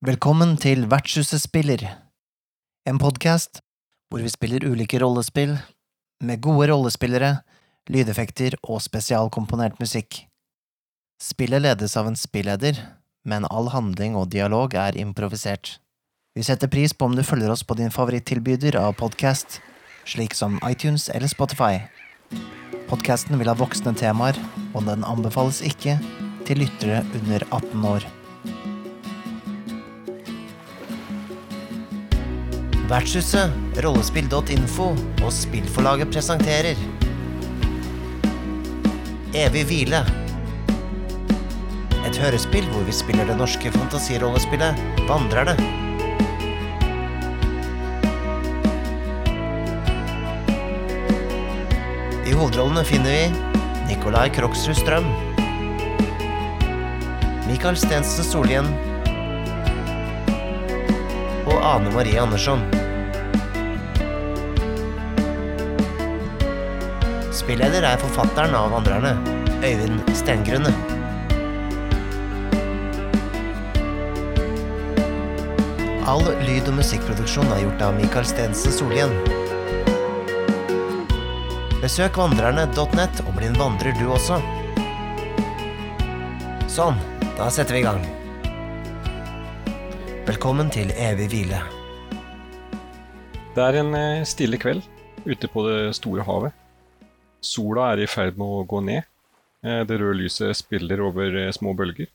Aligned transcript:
Velkommen 0.00 0.54
til 0.56 0.86
Vertshuset 0.88 1.42
spiller, 1.42 1.82
en 2.88 2.96
podkast 2.96 3.58
hvor 4.08 4.22
vi 4.24 4.30
spiller 4.32 4.62
ulike 4.64 4.96
rollespill 4.96 5.50
med 6.24 6.40
gode 6.40 6.70
rollespillere, 6.70 7.42
lydeffekter 7.92 8.54
og 8.62 8.78
spesialkomponert 8.80 9.76
musikk. 9.76 10.22
Spillet 11.20 11.60
ledes 11.60 11.98
av 12.00 12.08
en 12.08 12.16
spilleder, 12.16 12.80
men 13.28 13.44
all 13.52 13.68
handling 13.74 14.16
og 14.16 14.30
dialog 14.32 14.72
er 14.72 14.96
improvisert. 14.96 15.74
Vi 16.32 16.46
setter 16.48 16.72
pris 16.72 16.96
på 16.96 17.10
om 17.10 17.18
du 17.18 17.20
følger 17.20 17.52
oss 17.52 17.60
på 17.60 17.76
din 17.76 17.92
favorittilbyder 17.92 18.78
av 18.80 18.96
podkast, 19.02 19.58
slik 20.08 20.32
som 20.32 20.56
iTunes 20.64 21.10
eller 21.12 21.28
Spotify. 21.28 21.74
Podkasten 22.88 23.36
vil 23.36 23.52
ha 23.52 23.56
voksne 23.60 23.92
temaer, 24.00 24.40
og 24.72 24.88
den 24.88 25.04
anbefales 25.04 25.60
ikke 25.60 25.98
til 26.48 26.64
lyttere 26.64 27.04
under 27.20 27.44
18 27.50 27.86
år. 27.92 28.08
Vertshuset, 32.90 33.52
rollespill.info 33.84 34.88
og 35.22 35.28
spillforlaget 35.30 36.10
presenterer 36.10 36.80
Evig 39.30 39.62
hvile. 39.68 40.00
Et 42.08 42.18
hørespill 42.18 42.66
hvor 42.72 42.82
vi 42.88 42.96
spiller 42.98 43.30
det 43.30 43.38
norske 43.38 43.70
fantasirollespillet 43.76 44.82
Vandrerne. 45.06 45.54
I 52.26 52.34
hovedrollene 52.34 52.82
finner 52.90 53.14
vi 53.14 53.86
Nikolai 53.86 54.26
Kroksrud 54.34 54.82
Strøm. 54.82 55.06
Michael 57.46 57.78
Stensen 57.78 58.26
Solhjell 58.26 58.89
og 61.50 61.58
Ane 61.66 61.90
Marie 61.94 62.20
Andersson. 62.22 62.62
Spilleder 67.34 67.84
er 67.86 68.00
forfatteren 68.00 68.54
av 68.54 68.70
Vandrerne, 68.74 69.16
Øyvind 69.66 70.00
Stengrunne. 70.14 70.72
All 76.10 76.24
lyd- 76.42 76.70
og 76.70 76.78
musikkproduksjon 76.78 77.50
er 77.54 77.64
gjort 77.64 77.84
av 77.86 77.98
Mikael 77.98 78.26
Stensen 78.26 78.74
Solhjell. 78.74 79.12
Besøk 81.80 82.18
vandrerne.net 82.20 83.22
og 83.26 83.34
bli 83.38 83.50
en 83.50 83.60
vandrer 83.60 83.94
du 83.98 84.08
også. 84.12 84.40
Sånn, 86.70 86.98
da 87.38 87.50
setter 87.50 87.78
vi 87.78 87.84
i 87.84 87.86
gang. 87.88 88.19
Velkommen 90.30 90.68
til 90.70 90.92
evig 90.94 91.24
hvile. 91.32 91.58
Det 93.56 93.62
er 93.64 93.78
en 93.80 93.88
eh, 93.98 94.20
stille 94.28 94.60
kveld 94.62 94.84
ute 95.24 95.48
på 95.50 95.64
det 95.66 95.96
store 95.96 96.22
havet. 96.22 96.54
Sola 97.42 97.88
er 97.90 98.04
i 98.04 98.06
ferd 98.06 98.38
med 98.38 98.46
å 98.46 98.60
gå 98.68 98.78
ned. 98.86 99.08
Eh, 99.66 99.80
Det 99.88 99.98
røde 99.98 100.20
lyset 100.20 100.54
spiller 100.60 101.02
over 101.02 101.34
eh, 101.34 101.50
små 101.56 101.72
bølger. 101.74 102.12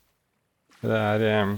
Det 0.79 1.01
er 1.01 1.57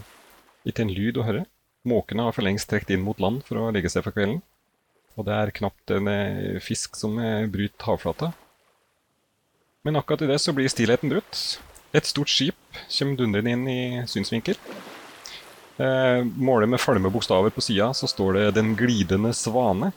ikke 0.65 0.87
en 0.87 0.95
lyd 0.97 1.21
å 1.21 1.27
høre. 1.27 1.45
Måkene 1.85 2.25
har 2.25 2.33
for 2.33 2.47
lengst 2.47 2.71
trukket 2.73 2.95
inn 2.95 3.05
mot 3.05 3.21
land 3.21 3.45
for 3.45 3.61
å 3.61 3.69
legge 3.75 3.93
seg 3.93 4.07
for 4.07 4.17
kvelden. 4.17 4.41
Og 5.13 5.29
det 5.29 5.37
er 5.37 5.55
knapt 5.61 5.93
en 5.93 6.09
fisk 6.63 6.97
som 6.97 7.21
bryter 7.53 7.91
havflata. 7.91 8.31
Men 9.85 10.01
akkurat 10.01 10.25
i 10.25 10.33
det 10.33 10.41
så 10.41 10.57
blir 10.57 10.73
stillheten 10.73 11.13
brutt. 11.13 11.59
Et 11.93 12.13
stort 12.15 12.33
skip 12.33 12.81
kommer 12.87 13.21
dundrende 13.21 13.53
inn 13.53 13.69
i 13.69 13.81
synsvinkel. 14.09 14.57
Eh, 15.77 16.23
målet 16.41 16.69
med 16.69 16.81
falme 16.81 17.09
bokstaver 17.13 17.53
på 17.53 17.61
sida, 17.61 17.91
så 17.93 18.09
står 18.09 18.33
det 18.33 18.55
'Den 18.55 18.75
glidende 18.75 19.29
svane'. 19.29 19.93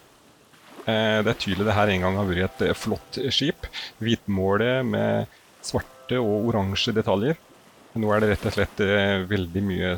Eh, 0.86 1.22
det 1.24 1.30
er 1.30 1.40
tydelig 1.40 1.66
det 1.66 1.74
her 1.74 1.88
en 1.88 2.00
gang 2.00 2.16
har 2.16 2.26
vært 2.26 2.60
et 2.60 2.68
eh, 2.68 2.74
flott 2.74 3.18
skip. 3.30 3.66
Hvitmålet 4.00 4.84
med 4.84 5.26
svarte 5.62 6.18
og 6.20 6.50
oransje 6.50 6.92
detaljer. 6.92 7.36
Nå 7.94 8.12
er 8.14 8.20
det 8.20 8.30
rett 8.30 8.46
og 8.46 8.54
slett 8.54 8.80
eh, 8.80 9.26
veldig 9.26 9.62
mye 9.66 9.96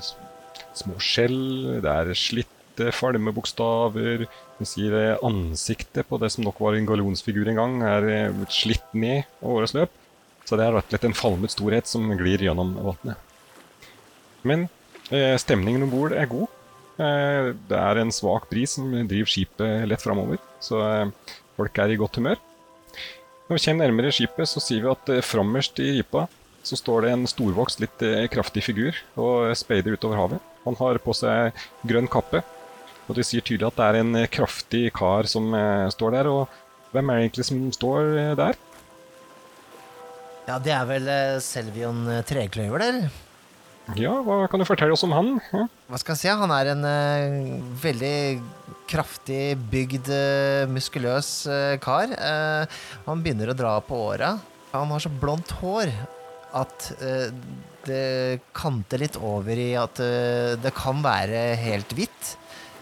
små 0.73 0.99
skjell, 1.03 1.81
det 1.85 1.93
er 1.93 2.15
slitte 2.17 2.93
falmebokstaver. 2.97 4.25
Det 4.59 4.69
sier 4.69 4.97
eh, 4.97 5.25
ansiktet 5.27 6.09
på 6.09 6.19
det 6.23 6.33
som 6.33 6.47
nok 6.47 6.61
var 6.65 6.79
en 6.79 6.89
gallionsfigur 6.89 7.51
en 7.53 7.61
gang, 7.61 7.83
er 7.85 8.09
eh, 8.09 8.31
blitt 8.33 8.57
slitt 8.57 8.95
ned 8.97 9.27
av 9.43 9.59
årets 9.59 9.77
løp. 9.77 9.99
Så 10.49 10.59
det 10.59 10.67
er 10.67 10.75
rett 10.75 10.89
og 10.89 10.95
slett 10.95 11.09
en 11.11 11.19
falmet 11.19 11.55
storhet 11.55 11.91
som 11.91 12.09
glir 12.19 12.43
gjennom 12.43 12.75
vannet. 12.81 13.29
Men 14.49 14.67
stemningen 15.41 15.85
om 15.85 15.93
bord 15.93 16.15
er 16.17 16.29
god. 16.31 16.49
Eh, 17.01 17.53
det 17.69 17.79
er 17.79 18.01
en 18.01 18.13
svak 18.13 18.49
bris 18.51 18.77
som 18.77 18.91
driver 18.93 19.31
skipet 19.31 19.87
lett 19.89 20.03
framover, 20.03 20.41
så 20.63 20.81
eh, 20.85 21.35
folk 21.57 21.79
er 21.81 21.93
i 21.95 21.99
godt 22.01 22.21
humør. 22.21 22.41
Når 23.49 23.59
vi 23.59 23.65
kommer 23.65 23.89
nærmere 23.89 24.13
skipet, 24.15 24.49
så 24.49 24.63
sier 24.63 24.85
vi 24.85 24.93
at 24.93 25.13
frammerst 25.27 25.81
i 25.83 25.91
ripa 25.99 26.27
så 26.63 26.79
står 26.79 27.05
det 27.05 27.13
en 27.13 27.27
storvokst, 27.27 27.81
litt 27.83 28.03
eh, 28.07 28.27
kraftig 28.31 28.63
figur 28.65 28.97
og 29.19 29.51
speider 29.59 29.97
utover 29.97 30.21
havet. 30.21 30.51
Han 30.67 30.79
har 30.79 31.01
på 31.03 31.15
seg 31.17 31.57
grønn 31.89 32.11
kappe, 32.11 32.45
og 33.09 33.17
det 33.19 33.27
sier 33.27 33.43
tydelig 33.43 33.73
at 33.73 33.81
det 33.81 33.89
er 33.89 34.01
en 34.03 34.21
eh, 34.21 34.31
kraftig 34.31 34.85
kar 34.95 35.29
som 35.31 35.51
eh, 35.59 35.89
står 35.95 36.15
der. 36.19 36.31
Og 36.31 36.95
hvem 36.95 37.11
er 37.11 37.19
det 37.19 37.27
egentlig 37.27 37.49
som 37.49 37.65
står 37.75 38.13
eh, 38.13 38.37
der? 38.39 38.61
Ja, 40.47 40.59
det 40.63 40.75
er 40.75 40.87
vel 40.87 41.11
eh, 41.11 41.43
Selvion 41.43 42.07
eh, 42.11 42.25
Trekløyver, 42.27 42.87
eller? 42.87 43.22
Ja, 43.99 44.15
hva 44.23 44.47
kan 44.51 44.63
du 44.63 44.67
fortelle 44.67 44.95
oss 44.95 45.03
om 45.05 45.13
han? 45.15 45.35
Ja. 45.51 45.67
Hva 45.91 45.99
skal 46.01 46.15
jeg 46.15 46.23
si? 46.23 46.31
Han 46.43 46.55
er 46.55 46.71
en 46.73 46.85
uh, 46.87 47.73
veldig 47.83 48.17
kraftig 48.91 49.57
bygd, 49.73 50.11
uh, 50.13 50.71
muskuløs 50.71 51.33
uh, 51.51 51.75
kar. 51.83 52.15
Han 53.09 53.25
begynner 53.25 53.53
å 53.53 53.59
dra 53.59 53.77
på 53.85 53.99
åra. 54.13 54.37
Han 54.73 54.93
har 54.95 55.03
så 55.03 55.13
blondt 55.13 55.53
hår 55.61 55.93
at 56.53 56.91
det 57.89 58.41
kanter 58.53 59.01
litt 59.01 59.17
over 59.17 59.57
i 59.57 59.73
at 59.81 59.97
det 60.61 60.73
kan 60.77 61.01
være 61.05 61.41
helt 61.61 61.93
hvitt. 61.97 62.35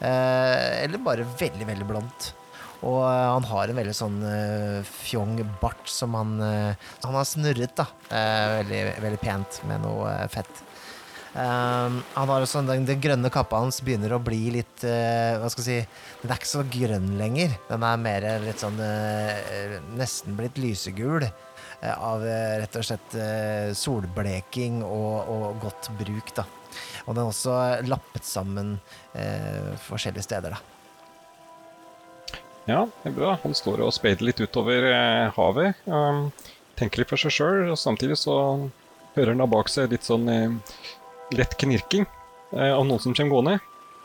eller 0.03 0.99
bare 1.03 1.27
veldig, 1.39 1.67
veldig 1.69 1.87
blondt. 1.87 2.33
Og 2.83 2.99
han 3.07 3.47
har 3.47 3.71
en 3.71 3.79
veldig 3.79 3.95
sånn 3.95 4.19
eh, 4.27 4.91
fjong 5.05 5.43
bart 5.61 5.85
som 5.91 6.15
han 6.17 6.33
Han 6.41 7.15
har 7.15 7.29
snurret, 7.29 7.77
da. 7.79 7.87
Veldig, 8.11 8.83
veldig 9.07 9.23
pent 9.23 9.63
med 9.71 9.87
noe 9.87 10.17
fett. 10.33 10.65
Um, 11.31 12.01
han 12.17 12.31
har 12.33 12.43
også 12.43 12.65
den, 12.67 12.83
den 12.89 12.99
grønne 13.03 13.31
kappa 13.31 13.61
hans 13.63 13.79
begynner 13.87 14.17
å 14.17 14.23
bli 14.23 14.49
litt 14.57 14.83
uh, 14.83 15.39
Hva 15.39 15.47
skal 15.53 15.63
jeg 15.63 15.85
si 15.85 16.25
Den 16.25 16.33
er 16.33 16.41
ikke 16.41 16.51
så 16.51 16.65
grønn 16.67 17.13
lenger. 17.21 17.55
Den 17.69 17.87
er 17.87 18.01
mer 18.03 18.27
litt 18.43 18.65
sånn 18.65 18.81
uh, 18.83 19.77
Nesten 19.95 20.35
blitt 20.39 20.59
lysegul. 20.59 21.29
eh, 21.81 22.03
av 22.03 22.25
eh, 22.27 22.59
rett 22.61 22.77
og 22.77 22.85
slett 22.85 23.15
eh, 23.17 23.71
solbleking 23.77 24.83
og, 24.85 25.31
og 25.33 25.63
godt 25.63 25.91
bruk, 26.01 26.35
da. 26.37 26.45
Og 27.07 27.15
den 27.17 27.23
er 27.25 27.31
også 27.31 27.55
lappet 27.89 28.27
sammen 28.27 28.75
eh, 29.15 29.73
forskjellige 29.87 30.27
steder, 30.27 30.57
da. 30.57 30.61
Ja, 32.69 32.85
det 33.03 33.11
er 33.11 33.17
bra. 33.17 33.35
Han 33.43 33.57
står 33.57 33.81
og 33.83 33.95
speider 33.97 34.29
litt 34.29 34.41
utover 34.45 34.85
eh, 34.93 35.31
havet. 35.35 35.81
Um, 35.89 36.29
tenker 36.79 37.03
litt 37.03 37.11
for 37.11 37.21
seg 37.21 37.35
sjøl, 37.35 37.73
samtidig 37.81 38.19
så 38.21 38.37
hører 39.17 39.33
han 39.33 39.43
da 39.43 39.49
bak 39.51 39.73
seg 39.73 39.91
litt 39.91 40.07
sånn 40.07 40.29
eh, 40.31 40.53
lett 41.35 41.57
knirking 41.61 42.07
eh, 42.53 42.73
av 42.75 42.87
noen 42.87 43.03
som 43.03 43.15
kommer 43.15 43.35
gående. 43.35 43.59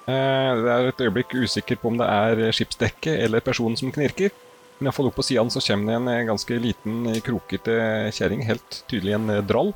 Eh, 0.05 0.51
det 0.61 0.73
er 0.73 0.89
et 0.89 1.05
øyeblikk 1.07 1.35
usikker 1.35 1.79
på 1.81 1.91
om 1.91 2.01
det 2.01 2.09
er 2.09 2.43
skipsdekket 2.55 3.21
eller 3.25 3.45
personen 3.45 3.77
som 3.79 3.93
knirker. 3.93 4.33
Men 4.77 4.89
iallfall 4.89 5.09
opp 5.09 5.17
på 5.19 5.25
sida 5.25 5.45
så 5.49 5.63
kommer 5.63 5.91
det 5.93 5.99
en 6.01 6.11
eh, 6.11 6.25
ganske 6.27 6.59
liten, 6.61 7.07
krokete 7.25 7.77
kjerring, 8.15 8.43
helt 8.47 8.83
tydelig 8.91 9.15
en 9.17 9.31
drall, 9.47 9.73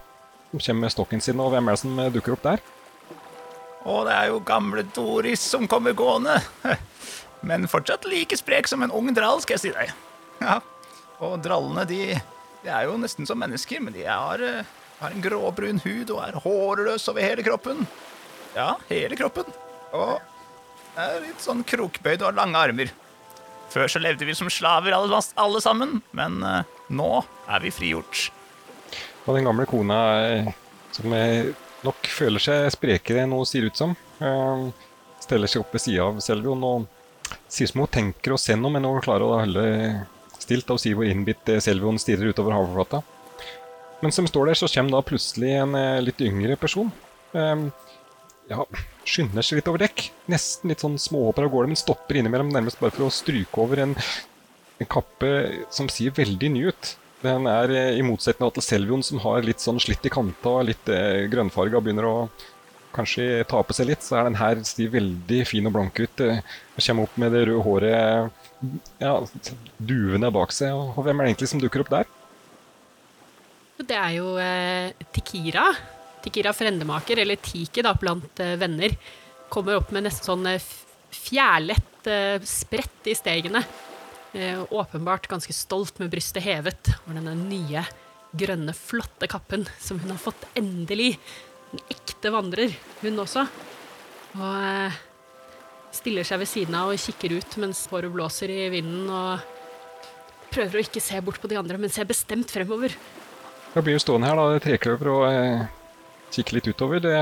som 0.52 0.66
kommer 0.66 0.88
med 0.88 0.96
stokken 0.96 1.24
sin. 1.24 1.40
Og 1.40 1.54
hvem 1.54 1.70
er 1.70 1.78
det 1.78 1.84
som 1.86 2.04
dukker 2.16 2.36
opp 2.36 2.46
der? 2.46 2.66
Å, 3.80 4.02
det 4.06 4.16
er 4.16 4.31
jo 4.34 4.42
gamle 4.44 4.84
Doris 4.95 5.44
som 5.56 5.68
kommer 5.72 5.95
gående. 5.98 6.36
Men 7.48 7.69
fortsatt 7.72 8.06
like 8.10 8.36
sprek 8.38 8.68
som 8.68 8.84
en 8.84 8.92
ung 8.92 9.13
drall, 9.16 9.40
skal 9.42 9.56
jeg 9.56 9.63
si 9.63 9.72
deg. 9.75 9.94
Ja, 10.44 10.60
Og 11.24 11.40
drallene, 11.44 11.86
de, 11.88 12.18
de 12.63 12.72
er 12.72 12.88
jo 12.90 12.98
nesten 13.00 13.28
som 13.28 13.40
mennesker, 13.40 13.81
men 13.84 13.95
de 13.95 14.06
har, 14.07 14.40
har 15.00 15.13
en 15.16 15.24
gråbrun 15.24 15.80
hud 15.84 16.12
og 16.13 16.24
er 16.25 16.40
hårløs 16.44 17.07
over 17.12 17.24
hele 17.24 17.46
kroppen. 17.46 17.86
Ja, 18.56 18.74
hele 18.90 19.16
kroppen. 19.19 19.48
Og 19.96 20.19
er 21.00 21.22
litt 21.24 21.44
sånn 21.44 21.63
krokbøyd 21.68 22.22
og 22.22 22.31
har 22.31 22.40
lange 22.42 22.60
armer. 22.60 22.92
Før 23.69 23.92
så 23.92 24.01
levde 24.01 24.25
vi 24.25 24.36
som 24.36 24.50
slaver 24.51 24.96
alle, 24.96 25.22
alle 25.40 25.62
sammen, 25.62 26.00
men 26.18 26.40
uh, 26.44 26.66
nå 26.90 27.10
er 27.48 27.63
vi 27.63 27.72
frigjort. 27.74 28.30
Og 29.28 29.36
den 29.38 29.46
gamle 29.46 29.68
kona 29.69 29.98
eh, 30.25 30.48
som 30.96 31.13
eh, 31.13 31.52
nok 31.86 32.07
føler 32.10 32.42
seg 32.42 32.72
sprekere 32.74 33.24
enn 33.24 33.36
hun 33.36 33.45
sier 33.45 33.68
ut 33.69 33.78
som, 33.78 33.94
uh, 34.24 34.63
steller 35.22 35.52
seg 35.52 35.62
opp 35.62 35.75
ved 35.75 35.84
sida 35.84 36.07
av 36.07 36.24
Selvion 36.25 36.66
og 36.66 36.88
sier 37.45 37.69
som 37.69 37.84
hun 37.84 37.92
tenker 37.94 38.34
å 38.34 38.42
se 38.42 38.57
noe, 38.57 38.74
men 38.74 38.88
hun 38.90 39.04
klarer 39.06 39.28
å 39.28 39.38
holde 39.44 39.68
stilt 40.40 40.72
og 40.74 40.81
si 40.81 40.95
hvor 40.98 41.06
innbitt 41.06 41.54
Selvion 41.62 42.02
stirrer 42.02 42.34
utover 42.34 42.57
havflata. 42.57 43.04
Mens 44.00 44.16
de 44.16 44.28
står 44.30 44.50
der, 44.51 44.60
så 44.60 44.69
kommer 44.72 44.96
da 44.96 45.06
plutselig 45.06 45.51
en 45.60 45.75
eh, 45.75 46.00
litt 46.04 46.22
yngre 46.24 46.56
person. 46.60 46.92
Um, 47.34 47.68
ja, 48.50 48.63
skynder 49.07 49.46
seg 49.46 49.60
litt 49.60 49.69
over 49.69 49.84
dekk. 49.84 50.07
Nesten 50.31 50.72
litt 50.72 50.84
sånn 50.84 50.98
småhopper 51.01 51.46
av 51.46 51.54
gårde, 51.54 51.72
men 51.74 51.80
stopper 51.80 52.19
innimellom 52.19 52.51
nærmest 52.54 52.80
bare 52.81 52.96
for 52.96 53.07
å 53.07 53.13
stryke 53.13 53.62
over 53.62 53.84
en, 53.84 53.98
en 54.80 54.90
kappe 54.90 55.34
som 55.75 55.92
ser 55.92 56.16
veldig 56.18 56.51
ny 56.56 56.63
ut. 56.72 56.94
Den 57.25 57.50
er 57.51 57.74
eh, 57.75 57.98
i 58.00 58.06
motsetning 58.06 58.54
til 58.56 58.66
Selvion, 58.66 59.04
som 59.04 59.19
har 59.25 59.44
litt 59.44 59.63
sånn 59.63 59.81
slitt 59.84 60.07
i 60.07 60.13
kanta 60.13 60.62
litt 60.63 60.88
eh, 60.94 61.25
grønnfarga 61.31 61.84
begynner 61.84 62.07
å 62.07 62.16
kanskje 62.95 63.44
tape 63.52 63.75
seg 63.75 63.92
litt, 63.92 64.02
så 64.02 64.18
er 64.18 64.30
den 64.30 64.40
her 64.40 64.63
ser 64.66 64.90
veldig 64.95 65.44
fin 65.45 65.68
og 65.68 65.75
blank 65.75 66.00
ut. 66.00 66.24
Og 66.24 66.80
kommer 66.86 67.06
opp 67.06 67.19
med 67.22 67.36
det 67.36 67.44
røde 67.52 67.66
håret 67.68 68.48
ja, 69.04 69.12
duvende 69.78 70.31
bak 70.34 70.56
seg. 70.56 70.74
Og 70.74 71.04
hvem 71.04 71.19
er 71.19 71.28
det 71.28 71.34
egentlig 71.34 71.52
som 71.52 71.62
dukker 71.62 71.84
opp 71.84 71.94
der? 71.94 72.10
Det 73.80 73.96
er 73.96 74.16
jo 74.18 74.34
eh, 74.42 74.92
Tikira. 75.16 75.70
Tikira 76.24 76.52
frendemaker, 76.56 77.22
eller 77.24 77.40
Tiki 77.40 77.84
da, 77.86 77.94
blant 77.96 78.42
eh, 78.44 78.58
venner. 78.60 78.96
Kommer 79.50 79.80
opp 79.80 79.94
med 79.96 80.04
nesten 80.06 80.34
sånn 80.34 80.50
eh, 80.52 80.66
fjærlett 81.16 82.10
eh, 82.12 82.42
sprett 82.44 83.08
i 83.08 83.16
stegene. 83.16 83.64
Eh, 84.36 84.60
åpenbart 84.70 85.30
ganske 85.31 85.56
stolt 85.56 86.02
med 86.04 86.12
brystet 86.12 86.44
hevet 86.46 86.92
over 87.00 87.18
denne 87.18 87.38
nye, 87.40 87.86
grønne, 88.38 88.76
flotte 88.78 89.30
kappen 89.31 89.64
som 89.81 90.02
hun 90.04 90.12
har 90.12 90.20
fått 90.22 90.44
endelig. 90.60 91.14
En 91.72 91.81
ekte 91.94 92.34
vandrer, 92.36 92.76
hun 93.00 93.24
også. 93.24 93.46
Og 94.36 94.44
eh, 94.60 95.00
stiller 95.96 96.28
seg 96.28 96.44
ved 96.44 96.52
siden 96.52 96.76
av 96.78 96.92
og 96.92 97.00
kikker 97.00 97.38
ut 97.40 97.58
mens 97.64 97.86
håret 97.90 98.12
blåser 98.14 98.52
i 98.54 98.68
vinden 98.76 99.08
og 99.08 99.48
prøver 100.52 100.78
å 100.78 100.84
ikke 100.84 101.02
se 101.02 101.18
bort 101.24 101.40
på 101.42 101.50
de 101.50 101.58
andre, 101.62 101.80
men 101.80 101.94
ser 101.94 102.10
bestemt 102.10 102.52
fremover. 102.52 102.94
Jeg 103.75 103.86
blir 103.86 103.94
jo 103.94 104.01
stående 104.01 104.30
her, 104.30 104.39
da, 104.39 104.62
trekløver, 104.63 105.10
og 105.13 105.25
eh, 105.30 105.68
kikke 106.33 106.57
litt 106.57 106.69
utover. 106.71 107.01
Det, 107.04 107.18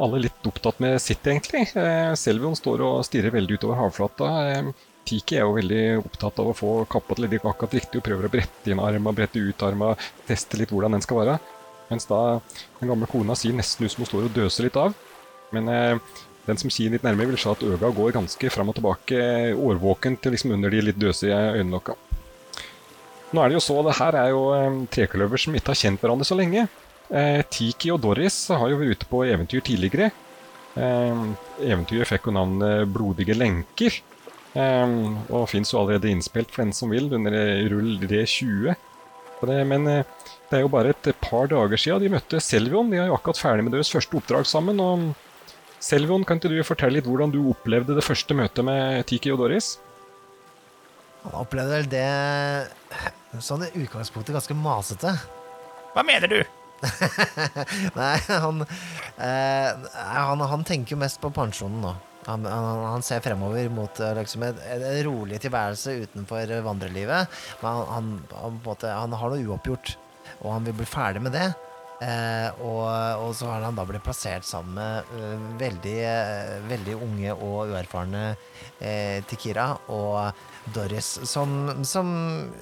alle 0.00 0.22
litt 0.24 0.46
opptatt 0.48 0.80
med 0.80 0.96
sitt, 1.02 1.26
egentlig. 1.28 1.66
Eh, 1.76 2.12
Selvion 2.16 2.56
står 2.56 2.80
og 2.86 3.02
stirrer 3.04 3.34
veldig 3.34 3.58
utover 3.60 3.76
havflata. 3.82 4.30
Eh, 4.54 4.70
Tiki 5.10 5.36
er 5.36 5.44
jo 5.44 5.56
veldig 5.58 5.82
opptatt 6.00 6.40
av 6.40 6.48
å 6.48 6.56
få 6.56 6.72
kappa 6.88 7.16
til 7.16 7.26
litt 7.26 7.44
akkurat 7.44 7.76
riktig 7.76 8.00
og 8.00 8.06
prøver 8.06 8.28
å 8.28 8.32
brette 8.32 8.72
inn 8.72 8.80
arma, 8.80 9.12
brette 9.16 9.40
ut 9.40 9.64
arma, 9.66 9.92
teste 10.28 10.60
litt 10.60 10.72
hvordan 10.72 10.96
den 10.96 11.04
skal 11.04 11.22
være. 11.22 11.36
Mens 11.90 12.06
da 12.08 12.20
den 12.80 12.92
gamle 12.92 13.08
kona 13.10 13.36
sier 13.36 13.56
nesten 13.56 13.84
ut 13.84 13.92
som 13.92 14.04
hun 14.04 14.10
står 14.10 14.28
og 14.28 14.36
døser 14.36 14.68
litt 14.68 14.80
av. 14.80 14.96
Men 15.52 15.68
eh, 15.68 16.20
den 16.46 16.60
som 16.60 16.72
sier 16.72 16.94
litt 16.94 17.04
nærmere, 17.04 17.34
vil 17.34 17.40
se 17.40 17.52
at 17.52 17.66
øga 17.68 17.92
går 17.96 18.16
ganske 18.16 18.52
fram 18.54 18.72
og 18.72 18.78
tilbake, 18.78 19.20
årvåken 19.60 20.16
til 20.22 20.36
liksom 20.36 20.56
under 20.56 20.72
de 20.72 20.86
litt 20.88 21.00
døse 21.00 21.28
øyenlokka. 21.28 21.98
Nå 23.30 23.42
er 23.42 23.50
det 23.50 23.60
jo 23.60 23.62
så, 23.62 23.76
det 23.86 23.98
her 24.00 24.16
er 24.18 24.32
jo 24.32 24.40
eh, 24.56 24.78
trekløver 24.90 25.38
som 25.38 25.54
ikke 25.54 25.70
har 25.70 25.78
kjent 25.78 26.02
hverandre 26.02 26.26
så 26.26 26.38
lenge. 26.38 26.66
Eh, 27.10 27.40
Tiki 27.50 27.92
og 27.94 28.02
Doris 28.02 28.36
har 28.50 28.70
jo 28.70 28.78
vært 28.80 28.98
ute 28.98 29.10
på 29.10 29.22
eventyr 29.26 29.62
tidligere. 29.66 30.10
Eh, 30.78 31.22
eventyret 31.66 32.10
fikk 32.10 32.28
jo 32.28 32.34
navnet 32.34 32.90
Blodige 32.90 33.36
lenker. 33.38 34.00
Eh, 34.58 34.94
og 35.30 35.48
fins 35.50 35.70
jo 35.70 35.82
allerede 35.82 36.10
innspilt 36.10 36.50
for 36.50 36.64
den 36.64 36.74
som 36.74 36.90
vil, 36.90 37.06
under 37.14 37.34
rull 37.70 37.98
D20. 38.02 38.74
Det, 39.40 39.56
men 39.64 39.86
det 39.88 40.52
er 40.52 40.66
jo 40.66 40.68
bare 40.68 40.90
et 40.92 41.06
par 41.22 41.46
dager 41.48 41.80
siden 41.80 42.02
de 42.02 42.10
møtte 42.12 42.42
Selvion. 42.44 42.90
De 42.92 42.98
er 43.00 43.08
jo 43.08 43.16
akkurat 43.16 43.40
ferdig 43.40 43.64
med 43.64 43.72
deres 43.72 43.92
første 43.94 44.18
oppdrag 44.18 44.44
sammen. 44.44 44.82
og 44.82 45.14
Selvion, 45.80 46.26
kan 46.28 46.36
ikke 46.36 46.50
du 46.52 46.58
fortelle 46.66 46.98
litt 46.98 47.08
hvordan 47.08 47.32
du 47.32 47.40
opplevde 47.48 47.96
det 47.96 48.04
første 48.04 48.36
møtet 48.36 48.66
med 48.66 49.06
Tiki 49.08 49.32
og 49.32 49.40
Doris? 49.40 49.78
Han 51.24 51.36
opplevde 51.42 51.76
vel 51.76 51.90
det 51.92 53.42
sånn 53.44 53.66
i 53.66 53.72
utgangspunktet 53.82 54.34
ganske 54.36 54.56
masete. 54.56 55.14
Hva 55.94 56.04
mener 56.06 56.30
du? 56.30 56.40
Nei, 57.98 58.14
han, 58.28 58.62
eh, 59.20 59.90
han, 60.16 60.46
han 60.52 60.64
tenker 60.64 61.00
mest 61.00 61.20
på 61.20 61.32
pensjonen 61.34 61.82
nå. 61.84 61.94
Han, 62.26 62.44
han, 62.44 62.84
han 62.94 63.04
ser 63.04 63.22
fremover 63.24 63.68
mot 63.72 64.00
eh, 64.00 64.14
liksom, 64.16 64.44
en, 64.48 64.84
rolig 65.06 65.40
tilværelse 65.44 65.96
utenfor 66.06 66.52
vandrelivet. 66.64 67.40
Men 67.62 67.82
han, 67.94 68.12
han, 68.34 68.60
måte, 68.64 68.92
han 68.92 69.16
har 69.16 69.32
noe 69.32 69.44
uoppgjort, 69.44 69.96
og 70.40 70.54
han 70.54 70.68
vil 70.68 70.78
bli 70.80 70.88
ferdig 70.88 71.24
med 71.24 71.36
det. 71.36 71.50
Eh, 72.00 72.62
og, 72.64 72.86
og 73.26 73.34
så 73.36 73.50
har 73.50 73.66
han 73.66 73.76
da 73.76 73.84
blitt 73.84 74.04
plassert 74.06 74.46
sammen 74.48 74.78
med 74.78 75.10
uh, 75.12 75.42
veldig, 75.60 75.98
uh, 76.00 76.54
veldig 76.70 76.94
unge 76.96 77.34
og 77.34 77.74
uerfarne 77.74 78.22
uh, 78.32 79.18
Tikira 79.28 79.66
og 79.92 80.30
Doris, 80.74 81.06
som, 81.26 81.82
som 81.88 82.10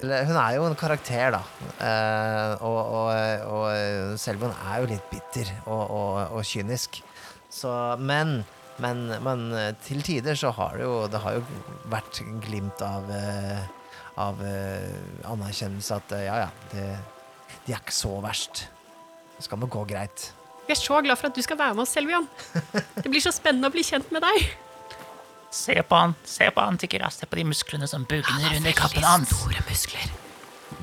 Hun 0.01 0.37
er 0.39 0.53
jo 0.55 0.67
en 0.69 0.77
karakter, 0.79 1.35
da. 1.35 1.41
Eh, 1.83 2.63
og, 2.65 2.79
og, 2.99 3.49
og 3.53 4.19
Selvon 4.21 4.55
er 4.55 4.79
jo 4.81 4.91
litt 4.93 5.09
bitter 5.11 5.51
og, 5.65 5.83
og, 6.31 6.39
kynisk. 6.47 7.01
Så, 7.51 7.71
men, 7.99 8.39
men, 8.81 9.09
men 9.25 9.49
til 9.83 10.01
tider 10.05 10.37
så 10.37 10.51
har 10.53 10.77
det 10.77 10.85
jo 10.85 11.07
Det 11.09 11.21
har 11.23 11.39
jo 11.39 11.61
vært 11.89 12.21
glimt 12.45 12.83
av 12.85 13.09
eh, 13.11 13.67
av 14.19 14.41
eh, 14.43 15.29
anerkjennelse 15.29 15.95
at 15.95 16.15
eh, 16.17 16.25
ja, 16.27 16.43
ja, 16.43 16.49
det, 16.73 16.85
de 17.65 17.75
er 17.75 17.79
ikke 17.79 17.95
så 17.95 18.11
verst. 18.23 18.65
Det 19.37 19.47
skal 19.47 19.61
nok 19.61 19.71
gå 19.77 19.85
greit. 19.93 20.31
Jeg 20.67 20.75
er 20.75 20.81
så 20.81 20.99
glad 21.01 21.17
for 21.17 21.31
at 21.31 21.37
du 21.37 21.41
skal 21.41 21.57
være 21.57 21.77
med 21.77 21.85
oss, 21.85 21.93
Selvian. 21.95 22.27
Det 22.99 23.07
blir 23.07 23.23
så 23.23 23.33
spennende 23.33 23.71
å 23.71 23.73
bli 23.73 23.85
kjent 23.85 24.11
med 24.13 24.21
deg. 24.25 24.49
Se 25.49 25.75
på 25.83 25.95
han, 25.95 26.15
se 26.23 26.49
på 26.53 26.61
han, 26.61 26.77
Tikira. 26.77 27.09
Se 27.09 27.25
på 27.25 27.39
de 27.39 27.45
musklene 27.49 27.87
som 27.89 28.05
bugner 28.09 28.57
under 28.57 28.75
kappen 28.77 29.05
hans. 29.05 29.31
Store 29.33 29.63
muskler. 29.67 30.11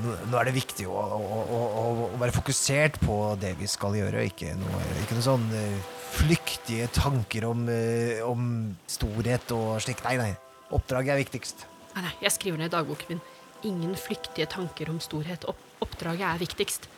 Nå, 0.03 0.15
nå 0.29 0.39
er 0.41 0.49
det 0.49 0.57
viktig 0.57 0.89
å, 0.91 0.97
å, 0.99 1.43
å, 1.57 1.61
å, 1.81 2.09
være 2.19 2.35
fokusert 2.35 2.99
på 3.01 3.19
det 3.41 3.53
vi 3.61 3.69
skal 3.71 3.95
gjøre, 3.97 4.25
ikke 4.29 4.57
noe, 4.59 4.81
ikke 5.05 5.17
noe 5.17 5.25
sånn 5.25 5.47
eh, 5.55 5.77
flyktige 6.17 6.89
tanker 6.93 7.47
om, 7.49 7.63
eh, 7.71 8.19
om 8.27 8.51
storhet 8.91 9.55
og 9.55 9.79
slikt. 9.85 10.03
Nei, 10.09 10.19
nei. 10.21 10.33
Oppdraget 10.75 11.15
er 11.15 11.23
viktigst. 11.23 11.65
Nei, 11.95 12.03
nei, 12.09 12.13
jeg 12.27 12.35
skriver 12.35 12.61
ned 12.61 12.73
i 12.73 12.75
dagboken 12.75 13.15
min. 13.15 13.23
Ingen 13.71 13.95
flyktige 13.99 14.51
tanker 14.51 14.91
om 14.93 14.99
storhet. 15.01 15.47
Opp 15.49 15.63
oppdraget 15.85 16.27
er 16.27 16.43
viktigst. 16.43 16.91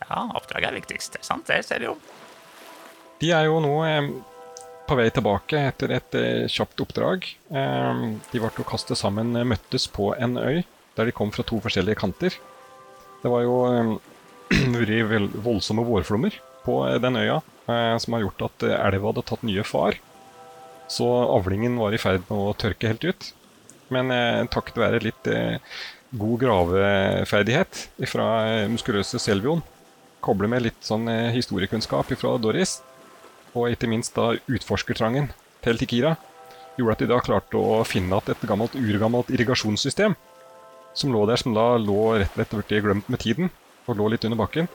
Ja, 0.00 0.24
oppdraget 0.38 0.70
er 0.70 0.76
viktigst. 0.80 1.12
Det 1.14 1.20
er 1.20 1.26
sant, 1.26 1.48
det 1.50 1.60
ser 1.66 1.82
du 1.82 1.90
jo. 1.90 1.94
De 3.20 3.32
er 3.36 3.46
jo 3.50 3.60
nå 3.62 3.74
eh, 3.84 4.10
på 4.90 4.98
vei 4.98 5.10
tilbake 5.14 5.60
etter 5.68 5.92
et 5.94 6.16
eh, 6.18 6.50
kjapt 6.50 6.80
oppdrag. 6.82 7.26
Eh, 7.54 8.00
de 8.32 8.42
ble 8.42 8.50
å 8.50 8.66
kastet 8.66 8.98
sammen, 8.98 9.36
eh, 9.38 9.46
møttes 9.46 9.86
på 9.86 10.10
en 10.18 10.34
øy 10.40 10.64
der 10.98 11.06
de 11.06 11.14
kom 11.14 11.30
fra 11.30 11.44
to 11.46 11.60
forskjellige 11.62 12.00
kanter. 12.00 12.34
Det 13.22 13.30
var 13.30 13.44
jo 13.46 13.60
eh, 13.68 13.92
vært 14.74 15.36
voldsomme 15.44 15.86
vårflommer 15.86 16.40
på 16.64 16.80
eh, 16.88 16.98
den 17.02 17.20
øya, 17.22 17.40
som 17.70 18.16
har 18.16 18.24
gjort 18.24 18.42
at 18.48 18.64
elva 18.66 19.12
hadde 19.12 19.22
tatt 19.28 19.44
nye 19.46 19.62
far. 19.62 19.94
Så 20.90 21.06
avlingen 21.06 21.76
var 21.78 21.94
i 21.94 22.00
ferd 22.02 22.24
med 22.26 22.34
å 22.34 22.54
tørke 22.58 22.90
helt 22.90 23.04
ut. 23.06 23.28
Men 23.94 24.10
takket 24.50 24.80
være 24.80 24.98
litt 25.04 25.28
god 26.18 26.40
graveferdighet 26.42 27.84
fra 28.10 28.26
muskuløse 28.72 29.22
Selvion, 29.22 29.62
koble 30.18 30.50
med 30.50 30.66
litt 30.66 30.82
sånn 30.82 31.06
historiekunnskap 31.30 32.10
fra 32.18 32.34
Doris, 32.42 32.80
og 33.54 33.70
ikke 33.70 33.90
minst 33.90 34.16
da 34.16 34.32
utforskertrangen 34.48 35.30
til 35.64 35.80
Tikira, 35.80 36.16
gjorde 36.78 36.96
at 36.96 37.02
de 37.02 37.08
da 37.10 37.20
klarte 37.24 37.60
å 37.60 37.80
finne 37.84 38.16
igjen 38.16 38.34
et 38.36 38.48
gammelt, 38.48 38.76
urgammelt 38.78 39.32
irrigasjonssystem 39.34 40.16
som 40.94 41.12
lå 41.12 41.24
der, 41.28 41.38
som 41.40 41.54
da 41.54 41.74
lå 41.78 41.98
rett 42.18 42.30
og 42.30 42.38
slett 42.38 42.54
blitt 42.56 42.84
glemt 42.84 43.10
med 43.10 43.22
tiden, 43.22 43.50
og 43.86 43.98
lå 43.98 44.10
litt 44.12 44.24
under 44.26 44.40
bakken. 44.40 44.68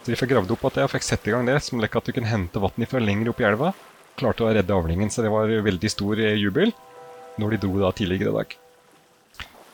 Så 0.00 0.12
de 0.12 0.18
fikk 0.18 0.32
gravd 0.32 0.52
opp 0.54 0.66
at 0.70 0.78
jeg 0.80 0.92
fikk 0.94 1.06
sette 1.06 1.30
i 1.30 1.34
gang 1.34 1.48
det, 1.48 1.58
som 1.64 1.82
lekk 1.82 1.98
at 1.98 2.08
du 2.08 2.14
kunne 2.16 2.30
hente 2.30 2.62
vann 2.62 2.88
fra 2.88 3.02
lenger 3.02 3.32
opp 3.32 3.42
i 3.42 3.48
elva. 3.48 3.72
Klarte 4.20 4.46
å 4.46 4.52
redde 4.54 4.74
avlingen, 4.76 5.10
så 5.12 5.24
det 5.24 5.32
var 5.32 5.50
veldig 5.50 5.90
stor 5.92 6.20
eh, 6.20 6.38
jubel 6.40 6.72
når 7.40 7.54
de 7.54 7.60
dro 7.62 7.80
da 7.82 7.92
tidligere 7.96 8.32
i 8.32 8.38
dag. 8.38 8.56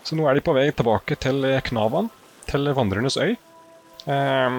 Så 0.06 0.18
nå 0.18 0.26
er 0.28 0.38
de 0.38 0.44
på 0.46 0.54
vei 0.54 0.68
tilbake 0.74 1.18
til 1.22 1.44
eh, 1.46 1.62
Knavan, 1.66 2.10
til 2.50 2.72
Vandrernes 2.76 3.18
øy. 3.20 3.36
Eh, 4.06 4.58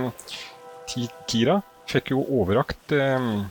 Tikira 0.87 1.59
fikk 1.87 2.11
jo 2.13 2.23
overrakt 2.39 2.91
ehm, 2.95 3.47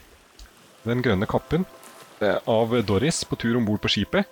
den 0.89 1.05
grønne 1.05 1.29
kappen 1.31 1.67
eh, 2.21 2.39
av 2.49 2.75
Doris 2.87 3.23
på 3.29 3.39
tur 3.41 3.59
om 3.59 3.67
bord 3.67 3.83
på 3.85 3.93
skipet. 3.93 4.29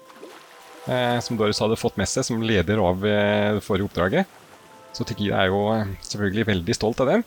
Eh, 0.84 1.18
som 1.24 1.38
Doris 1.40 1.60
hadde 1.64 1.80
fått 1.80 1.96
med 2.00 2.10
seg 2.10 2.26
som 2.28 2.42
leder 2.44 2.80
av 2.82 3.04
eh, 3.08 3.54
det 3.56 3.64
forrige 3.64 3.88
oppdraget. 3.88 4.40
Så 4.94 5.06
Tikira 5.08 5.42
er 5.42 5.52
jo 5.52 5.66
eh, 5.72 5.92
selvfølgelig 6.04 6.48
veldig 6.52 6.76
stolt 6.76 7.02
av 7.04 7.10
den. 7.10 7.26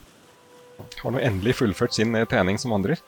Har 1.01 1.13
nå 1.13 1.21
endelig 1.23 1.57
fullført 1.59 1.95
sin 1.97 2.13
eh, 2.15 2.27
trening 2.29 2.59
som 2.61 2.75
vandrer. 2.75 3.01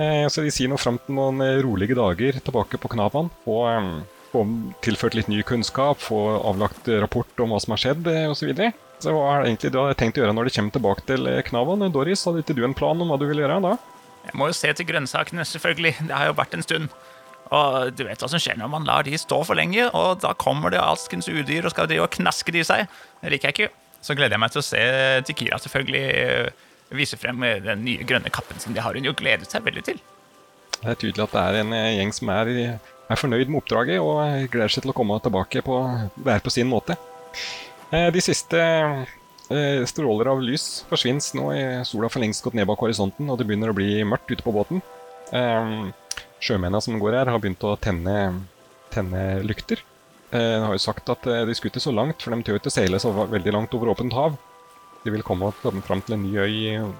Eh, 0.00 0.26
så 0.28 0.44
de 0.44 0.52
sier 0.52 0.70
nå 0.70 0.78
fram 0.80 1.00
til 1.02 1.16
noen 1.16 1.40
eh, 1.44 1.60
rolige 1.64 1.96
dager 1.98 2.38
tilbake 2.40 2.80
på 2.80 2.92
Knavan. 2.92 3.32
Og 3.48 3.64
eh, 3.70 3.88
få 4.32 4.44
tilført 4.84 5.16
litt 5.16 5.28
ny 5.28 5.42
kunnskap, 5.46 6.00
få 6.00 6.20
avlagt 6.40 6.88
eh, 6.88 7.00
rapport 7.02 7.44
om 7.44 7.52
hva 7.52 7.60
som 7.62 7.76
har 7.76 7.82
skjedd 7.84 8.08
eh, 8.12 8.28
osv. 8.30 8.42
Så, 8.42 8.50
videre. 8.52 8.72
så 9.02 9.16
hva 9.16 9.26
er 9.32 9.42
det 9.42 9.52
egentlig 9.52 9.72
du 9.74 9.80
har 9.82 9.98
tenkt 9.98 10.20
å 10.20 10.24
gjøre 10.24 10.36
når 10.36 10.48
de 10.48 10.54
kommer 10.56 10.76
tilbake 10.76 11.08
til 11.08 11.28
eh, 11.30 11.42
Knavan? 11.48 11.88
Doris, 11.94 12.24
hadde 12.28 12.44
ikke 12.44 12.56
du 12.56 12.64
en 12.68 12.76
plan 12.76 13.04
om 13.04 13.12
hva 13.12 13.20
du 13.20 13.26
ville 13.28 13.44
gjøre 13.44 13.60
da? 13.64 13.76
Jeg 14.22 14.38
må 14.38 14.48
jo 14.48 14.56
se 14.56 14.70
til 14.76 14.86
grønnsakene, 14.86 15.44
selvfølgelig. 15.48 15.96
Det 16.08 16.14
har 16.14 16.30
jo 16.30 16.38
vært 16.38 16.54
en 16.56 16.64
stund. 16.64 16.92
Og 17.52 17.92
du 17.92 18.04
vet 18.06 18.22
hva 18.22 18.30
som 18.30 18.40
skjer 18.40 18.56
når 18.60 18.70
man 18.72 18.86
lar 18.88 19.04
de 19.04 19.18
stå 19.20 19.42
for 19.44 19.58
lenge, 19.58 19.84
og 19.92 20.22
da 20.22 20.32
kommer 20.40 20.72
det 20.72 20.80
alskens 20.80 21.28
udyr 21.28 21.66
og 21.66 21.74
skal 21.74 21.88
drive 21.90 22.06
og 22.06 22.14
knaske 22.14 22.54
de 22.54 22.62
seg. 22.64 22.86
Det 23.20 23.32
liker 23.34 23.50
jeg 23.50 23.58
ikke. 23.58 23.82
Så 24.02 24.16
gleder 24.18 24.34
jeg 24.34 24.42
meg 24.42 24.54
til 24.54 24.62
å 24.62 24.66
se 24.66 24.82
Tikira 25.28 25.58
selvfølgelig 25.62 26.02
eh, 26.22 26.64
vise 26.98 27.18
frem 27.20 27.44
eh, 27.46 27.60
den 27.62 27.84
nye 27.86 28.06
grønne 28.08 28.32
kappen 28.34 28.62
sin. 28.62 28.74
Det 28.74 28.82
har 28.82 28.96
hun 28.96 29.06
jo 29.06 29.14
gledet 29.18 29.50
seg 29.52 29.66
veldig 29.66 29.84
til. 29.86 30.00
Det 30.78 30.88
er 30.90 30.98
tydelig 30.98 31.26
at 31.26 31.36
det 31.36 31.42
er 31.42 31.58
en 31.60 31.76
eh, 31.76 31.90
gjeng 31.98 32.14
som 32.16 32.32
er, 32.34 32.52
er 32.72 33.20
fornøyd 33.20 33.52
med 33.52 33.60
oppdraget 33.60 34.00
og 34.02 34.48
gleder 34.54 34.72
seg 34.72 34.86
til 34.86 34.94
å 34.94 34.96
komme 34.96 35.20
tilbake 35.22 35.62
på 35.66 35.82
hver 36.24 36.42
på 36.42 36.54
sin 36.54 36.70
måte. 36.72 36.96
De 37.92 38.22
siste 38.24 38.58
stråler 39.48 40.30
av 40.32 40.40
lys 40.42 40.84
forsvinner 40.90 41.36
nå. 41.38 41.46
Sola 41.88 42.06
har 42.06 42.12
for 42.14 42.22
lengst 42.22 42.44
gått 42.44 42.54
ned 42.56 42.66
bak 42.68 42.80
horisonten, 42.80 43.28
og 43.30 43.38
det 43.40 43.46
begynner 43.48 43.72
å 43.72 43.76
bli 43.76 44.02
mørkt 44.06 44.30
ute 44.30 44.44
på 44.46 44.54
båten. 44.54 44.82
Eh, 45.32 45.90
Sjømennene 46.42 46.82
som 46.82 46.98
går 46.98 47.14
her, 47.20 47.30
har 47.30 47.38
begynt 47.42 47.62
å 47.66 47.76
tenne, 47.78 48.16
tenne 48.90 49.42
lykter. 49.46 49.82
Eh, 50.32 50.56
De 50.58 50.64
har 50.64 50.74
jo 50.74 50.82
sagt 50.82 51.08
at 51.12 51.26
eh, 51.30 51.44
de 51.46 51.54
skulle 51.54 51.70
ikke 51.74 51.84
så 51.84 51.94
langt, 51.94 52.22
for 52.22 52.34
de 52.34 52.42
tør 52.42 52.58
ikke 52.58 52.72
seile 52.74 52.98
så 53.02 53.12
veldig 53.14 53.54
langt 53.54 53.74
over 53.78 53.92
åpent 53.92 54.14
hav. 54.16 54.34
De 55.04 55.10
vil 55.14 55.22
komme, 55.26 55.50
fram 55.62 56.02
til 56.02 56.16
en 56.16 56.22
ny 56.26 56.34
øy 56.38 56.92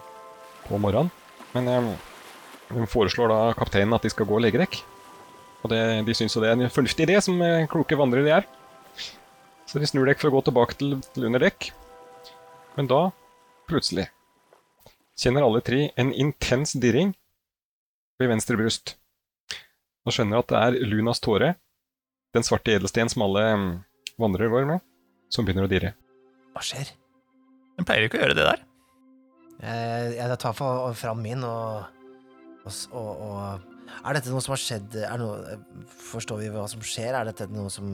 på 0.69 0.79
morgenen. 0.79 1.11
Men 1.55 1.69
eh, 1.69 1.93
de 2.73 2.87
foreslår 2.91 3.33
da 3.33 3.41
kapteinen 3.59 3.95
at 3.97 4.05
de 4.07 4.13
skal 4.13 4.29
gå 4.29 4.39
og 4.39 4.45
legge 4.45 4.61
dekk. 4.63 4.83
Og 5.63 5.71
det, 5.71 5.81
de 6.07 6.15
syns 6.19 6.35
jo 6.35 6.43
det 6.43 6.51
er 6.51 6.59
en 6.59 6.73
fornuftig 6.75 7.07
idé, 7.07 7.19
som 7.23 7.39
eh, 7.43 7.67
kloke 7.71 7.99
vandrere 7.99 8.27
de 8.27 8.37
er. 8.41 8.49
Så 9.67 9.81
de 9.81 9.89
snur 9.89 10.07
dekk 10.07 10.21
for 10.21 10.31
å 10.31 10.37
gå 10.37 10.47
tilbake 10.51 10.77
til, 10.79 10.97
til 11.15 11.27
under 11.29 11.43
dekk. 11.49 11.71
Men 12.77 12.89
da, 12.89 13.03
plutselig, 13.69 14.07
kjenner 15.19 15.45
alle 15.45 15.61
tre 15.65 15.91
en 16.01 16.13
intens 16.13 16.73
dirring 16.81 17.13
ved 18.21 18.33
venstre 18.33 18.57
bryst. 18.57 18.97
Og 20.07 20.15
skjønner 20.15 20.41
at 20.41 20.51
det 20.51 20.63
er 20.63 20.89
Lunas 20.89 21.21
tåre, 21.23 21.55
den 22.33 22.47
svarte 22.47 22.75
edelsten 22.75 23.11
som 23.13 23.27
alle 23.27 23.45
vandrer 23.45 23.89
vandrere 24.21 24.53
går 24.53 24.69
med, 24.69 24.85
som 25.33 25.47
begynner 25.47 25.67
å 25.67 25.71
dirre. 25.71 25.93
Hva 26.53 26.63
skjer? 26.65 26.93
Den 27.79 27.89
pleier 27.89 28.07
ikke 28.07 28.21
å 28.21 28.25
gjøre 28.25 28.37
det 28.39 28.47
der. 28.47 28.65
Jeg, 29.63 30.15
jeg 30.19 30.39
tar 30.43 30.57
fram 30.99 31.21
min 31.23 31.45
og, 31.47 31.85
og, 32.65 32.73
og, 32.91 33.23
og 33.23 33.69
Er 34.03 34.17
dette 34.17 34.33
noe 34.33 34.43
som 34.43 34.55
har 34.55 34.61
skjedd 34.63 34.97
er 35.05 35.21
noe, 35.21 35.57
Forstår 36.03 36.41
vi 36.41 36.51
hva 36.51 36.65
som 36.71 36.83
skjer? 36.83 37.15
Er 37.15 37.29
dette 37.29 37.47
noe 37.53 37.71
som 37.71 37.87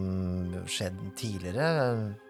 skjedde 0.70 1.12
tidligere? 1.18 1.66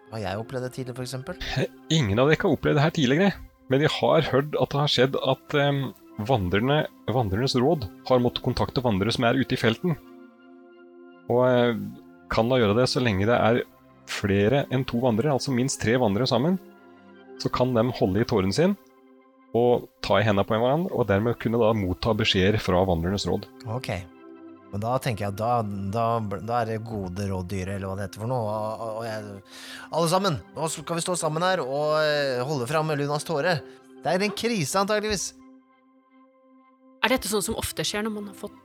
Har 0.09 0.23
jeg 0.23 0.41
opplevd 0.41 0.65
det 0.65 0.73
tidligere, 0.73 1.05
eksempel? 1.05 1.39
Ingen 1.97 2.19
av 2.21 2.29
dere 2.29 2.41
har 2.41 2.55
opplevd 2.55 2.79
det 2.79 2.85
her 2.85 2.95
tidligere, 2.95 3.31
men 3.69 3.83
jeg 3.85 3.93
har 3.99 4.29
hørt 4.31 4.55
at 4.57 4.73
det 4.73 4.81
har 4.81 4.93
skjedd 4.93 5.17
at 5.21 5.57
em, 5.61 5.81
vandrerne, 6.29 6.81
vandrernes 7.13 7.55
råd 7.61 7.85
har 8.09 8.23
måttet 8.23 8.45
kontakte 8.45 8.83
vandrere 8.85 9.13
som 9.15 9.27
er 9.29 9.37
ute 9.37 9.55
i 9.55 9.61
felten. 9.61 9.97
Og 11.29 11.43
eh, 11.45 11.77
kan 12.33 12.49
da 12.49 12.57
gjøre 12.57 12.77
det 12.79 12.89
så 12.89 13.03
lenge 13.03 13.29
det 13.29 13.37
er 13.37 13.63
flere 14.09 14.65
enn 14.73 14.85
to 14.89 15.01
vandrere, 15.03 15.35
altså 15.37 15.53
minst 15.53 15.81
tre 15.83 15.95
vandrere 16.01 16.29
sammen. 16.29 16.57
Så 17.39 17.51
kan 17.53 17.75
de 17.77 17.85
holde 18.01 18.23
i 18.23 18.27
tåren 18.27 18.53
sin 18.55 18.75
og 19.57 19.87
ta 20.05 20.19
i 20.19 20.25
hendene 20.25 20.45
på 20.45 20.57
hverandre, 20.57 20.93
og 20.93 21.07
dermed 21.09 21.37
kunne 21.41 21.61
da 21.61 21.71
motta 21.73 22.13
beskjeder 22.17 22.59
fra 22.61 22.83
vandrernes 22.85 23.25
råd. 23.29 23.47
Ok. 23.77 23.93
Men 24.69 24.83
da 24.83 24.91
tenker 25.01 25.25
jeg 25.25 25.33
at 25.33 25.39
da, 25.39 25.51
da, 25.93 26.03
da 26.45 26.59
er 26.61 26.67
det 26.69 26.75
gode 26.85 27.25
råd 27.31 27.47
dyre, 27.49 27.75
eller 27.79 27.89
hva 27.89 27.95
det 27.97 28.03
heter 28.05 28.21
for 28.21 28.29
noe. 28.29 28.45
Og, 28.53 28.83
og, 28.85 28.91
og 28.99 29.05
jeg, 29.07 29.43
alle 29.89 30.09
sammen, 30.11 30.37
nå 30.55 30.69
skal 30.69 30.99
vi 30.99 31.05
stå 31.07 31.15
sammen 31.17 31.45
her 31.47 31.63
og 31.63 31.95
eh, 32.03 32.41
holde 32.45 32.67
fram 32.69 32.91
Lunas 32.99 33.25
tåre. 33.25 33.55
Det 34.03 34.11
er 34.13 34.25
en 34.27 34.35
krise, 34.37 34.77
antageligvis. 34.83 35.31
Er 37.03 37.13
dette 37.15 37.31
sånn 37.31 37.43
som 37.45 37.57
ofte 37.59 37.83
skjer 37.87 38.03
når 38.05 38.13
man 38.17 38.27
har 38.29 38.37
fått 38.37 38.55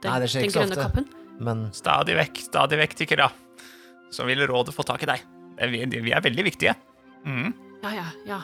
den, 0.00 0.08
Nei, 0.08 0.16
det 0.22 0.30
skjer 0.32 0.44
den 0.44 0.48
ikke 0.48 0.54
så 0.54 0.62
grønne 0.62 0.76
ofte. 0.78 0.86
kappen? 0.86 1.36
Men 1.40 1.62
Stadig 1.76 2.16
vekk, 2.18 2.40
stadig 2.46 2.78
vekk, 2.80 2.94
Tikra. 3.02 3.26
Så 4.14 4.24
vil 4.28 4.42
rådet 4.50 4.74
få 4.76 4.84
tak 4.86 5.04
i 5.04 5.08
deg. 5.10 5.26
Eh, 5.58 5.68
Vi, 5.72 5.82
vi 6.06 6.14
er 6.16 6.24
veldig 6.24 6.46
viktige. 6.46 6.76
Mhm. 7.26 7.52
Ja, 7.84 7.90
ja, 7.96 8.06
ja. 8.28 8.40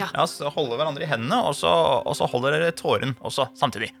Ja, 0.00 0.24
så 0.26 0.48
holde 0.50 0.74
hverandre 0.76 1.04
i 1.06 1.08
hendene, 1.08 1.38
og 1.46 1.54
så, 1.56 1.70
og 2.02 2.16
så 2.18 2.26
holder 2.28 2.56
dere 2.56 2.72
tåren 2.76 3.12
også 3.24 3.46
samtidig. 3.56 3.92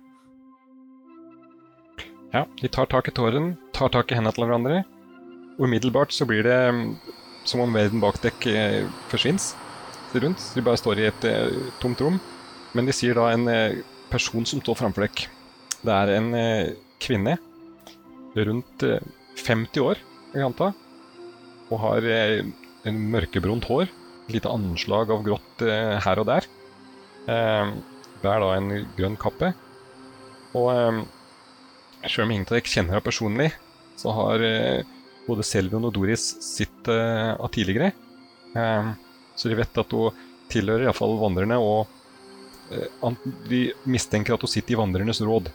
Ja, 2.34 2.48
de 2.60 2.68
tar 2.68 2.88
tak 2.90 3.06
i 3.06 3.12
tåren, 3.14 3.52
tar 3.70 3.92
tak 3.94 4.10
i 4.10 4.16
hendene 4.18 4.34
til 4.34 4.48
hverandre. 4.48 4.80
Og 5.54 5.68
umiddelbart 5.68 6.10
så 6.10 6.26
blir 6.26 6.42
det 6.42 6.56
mm, 6.74 6.88
som 7.46 7.62
om 7.62 7.76
verden 7.78 8.02
bak 8.02 8.18
dekk 8.24 8.48
eh, 8.50 8.88
forsvinner 9.12 10.18
rundt. 10.18 10.42
De 10.56 10.64
bare 10.66 10.80
står 10.80 10.98
i 10.98 11.06
et 11.12 11.26
eh, 11.30 11.70
tomt 11.78 12.02
rom. 12.02 12.18
Men 12.74 12.90
de 12.90 12.96
sier 12.96 13.14
da 13.14 13.28
en 13.30 13.46
eh, 13.52 13.78
person 14.10 14.42
som 14.50 14.62
står 14.64 14.80
framfor 14.82 15.06
dekk. 15.06 15.28
Det 15.84 15.94
er 15.94 16.14
en 16.16 16.28
kvinne 17.02 17.38
rundt 18.34 18.82
eh, 18.82 19.08
50 19.38 19.86
år, 19.86 20.02
jeg 20.34 20.50
anta. 20.50 20.72
Og 21.70 21.82
har 21.86 22.10
en 22.10 23.02
mørkebrunt 23.14 23.70
hår. 23.70 23.90
Lite 24.34 24.50
anslag 24.50 25.10
av 25.14 25.22
grått 25.22 25.62
her 25.62 26.20
og 26.20 26.26
der. 26.28 26.46
Det 27.26 27.38
bærer 28.22 28.42
da 28.42 28.50
en 28.58 28.86
grønn 28.98 29.16
kappe. 29.20 29.50
Og 30.54 31.04
selv 32.08 32.26
om 32.26 32.34
ingen 32.34 32.46
av 32.48 32.56
dere 32.56 32.68
kjenner 32.68 32.96
henne 32.96 33.04
personlig, 33.04 33.50
så 33.96 34.12
har 34.16 34.42
eh, 34.44 34.84
både 35.26 35.46
Selvion 35.46 35.86
og 35.88 35.94
Doris 35.96 36.26
sitt 36.44 36.88
eh, 36.90 37.32
av 37.34 37.48
tidligere. 37.54 37.92
Eh, 38.54 38.90
så 39.34 39.50
de 39.50 39.58
vet 39.58 39.80
at 39.82 39.94
hun 39.94 40.24
tilhører 40.52 40.86
iallfall 40.86 41.16
vandrerne, 41.20 41.58
og 41.58 41.86
eh, 42.74 43.26
de 43.48 43.66
mistenker 43.88 44.36
at 44.36 44.44
hun 44.44 44.52
sitter 44.52 44.76
i 44.76 44.80
vandrernes 44.80 45.22
råd. 45.24 45.50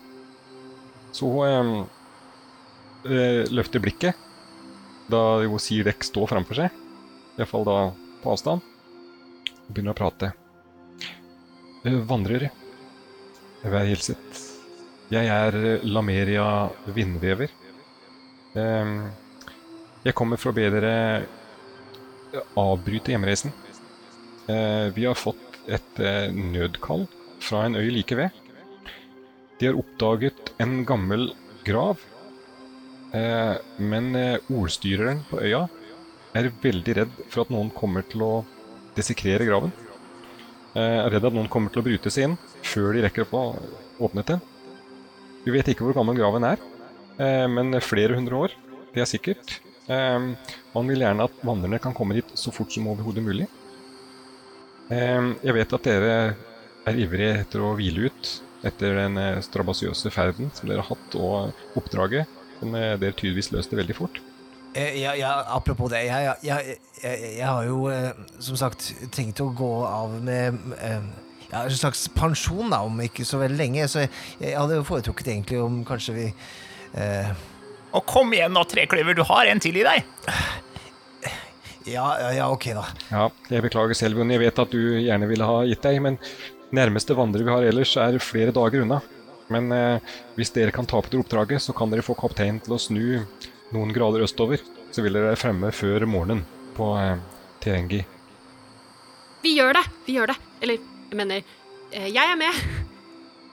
Så 1.16 1.30
hun 1.30 1.46
eh, 1.46 3.14
eh, 3.14 3.44
løfter 3.54 3.84
blikket 3.84 4.28
da 5.10 5.40
hun 5.42 5.62
sier 5.62 5.88
vekk 5.88 6.06
stå 6.06 6.28
framfor 6.30 6.60
seg, 6.60 6.84
iallfall 7.40 7.66
da 7.66 7.80
på 8.22 8.36
avstand, 8.36 8.62
og 9.66 9.72
begynner 9.74 9.96
å 9.96 9.98
prate. 9.98 10.34
Vandrere, 12.10 12.52
vær 13.64 13.90
hilset. 13.90 14.49
Jeg 15.10 15.26
er 15.26 15.56
eh, 15.58 15.86
Lameria 15.90 16.46
vindvever. 16.94 17.50
Ehm, 18.58 19.10
Jeg 20.06 20.16
kommer 20.16 20.40
for 20.40 20.54
å 20.54 20.56
be 20.56 20.68
dere 20.72 20.92
eh, 21.20 22.44
avbryte 22.58 23.12
hjemreisen. 23.16 23.52
Eh, 24.50 24.90
Vi 24.96 25.08
har 25.08 25.18
fått 25.18 25.58
et 25.70 26.00
nødkall 26.34 27.04
fra 27.46 27.66
en 27.68 27.76
øy 27.78 27.90
like 27.94 28.16
ved. 28.18 28.32
De 29.60 29.68
har 29.68 29.78
oppdaget 29.78 30.54
en 30.64 30.80
gammel 30.88 31.28
grav, 31.68 32.00
men 33.12 34.08
ordstyreren 34.50 35.20
på 35.30 35.42
øya 35.44 35.60
er 36.34 36.50
veldig 36.64 36.96
redd 36.98 37.20
for 37.28 37.44
at 37.44 37.52
noen 37.54 37.70
kommer 37.76 38.08
til 38.10 38.24
å 38.26 38.32
desekrere 38.98 39.46
graven. 39.46 39.76
Jeg 40.74 41.04
Er 41.04 41.12
redd 41.14 41.28
at 41.30 41.38
noen 41.38 41.52
kommer 41.52 41.70
til 41.70 41.84
å 41.84 41.86
bryte 41.86 42.10
seg 42.10 42.30
inn 42.32 42.38
før 42.64 42.96
de 42.96 43.04
rekker 43.06 43.28
å 43.28 43.30
få 43.30 43.44
åpnet 44.08 44.32
den. 44.34 44.42
Vi 45.46 45.54
vet 45.56 45.72
ikke 45.72 45.86
hvor 45.88 45.96
gammel 45.96 46.18
graven 46.20 46.46
er, 46.48 46.60
eh, 47.22 47.48
men 47.48 47.78
flere 47.84 48.18
hundre 48.18 48.36
år. 48.46 48.56
Det 48.94 49.04
er 49.04 49.10
sikkert. 49.10 49.60
Eh, 49.88 50.20
Man 50.76 50.88
vil 50.88 51.02
gjerne 51.02 51.26
at 51.26 51.40
vandrerne 51.46 51.80
kan 51.82 51.96
komme 51.98 52.18
dit 52.18 52.36
så 52.38 52.52
fort 52.54 52.72
som 52.74 52.88
overhodet 52.92 53.24
mulig. 53.24 53.48
Eh, 54.92 55.34
Jeg 55.44 55.54
vet 55.54 55.74
at 55.74 55.84
dere 55.84 56.36
er 56.88 56.96
ivrige 57.00 57.40
etter 57.44 57.62
å 57.64 57.76
hvile 57.78 58.10
ut 58.10 58.42
etter 58.66 58.96
den 58.98 59.16
strabasiøse 59.42 60.12
ferden 60.12 60.50
som 60.54 60.68
dere 60.68 60.84
har 60.84 60.90
hatt, 60.92 61.16
og 61.16 61.54
oppdraget 61.80 62.28
eh, 62.28 62.98
dere 63.00 63.16
tydeligvis 63.16 63.54
løste 63.56 63.80
veldig 63.80 63.96
fort. 63.96 64.20
Ja, 64.76 65.16
ja, 65.18 65.32
apropos 65.50 65.90
det. 65.90 66.04
Jeg, 66.06 66.36
jeg, 66.44 66.76
jeg, 67.02 67.22
jeg, 67.40 67.48
har 67.48 67.64
jo 67.66 67.88
som 68.38 68.58
sagt 68.60 68.92
tenkt 69.12 69.40
å 69.42 69.48
gå 69.50 69.72
av 69.88 70.14
med 70.22 70.60
ja, 71.52 71.64
en 71.64 71.78
slags 71.78 72.08
pensjon, 72.14 72.70
da, 72.72 72.82
om 72.86 73.00
ikke 73.04 73.26
så 73.28 73.42
veldig 73.42 73.58
lenge. 73.60 73.88
Så 73.90 74.04
jeg, 74.06 74.12
jeg 74.44 74.58
hadde 74.58 74.80
jo 74.80 74.88
foretrukket 74.88 75.32
egentlig 75.34 75.62
om 75.64 75.82
kanskje 75.88 76.16
vi 76.18 76.26
eh, 76.30 77.32
Og 77.98 78.06
kom 78.10 78.34
igjen 78.36 78.54
nå, 78.54 78.64
Trekløver, 78.70 79.18
du 79.18 79.24
har 79.28 79.50
en 79.50 79.62
til 79.64 79.80
i 79.82 79.86
deg. 79.88 80.06
ja, 81.90 82.06
ja, 82.22 82.32
ja, 82.38 82.50
ok, 82.54 82.70
da. 82.78 82.86
Ja, 83.10 83.28
jeg 83.50 83.66
beklager 83.66 83.98
selv, 83.98 84.22
Jon. 84.22 84.34
Jeg 84.36 84.44
vet 84.44 84.62
at 84.62 84.74
du 84.76 84.82
gjerne 85.02 85.30
ville 85.30 85.48
ha 85.50 85.64
gitt 85.70 85.86
deg, 85.86 86.02
men 86.06 86.20
nærmeste 86.76 87.18
vandrer 87.18 87.46
vi 87.48 87.56
har 87.56 87.66
ellers, 87.72 87.96
er 87.98 88.20
flere 88.22 88.54
dager 88.54 88.86
unna. 88.86 89.02
Men 89.50 89.72
eh, 89.74 90.14
hvis 90.38 90.54
dere 90.54 90.74
kan 90.76 90.86
ta 90.86 91.02
på 91.02 91.10
dere 91.10 91.24
oppdraget, 91.24 91.64
så 91.66 91.74
kan 91.74 91.90
dere 91.90 92.06
få 92.06 92.14
kapteinen 92.20 92.62
til 92.62 92.76
å 92.76 92.82
snu 92.82 93.02
noen 93.74 93.94
grader 93.96 94.22
østover. 94.26 94.62
Så 94.94 95.02
vil 95.06 95.18
dere 95.18 95.32
være 95.32 95.42
fremme 95.42 95.74
før 95.74 96.06
morgenen 96.10 96.46
på 96.78 96.92
eh, 97.02 97.18
Terengi. 97.64 98.04
Vi 99.42 99.56
gjør 99.58 99.74
det! 99.80 99.84
Vi 100.06 100.20
gjør 100.20 100.34
det. 100.34 100.38
Eller, 100.62 100.86
jeg 101.10 101.18
mener, 101.18 101.44
eh, 101.92 102.10
jeg 102.10 102.24
er 102.24 102.38
med. 102.40 102.64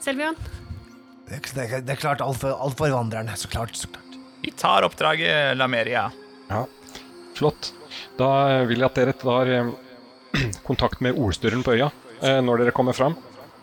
Selvbjørn. 0.04 0.36
Det, 1.26 1.40
det, 1.56 1.66
det 1.86 1.94
er 1.96 2.00
klart 2.00 2.22
alt 2.22 2.38
for, 2.42 2.54
alt 2.54 2.76
for 2.78 2.92
vandrerne. 2.94 3.34
Så 3.38 3.50
klart, 3.50 3.74
så 3.76 3.88
klart. 3.90 4.18
Vi 4.44 4.52
tar 4.54 4.86
oppdraget, 4.86 5.56
Lameria. 5.58 6.10
Ja, 6.50 6.64
flott. 7.34 7.72
Da 8.18 8.28
vil 8.68 8.80
jeg 8.80 8.88
at 8.90 8.98
dere 9.00 9.14
tar 9.16 9.50
eh, 9.52 9.72
kontakt 10.68 11.02
med 11.04 11.18
ordstyreren 11.18 11.64
på 11.66 11.74
øya 11.76 11.90
eh, 12.20 12.42
når 12.44 12.62
dere 12.64 12.76
kommer 12.76 12.96
fram. 12.96 13.16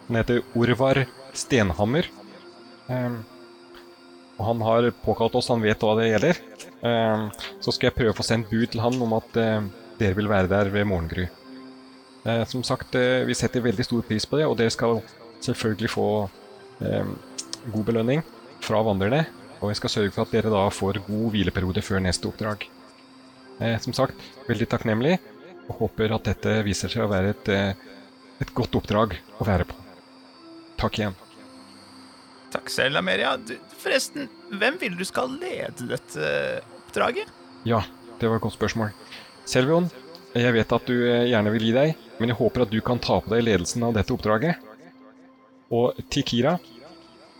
Han 0.09 0.19
heter 0.19 0.41
Orvar 0.57 1.05
Stenhammer. 1.37 2.09
Eh, 2.89 3.21
og 4.33 4.47
han 4.49 4.65
har 4.65 4.89
påkalt 5.05 5.37
oss, 5.37 5.51
han 5.53 5.61
vet 5.63 5.85
hva 5.85 5.93
det 5.99 6.09
gjelder. 6.09 6.41
Eh, 6.83 7.45
så 7.61 7.71
skal 7.71 7.91
jeg 7.91 7.97
prøve 7.99 8.15
å 8.15 8.17
få 8.17 8.25
sendt 8.27 8.49
bud 8.51 8.73
til 8.73 8.83
han 8.83 8.97
om 9.05 9.15
at 9.21 9.39
eh, 9.39 9.71
dere 10.01 10.17
vil 10.17 10.31
være 10.31 10.51
der 10.51 10.73
ved 10.73 10.89
morgengry. 10.89 11.29
Eh, 12.23 12.45
som 12.47 12.63
sagt, 12.63 12.95
eh, 12.95 13.25
vi 13.27 13.35
setter 13.35 13.63
veldig 13.63 13.85
stor 13.85 14.03
pris 14.07 14.25
på 14.25 14.39
det, 14.39 14.47
og 14.47 14.57
dere 14.59 14.71
skal 14.71 15.01
selvfølgelig 15.43 15.91
få 15.91 16.07
eh, 16.81 17.09
god 17.73 17.85
belønning 17.89 18.23
fra 18.63 18.79
vandrerne, 18.85 19.25
og 19.59 19.71
jeg 19.71 19.81
skal 19.81 19.91
sørge 19.91 20.13
for 20.15 20.25
at 20.25 20.31
dere 20.35 20.51
da 20.53 20.63
får 20.71 21.01
god 21.07 21.33
hvileperiode 21.35 21.83
før 21.83 22.03
neste 22.03 22.29
oppdrag. 22.29 22.65
Eh, 23.59 23.75
som 23.83 23.95
sagt, 23.95 24.19
veldig 24.47 24.67
takknemlig, 24.71 25.17
og 25.69 25.83
håper 25.83 26.15
at 26.15 26.27
dette 26.27 26.55
viser 26.67 26.91
seg 26.91 27.05
å 27.05 27.11
være 27.11 27.35
et, 27.35 27.49
eh, 27.49 27.73
et 28.43 28.53
godt 28.55 28.75
oppdrag 28.79 29.17
å 29.39 29.47
være 29.47 29.67
på. 29.67 29.77
Takk 30.79 30.99
igjen. 30.99 31.15
Takk 32.53 32.69
selv, 32.69 32.99
Ameria. 32.99 33.35
Du, 33.37 33.55
forresten, 33.81 34.27
hvem 34.51 34.77
vil 34.81 34.97
du 34.97 35.03
skal 35.07 35.31
lede 35.41 35.87
dette 35.89 36.31
oppdraget? 36.83 37.31
Ja, 37.65 37.81
det 38.19 38.29
var 38.29 38.37
et 38.37 38.45
godt 38.45 38.57
spørsmål. 38.57 38.91
Selvion, 39.49 39.89
jeg 40.41 40.53
vet 40.55 40.75
at 40.75 40.89
du 40.89 40.95
eh, 41.05 41.27
gjerne 41.29 41.51
vil 41.53 41.67
gi 41.67 41.73
deg, 41.75 42.05
men 42.19 42.31
jeg 42.31 42.39
håper 42.39 42.65
at 42.65 42.71
du 42.73 42.79
kan 42.85 43.01
ta 43.01 43.19
på 43.21 43.33
deg 43.33 43.43
ledelsen 43.45 43.85
av 43.85 43.93
dette 43.97 44.13
oppdraget. 44.15 44.69
Og 45.73 45.99
til 46.13 46.25
Kira 46.27 46.57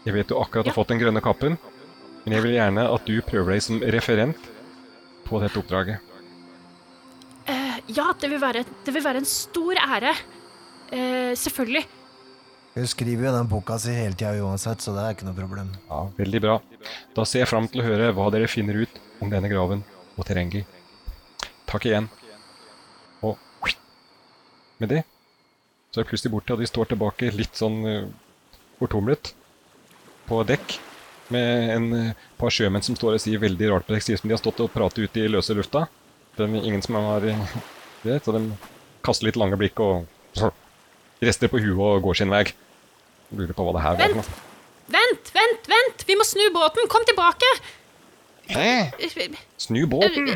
jeg 0.04 0.18
vet 0.18 0.28
du 0.28 0.36
akkurat 0.36 0.68
har 0.68 0.76
fått 0.76 0.92
den 0.92 1.00
grønne 1.00 1.22
kappen, 1.24 1.56
men 2.24 2.36
jeg 2.36 2.44
vil 2.44 2.58
gjerne 2.58 2.84
at 2.92 3.06
du 3.08 3.16
prøver 3.24 3.56
deg 3.56 3.64
som 3.64 3.80
referent 3.96 4.50
på 5.24 5.40
dette 5.40 5.60
oppdraget. 5.60 6.10
Uh, 7.48 7.78
ja, 7.88 8.10
det 8.20 8.30
vil, 8.32 8.40
være, 8.40 8.66
det 8.84 8.94
vil 8.96 9.04
være 9.04 9.22
en 9.24 9.28
stor 9.28 9.80
ære. 9.80 10.12
Uh, 10.92 11.32
selvfølgelig. 11.40 11.86
Hun 12.74 12.90
skriver 12.90 13.30
jo 13.30 13.36
den 13.36 13.50
boka 13.52 13.78
si 13.80 13.96
hele 13.96 14.18
tida 14.18 14.34
uansett, 14.44 14.84
så 14.84 14.96
det 14.96 15.06
er 15.06 15.16
ikke 15.16 15.28
noe 15.30 15.38
problem. 15.38 15.72
Ja, 15.88 16.02
Veldig 16.18 16.44
bra. 16.44 16.58
Da 17.16 17.26
ser 17.30 17.46
jeg 17.46 17.52
fram 17.52 17.70
til 17.72 17.84
å 17.84 17.88
høre 17.88 18.12
hva 18.18 18.28
dere 18.34 18.52
finner 18.52 18.84
ut 18.84 19.00
om 19.24 19.32
denne 19.32 19.52
graven 19.52 19.86
og 20.18 20.28
Terengi. 20.28 20.66
Takk 21.70 21.88
igjen. 21.88 22.12
Med 24.84 24.92
de. 24.92 25.02
så 25.94 26.02
er 26.02 26.04
jeg 26.04 26.10
plutselig 26.12 26.32
borte, 26.34 26.56
og 26.56 26.60
de 26.60 26.68
står 26.68 26.90
tilbake 26.92 27.30
litt 27.38 27.56
sånn 27.56 27.76
uh, 27.88 28.08
fortumlet 28.82 29.30
på 30.28 30.40
dekk 30.50 30.74
med 31.32 31.70
en 31.78 31.86
uh, 31.94 32.24
par 32.42 32.52
sjømenn 32.52 32.84
som 32.84 32.98
står 33.00 33.16
og 33.16 33.22
sier 33.24 33.40
veldig 33.40 33.70
rart 33.72 33.86
på 33.88 33.96
dekk, 33.96 34.10
som 34.20 34.28
de 34.28 34.36
har 34.36 34.42
stått 34.42 34.60
og 34.66 34.72
pratet 34.74 35.06
ute 35.08 35.22
i 35.24 35.30
løse 35.32 35.56
lufta. 35.56 35.86
Det 36.36 36.44
er 36.50 36.58
ingen 36.66 36.84
som 36.84 36.98
har 37.00 37.24
det, 38.04 38.18
så 38.26 38.34
de 38.36 38.42
kaster 39.06 39.30
litt 39.30 39.40
lange 39.40 39.60
blikk 39.62 39.80
og 39.86 40.10
rister 41.24 41.52
på 41.54 41.62
huet 41.64 41.80
og 41.80 42.04
går 42.10 42.20
sin 42.20 42.34
vei. 42.34 42.44
Lurer 43.34 43.56
på 43.56 43.66
hva 43.70 43.78
det 43.78 43.86
her 43.86 44.02
Vent! 44.02 44.20
var. 44.20 44.34
Vent, 44.94 45.32
vent, 45.38 45.70
vent! 45.72 46.04
Vi 46.10 46.18
må 46.20 46.26
snu 46.28 46.44
båten! 46.54 46.90
Kom 46.92 47.06
tilbake! 47.08 47.48
Hæ? 48.52 48.68
Eh, 49.00 49.38
Snu 49.64 49.86
båten! 49.88 50.34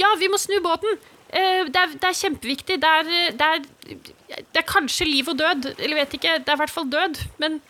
Ja, 0.00 0.10
vi 0.18 0.26
må 0.32 0.40
snu 0.42 0.56
båten. 0.64 0.98
Eh, 1.32 1.64
Det 1.68 1.80
er, 1.80 1.96
det 1.96 2.08
er 2.08 2.20
kjempeviktig. 2.20 2.78
Det 2.82 2.92
er, 3.00 3.10
eh, 3.16 3.32
det, 3.36 3.48
er, 3.48 4.38
det 4.38 4.62
er 4.62 4.68
kanskje 4.68 5.08
liv 5.08 5.28
og 5.28 5.38
død. 5.38 5.72
Eller 5.78 6.02
vet 6.02 6.14
ikke. 6.18 6.38
Det 6.44 6.48
er 6.52 6.58
i 6.58 6.62
hvert 6.62 6.76
fall 6.76 6.88
død. 6.92 7.20
Men 7.38 7.60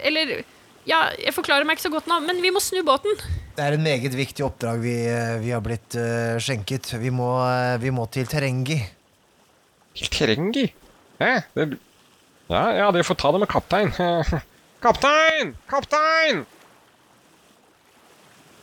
Eller 0.00 0.42
Ja, 0.86 1.08
jeg 1.18 1.34
forklarer 1.34 1.66
meg 1.66 1.76
ikke 1.76 1.88
så 1.88 1.90
godt 1.90 2.06
nå, 2.06 2.20
men 2.22 2.38
vi 2.38 2.52
må 2.54 2.60
snu 2.62 2.78
båten. 2.86 3.16
Det 3.56 3.64
er 3.64 3.74
en 3.74 3.82
meget 3.82 4.12
viktig 4.14 4.44
oppdrag 4.46 4.78
vi, 4.84 4.92
eh, 5.10 5.38
vi 5.42 5.50
har 5.50 5.62
blitt 5.64 5.96
uh, 5.98 6.36
skjenket. 6.38 6.92
Vi 7.02 7.10
må, 7.10 7.26
uh, 7.42 7.74
vi 7.82 7.90
må 7.90 8.04
til 8.06 8.28
Terengi. 8.30 8.78
Terengi? 10.14 10.68
Ja, 11.18 11.40
Det... 11.56 11.78
Ja, 12.46 12.62
ja, 12.78 12.90
dere 12.94 13.02
får 13.02 13.18
ta 13.18 13.32
det 13.34 13.40
med 13.42 13.50
kaptein. 13.50 13.90
Kaptein! 14.84 15.56
Kaptein! 15.66 16.44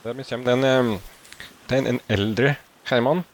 Der 0.04 0.22
kommer 0.22 0.44
den 0.44 0.64
eh, 0.64 0.98
Det 1.68 1.76
er 1.76 1.82
en, 1.82 1.86
en 1.86 2.00
eldre 2.08 2.56
herremann. 2.88 3.24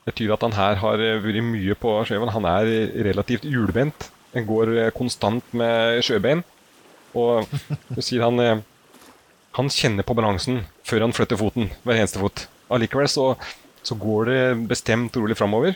Det 0.00 0.14
betyr 0.14 0.32
at 0.32 0.44
han 0.46 0.56
her 0.56 0.78
har 0.80 1.02
eh, 1.04 1.20
vært 1.20 1.44
mye 1.44 1.76
på 1.78 1.92
sjøen. 2.08 2.32
Han 2.32 2.48
er 2.48 2.70
eh, 2.70 2.96
relativt 3.10 3.44
hjulbent. 3.44 4.08
Han 4.34 4.46
går 4.48 4.72
eh, 4.76 4.92
konstant 4.96 5.52
med 5.56 6.00
sjøbein. 6.06 6.42
Og 7.18 7.46
du 7.94 8.00
sier 8.00 8.22
han 8.22 8.62
Han 9.58 9.66
kjenner 9.66 10.06
på 10.06 10.14
balansen 10.14 10.60
før 10.86 11.04
han 11.04 11.12
flytter 11.12 11.36
foten. 11.36 11.72
Hver 11.84 11.98
eneste 11.98 12.22
fot. 12.22 12.46
Allikevel 12.70 13.10
så, 13.10 13.34
så 13.82 13.96
går 13.98 14.30
det 14.30 14.42
bestemt 14.70 15.16
rolig 15.18 15.36
framover. 15.36 15.74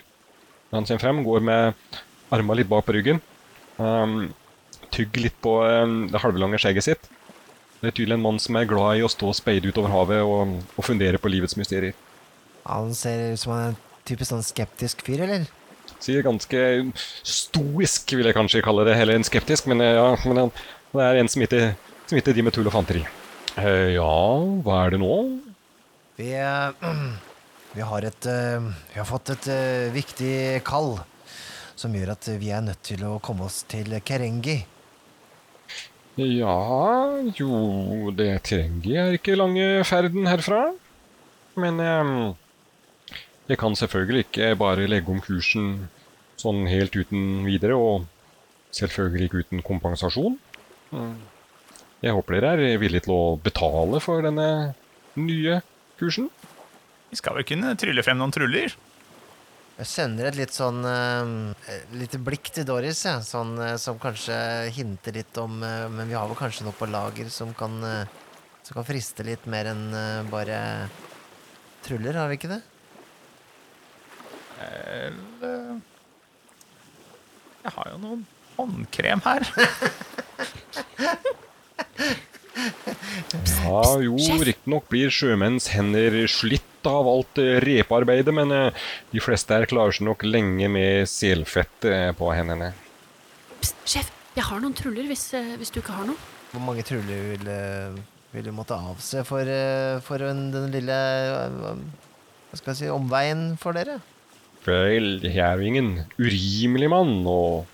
Han 0.71 0.87
kommer 0.87 1.03
frem, 1.03 1.25
går 1.27 1.43
med 1.43 1.99
armene 2.35 2.61
litt 2.61 2.71
bak 2.71 2.87
på 2.87 2.95
ryggen. 2.95 3.21
Um, 3.77 4.31
tygger 4.95 5.27
litt 5.27 5.37
på 5.43 5.57
um, 5.67 6.07
det 6.11 6.23
halvlange 6.23 6.59
skjegget 6.63 6.87
sitt. 6.87 7.11
Det 7.81 7.91
er 7.91 7.97
tydelig 7.99 8.17
en 8.17 8.25
mann 8.25 8.39
som 8.41 8.57
er 8.57 8.71
glad 8.71 8.99
i 8.99 9.05
å 9.05 9.11
stå 9.11 9.33
og 9.33 9.39
speide 9.39 9.69
utover 9.69 9.93
havet 9.93 10.23
og, 10.23 10.55
og 10.79 10.87
fundere 10.87 11.21
på 11.21 11.31
livets 11.35 11.59
mysterier. 11.59 11.99
Han 12.65 12.95
ser 12.97 13.35
ut 13.35 13.43
som 13.43 13.53
han 13.53 13.65
er 13.65 13.75
en 13.75 13.83
typisk 14.09 14.33
sånn 14.33 14.45
skeptisk 14.47 15.05
fyr, 15.07 15.25
eller? 15.27 15.47
Sier 16.03 16.25
ganske 16.25 16.61
stoisk, 17.25 18.15
vil 18.17 18.29
jeg 18.29 18.37
kanskje 18.37 18.63
kalle 18.65 18.85
det, 18.89 18.97
heller 18.99 19.19
enn 19.19 19.27
skeptisk, 19.27 19.69
men, 19.71 19.83
ja, 19.85 20.11
men 20.29 20.47
han 20.47 21.03
er 21.05 21.21
en 21.21 21.31
som 21.33 21.45
ikke, 21.45 21.75
som 22.09 22.21
ikke 22.21 22.35
de 22.37 22.45
med 22.45 22.57
tull 22.57 22.69
og 22.69 22.75
fanteri. 22.77 23.05
Eh, 23.61 23.95
ja, 23.95 24.17
hva 24.67 24.83
er 24.85 24.95
det 24.95 25.01
nå? 25.01 25.15
Vi, 26.19 26.31
eh, 26.37 26.93
vi 27.77 27.89
har 27.89 28.07
et 28.07 28.29
eh, 28.31 28.69
Vi 28.93 29.01
har 29.01 29.09
fått 29.09 29.35
et 29.35 29.49
viktig 29.95 30.37
kall 30.67 30.97
som 31.79 31.95
gjør 31.95 32.15
at 32.15 32.29
vi 32.39 32.53
er 32.55 32.63
nødt 32.63 32.83
til 32.87 33.03
å 33.07 33.19
komme 33.23 33.49
oss 33.49 33.63
til 33.71 33.97
Kerengi. 34.07 34.61
Ja, 36.15 36.59
jo, 37.35 38.13
det 38.15 38.31
trenger 38.47 38.87
jeg 38.87 39.19
ikke 39.19 39.35
lange 39.35 39.83
ferden 39.87 40.29
herfra. 40.31 40.69
Men 41.59 41.81
eh, 41.83 42.13
jeg 43.51 43.61
kan 43.61 43.77
selvfølgelig 43.77 44.25
ikke 44.27 44.55
bare 44.61 44.89
legge 44.89 45.13
om 45.13 45.21
kursen 45.25 45.89
sånn 46.41 46.65
helt 46.69 46.97
uten 46.97 47.45
videre, 47.47 47.77
og 47.77 48.07
selvfølgelig 48.75 49.29
ikke 49.29 49.45
uten 49.45 49.63
kompensasjon. 49.65 50.39
Mm. 50.95 51.15
Jeg 52.05 52.17
håper 52.17 52.41
dere 52.41 52.73
er 52.73 52.81
villige 52.81 53.07
til 53.07 53.15
å 53.15 53.37
betale 53.41 54.01
for 54.03 54.25
denne 54.25 54.49
nye 55.21 55.61
kursen. 56.01 56.29
Vi 57.13 57.21
skal 57.21 57.39
vel 57.39 57.47
kunne 57.49 57.77
trylle 57.79 58.03
frem 58.05 58.19
noen 58.19 58.35
truller? 58.35 58.75
Jeg 59.75 59.91
sender 59.91 60.29
et 60.29 60.37
litt 60.39 60.55
sånn 60.55 60.85
uh, 60.87 61.55
lite 61.99 62.21
blikk 62.23 62.53
til 62.55 62.67
Doris, 62.69 63.01
ja. 63.09 63.17
sånn, 63.27 63.57
uh, 63.59 63.75
som 63.81 63.99
kanskje 64.03 64.37
hinter 64.75 65.17
litt 65.17 65.35
om 65.43 65.57
uh, 65.65 65.91
Men 65.91 66.07
vi 66.07 66.15
har 66.15 66.29
vel 66.31 66.39
kanskje 66.39 66.67
noe 66.67 66.77
på 66.79 66.87
lager 66.87 67.31
som 67.33 67.51
kan, 67.59 67.75
som 68.63 68.77
kan 68.79 68.87
friste 68.87 69.27
litt 69.27 69.49
mer 69.51 69.73
enn 69.73 69.89
bare 70.31 70.61
truller, 71.85 72.17
har 72.17 72.31
vi 72.31 72.39
ikke 72.39 72.53
det? 72.55 72.61
Eller 74.61 75.81
Jeg 77.65 77.73
har 77.77 77.91
jo 77.91 77.99
noen 78.03 78.27
håndkrem 78.57 79.25
her. 79.25 79.49
Ja, 83.65 83.81
jo, 84.01 84.15
riktignok 84.45 84.87
blir 84.93 85.11
sjømenns 85.13 85.67
hender 85.75 86.15
slitt 86.31 86.87
av 86.87 87.09
alt 87.09 87.41
eh, 87.41 87.57
repearbeidet, 87.65 88.33
men 88.37 88.53
eh, 88.55 88.85
de 89.11 89.23
fleste 89.25 89.57
her 89.57 89.67
klarer 89.69 89.97
seg 89.97 90.07
nok 90.07 90.25
lenge 90.29 90.69
med 90.71 91.09
selfett 91.11 91.87
eh, 91.89 92.11
på 92.17 92.29
hendene. 92.37 92.71
Pst, 93.63 93.77
sjef, 93.89 94.11
jeg 94.37 94.47
har 94.49 94.63
noen 94.63 94.77
truller 94.77 95.09
hvis, 95.09 95.27
eh, 95.37 95.55
hvis 95.61 95.73
du 95.75 95.81
ikke 95.81 95.97
har 95.97 96.07
noe. 96.09 96.21
Hvor 96.53 96.63
mange 96.63 96.85
truller 96.87 97.29
vil, 97.33 97.49
eh, 97.51 97.97
vil 98.37 98.49
du 98.49 98.53
måtte 98.55 98.77
avse 98.79 99.25
for, 99.27 99.49
eh, 99.49 99.99
for 100.05 100.23
den 100.23 100.71
lille 100.75 100.95
eh, 100.95 101.73
Hva 102.53 102.61
skal 102.61 102.75
jeg 102.75 102.83
si 102.85 102.93
omveien 102.93 103.55
for 103.61 103.75
dere? 103.77 103.99
Vel, 104.65 105.19
jeg 105.27 105.45
er 105.45 105.61
jo 105.61 105.69
ingen 105.69 105.91
urimelig 106.17 106.89
mann, 106.89 107.19
og 107.29 107.67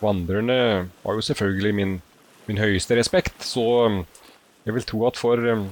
vandrerne 0.00 0.88
var 1.02 1.18
jo 1.18 1.24
selvfølgelig 1.26 1.74
min, 1.76 1.94
min 2.48 2.60
høyeste 2.62 2.96
respekt, 2.96 3.42
så 3.44 3.64
um, 3.88 4.02
jeg 4.64 4.76
vil 4.76 4.86
tro 4.88 5.04
at 5.08 5.20
for 5.20 5.44
um, 5.52 5.68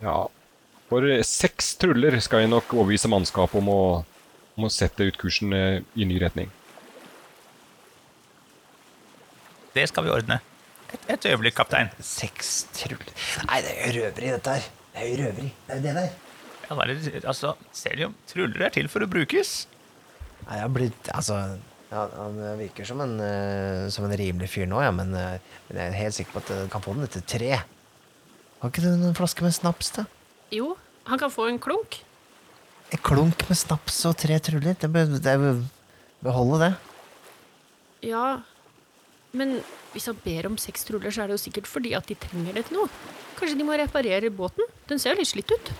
Ja, 0.00 0.24
for 0.88 1.06
seks 1.28 1.74
truller 1.78 2.16
skal 2.24 2.42
jeg 2.42 2.50
nok 2.50 2.72
overbevise 2.74 3.10
mannskapet 3.12 3.60
om 3.60 3.68
å, 3.70 3.82
om 4.56 4.66
å 4.66 4.72
sette 4.72 5.06
ut 5.06 5.18
kursen 5.20 5.52
eh, 5.54 5.82
i 5.94 6.08
ny 6.08 6.16
retning. 6.22 6.48
Det 9.76 9.84
skal 9.90 10.08
vi 10.08 10.14
ordne. 10.14 10.40
Et, 10.90 11.04
et 11.14 11.28
øyeblikk, 11.30 11.54
kaptein. 11.60 11.92
Seks 12.02 12.64
truller 12.74 13.12
Nei, 13.44 13.60
det 13.62 13.76
er 13.76 13.94
røveri, 14.00 14.32
dette 14.34 14.56
her. 14.56 14.66
Det 14.90 15.04
er 15.04 15.12
jo 15.12 15.20
røveri. 15.20 15.52
Det 15.68 15.76
er 15.76 15.78
jo 15.78 15.84
det 15.84 15.94
der. 16.00 16.29
Ja, 16.70 16.76
hva 16.78 16.86
er 16.86 17.24
altså, 17.26 17.56
Selium, 17.74 18.12
truller 18.30 18.68
er 18.68 18.70
til 18.70 18.86
for 18.86 19.02
å 19.02 19.08
brukes. 19.10 19.64
Nei, 20.44 20.54
jeg 20.54 20.62
har 20.62 20.70
blitt 20.70 21.08
Altså, 21.10 21.40
ja, 21.90 22.04
han 22.14 22.38
virker 22.60 22.86
som 22.86 23.02
en, 23.02 23.16
uh, 23.18 23.88
som 23.90 24.06
en 24.06 24.14
rimelig 24.14 24.52
fyr 24.52 24.70
nå, 24.70 24.78
ja, 24.86 24.92
men, 24.94 25.10
uh, 25.10 25.58
men 25.66 25.80
jeg 25.80 25.90
er 25.90 25.98
helt 25.98 26.16
sikker 26.16 26.36
på 26.36 26.42
at 26.44 26.52
jeg 26.54 26.70
kan 26.70 26.84
få 26.84 26.94
den 26.94 27.08
etter 27.08 27.26
tre. 27.26 27.50
Har 28.60 28.70
ikke 28.70 28.84
du 28.86 28.92
en 28.92 29.18
flaske 29.18 29.42
med 29.42 29.56
snaps, 29.56 29.90
da? 29.98 30.06
Jo, 30.54 30.76
han 31.10 31.18
kan 31.18 31.34
få 31.34 31.48
en 31.50 31.58
klunk. 31.58 32.04
En 32.94 33.02
klunk 33.02 33.42
med 33.50 33.58
snaps 33.58 33.98
og 34.06 34.14
tre 34.22 34.38
truller? 34.38 34.78
Det 34.78 34.94
bør, 34.94 35.10
det 35.18 35.36
bør 35.42 35.60
beholde 36.22 36.62
det. 36.68 36.72
Ja, 38.12 38.26
men 39.34 39.58
hvis 39.90 40.06
han 40.06 40.22
ber 40.22 40.46
om 40.46 40.58
seks 40.60 40.86
truller, 40.86 41.10
så 41.10 41.24
er 41.24 41.30
det 41.30 41.40
jo 41.40 41.46
sikkert 41.48 41.66
fordi 41.66 41.98
at 41.98 42.06
de 42.06 42.14
trenger 42.14 42.54
det 42.54 42.68
til 42.68 42.78
noe. 42.78 42.90
Kanskje 43.40 43.58
de 43.58 43.66
må 43.66 43.74
reparere 43.74 44.30
båten? 44.30 44.70
Den 44.86 45.02
ser 45.02 45.18
jo 45.18 45.24
litt 45.24 45.34
slitt 45.34 45.50
ut. 45.50 45.72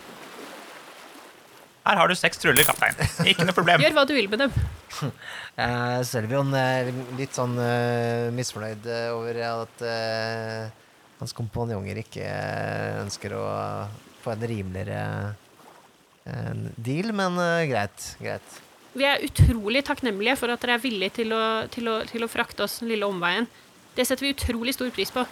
Her 1.91 1.99
har 1.99 2.11
du 2.11 2.15
seks 2.15 2.39
truller, 2.39 2.63
kaptein. 2.63 2.95
Ikke 3.27 3.43
noe 3.43 3.57
problem. 3.57 3.81
Gjør 3.85 3.97
hva 3.99 4.07
du 4.07 4.15
vil 4.17 4.31
med 4.31 4.47
dem. 4.47 4.55
Uh, 5.61 6.01
Selvion 6.07 6.55
er 6.57 6.87
litt 7.19 7.35
sånn 7.37 7.53
uh, 7.59 8.31
misfornøyd 8.33 8.87
eh, 8.89 9.09
over 9.13 9.37
at 9.45 9.83
uh, 9.85 10.71
hans 11.21 11.37
kompanjonger 11.37 12.01
ikke 12.01 12.25
eh, 12.25 12.99
ønsker 13.03 13.35
å 13.37 13.45
få 14.25 14.35
en 14.35 14.47
rimeligere 14.49 15.03
eh, 16.25 16.67
deal, 16.81 17.13
men 17.17 17.37
eh, 17.43 17.67
greit. 17.71 18.07
Greit. 18.23 18.59
Vi 18.97 19.07
er 19.07 19.23
utrolig 19.27 19.85
takknemlige 19.87 20.39
for 20.41 20.53
at 20.53 20.63
dere 20.65 20.79
er 20.79 20.83
villige 20.83 21.21
til 21.21 21.35
å, 21.37 21.43
til 21.71 21.91
å, 21.93 22.01
til 22.09 22.25
å 22.25 22.31
frakte 22.31 22.65
oss 22.65 22.81
den 22.81 22.91
lille 22.95 23.09
omveien. 23.09 23.47
Det 23.95 24.07
setter 24.09 24.27
vi 24.27 24.35
utrolig 24.35 24.75
stor 24.75 24.91
pris 24.95 25.13
på. 25.15 25.27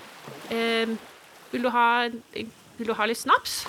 Eh, 0.53 0.93
vil, 1.55 1.65
du 1.65 1.73
ha, 1.73 1.89
vil 2.37 2.91
du 2.91 2.95
ha 2.95 3.09
litt 3.09 3.21
snaps? 3.21 3.63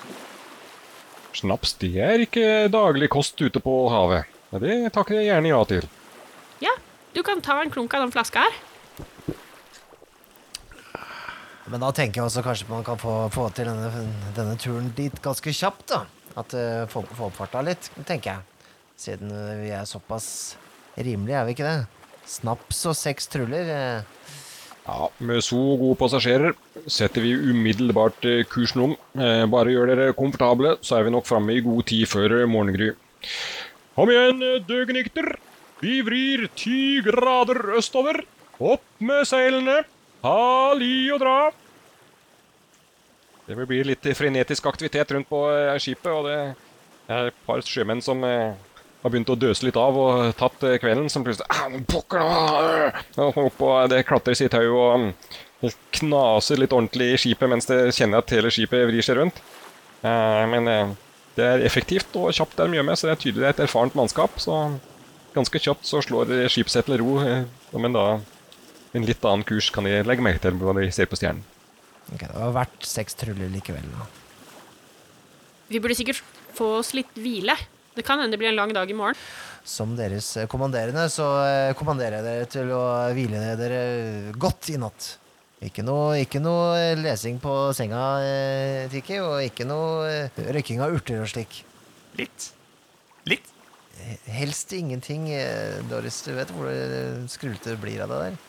Snaps 1.38 1.76
det 1.82 1.94
er 2.02 2.24
ikke 2.26 2.46
daglig 2.74 3.10
kost 3.14 3.40
ute 3.42 3.62
på 3.62 3.74
havet. 3.94 4.30
Det 4.64 4.78
takker 4.96 5.20
jeg 5.20 5.30
gjerne 5.30 5.52
ja 5.52 5.60
til. 5.70 5.86
Ja, 6.64 6.74
du 7.14 7.22
kan 7.26 7.42
ta 7.46 7.60
en 7.62 7.72
klunk 7.74 7.94
av 7.94 8.08
den 8.08 8.14
flaska 8.16 8.48
her. 8.48 8.58
Men 11.70 11.84
da 11.86 11.92
tenker 11.94 12.22
jeg 12.22 12.26
også 12.26 12.42
kanskje 12.42 12.70
man 12.72 12.86
kan 12.88 12.98
få, 12.98 13.14
få 13.34 13.46
til 13.54 13.70
denne, 13.70 14.08
denne 14.34 14.56
turen 14.58 14.90
dit 14.98 15.20
ganske 15.22 15.54
kjapt, 15.54 15.86
da. 15.92 16.00
At 16.40 16.54
uh, 16.58 16.88
få 16.90 17.04
få 17.14 17.28
opp 17.30 17.38
farta 17.38 17.62
litt, 17.66 17.92
tenker 18.10 18.32
jeg. 18.40 18.66
Siden 19.00 19.30
eh, 19.32 19.62
vi 19.62 19.70
er 19.72 19.86
såpass 19.88 20.58
rimelige, 20.98 21.38
er 21.40 21.46
vi 21.48 21.54
ikke 21.56 21.68
det? 21.70 21.86
Snaps 22.28 22.82
og 22.90 22.98
seks 23.00 23.30
truller. 23.32 23.70
eh, 23.72 24.29
Ja, 24.90 25.10
Med 25.22 25.44
så 25.46 25.58
gode 25.78 25.98
passasjerer 26.00 26.56
setter 26.90 27.22
vi 27.22 27.36
umiddelbart 27.52 28.26
eh, 28.26 28.42
kursen 28.50 28.82
om. 28.88 28.96
Eh, 29.14 29.44
Bare 29.52 29.74
gjør 29.76 29.92
dere 29.92 30.16
komfortable, 30.18 30.78
så 30.82 30.98
er 30.98 31.06
vi 31.06 31.14
nok 31.14 31.28
framme 31.30 31.54
i 31.54 31.62
god 31.62 31.86
tid 31.92 32.08
før 32.10 32.40
eh, 32.40 32.48
morgengry. 32.50 32.90
Kom 33.94 34.10
igjen, 34.10 34.42
døgnikter! 34.66 35.36
Vi 35.84 36.00
vrir 36.04 36.48
ti 36.58 37.00
grader 37.06 37.76
østover. 37.78 38.24
Opp 38.60 38.84
med 39.06 39.28
seilene. 39.30 39.84
Ha 40.26 40.74
li 40.76 40.94
og 41.14 41.22
dra. 41.22 41.36
Det 43.46 43.56
vil 43.60 43.70
bli 43.70 43.84
litt 43.94 44.10
frenetisk 44.18 44.66
aktivitet 44.70 45.14
rundt 45.16 45.30
på 45.30 45.44
skipet, 45.82 46.10
og 46.12 46.28
det 46.28 47.14
er 47.14 47.30
et 47.30 47.40
par 47.48 47.64
sjømenn 47.66 48.04
som 48.04 48.26
har 49.02 49.12
begynt 49.14 49.32
å 49.32 49.38
døse 49.40 49.66
litt 49.66 49.78
av 49.80 49.98
og 49.98 50.32
tatt 50.40 50.64
eh, 50.68 50.78
kvelden, 50.82 51.10
som 51.12 51.24
plutselig 51.24 51.48
«Ah, 51.54 51.70
pokker 51.88 52.24
opp 53.46 53.62
og 53.64 53.92
det 53.92 54.04
klatres 54.08 54.44
i 54.44 54.50
tau 54.52 54.66
og 54.76 55.06
det 55.62 55.74
knaser 56.00 56.60
litt 56.60 56.76
ordentlig 56.76 57.14
i 57.14 57.20
skipet 57.20 57.52
mens 57.52 57.68
det 57.70 57.80
kjenner 57.96 58.24
at 58.24 58.34
hele 58.36 58.52
skipet 58.54 58.88
vrir 58.90 59.06
seg 59.06 59.20
rundt. 59.20 59.40
Eh, 60.04 60.44
men 60.52 60.68
eh, 60.72 60.92
det 61.40 61.48
er 61.48 61.64
effektivt 61.68 62.16
og 62.20 62.34
kjapt 62.36 62.58
det 62.58 62.66
er 62.66 62.74
mye 62.76 62.86
med, 62.90 63.00
så 63.00 63.08
det 63.08 63.16
er 63.16 63.24
tydelig 63.24 63.48
et 63.50 63.64
erfarent 63.64 63.96
mannskap. 63.96 64.36
Så 64.42 64.58
ganske 65.36 65.64
kjapt 65.64 65.88
så 65.88 66.04
slår 66.04 66.36
skipet 66.52 66.74
seg 66.74 66.88
til 66.88 67.00
ro, 67.00 67.16
men 67.80 67.96
da 67.96 68.06
en 68.98 69.06
litt 69.06 69.24
annen 69.24 69.46
kurs 69.48 69.70
kan 69.72 69.86
de 69.86 70.00
legge 70.04 70.24
merke 70.26 70.42
til 70.44 70.58
når 70.58 70.82
de 70.82 70.92
ser 70.96 71.08
på 71.08 71.20
stjernen. 71.20 71.46
Ok, 72.10 72.24
det 72.26 72.34
var 72.34 72.56
verdt 72.56 72.88
seks 72.90 73.16
truller 73.20 73.52
likevel. 73.54 73.86
da. 73.94 74.08
Vi 75.70 75.80
burde 75.80 75.96
sikkert 75.96 76.24
få 76.58 76.80
oss 76.80 76.96
litt 76.98 77.12
hvile. 77.14 77.54
Det 77.96 78.06
kan 78.06 78.20
hende 78.22 78.36
det 78.36 78.40
blir 78.42 78.52
en 78.52 78.60
lang 78.60 78.74
dag 78.76 78.90
i 78.92 78.96
morgen. 78.96 79.18
Som 79.68 79.96
deres 79.98 80.28
eh, 80.40 80.48
kommanderende 80.50 81.08
så 81.12 81.26
eh, 81.44 81.72
kommanderer 81.78 82.20
jeg 82.20 82.28
dere 82.28 82.50
til 82.54 82.70
å 82.74 82.84
hvile 83.16 83.42
dere 83.60 83.82
godt 84.40 84.70
i 84.74 84.78
natt. 84.82 85.10
Ikke 85.66 85.84
noe, 85.84 86.14
ikke 86.22 86.40
noe 86.40 86.78
eh, 86.80 86.94
lesing 87.00 87.42
på 87.44 87.54
senga, 87.76 88.04
eh, 88.24 88.86
Tiki, 88.94 89.18
og 89.20 89.42
ikke 89.44 89.68
noe 89.68 90.06
eh, 90.08 90.44
røyking 90.56 90.80
av 90.86 90.96
urter 90.96 91.20
og 91.26 91.28
slik. 91.32 91.64
Litt. 92.20 92.52
Litt. 93.28 93.50
Helst 94.32 94.72
ingenting, 94.78 95.28
eh, 95.36 95.82
Doris. 95.90 96.22
Du 96.24 96.32
vet 96.38 96.54
hvor 96.56 96.70
eh, 96.72 97.20
skrullete 97.28 97.74
det 97.74 97.82
blir 97.84 98.06
av 98.06 98.14
det 98.14 98.22
der. 98.24 98.40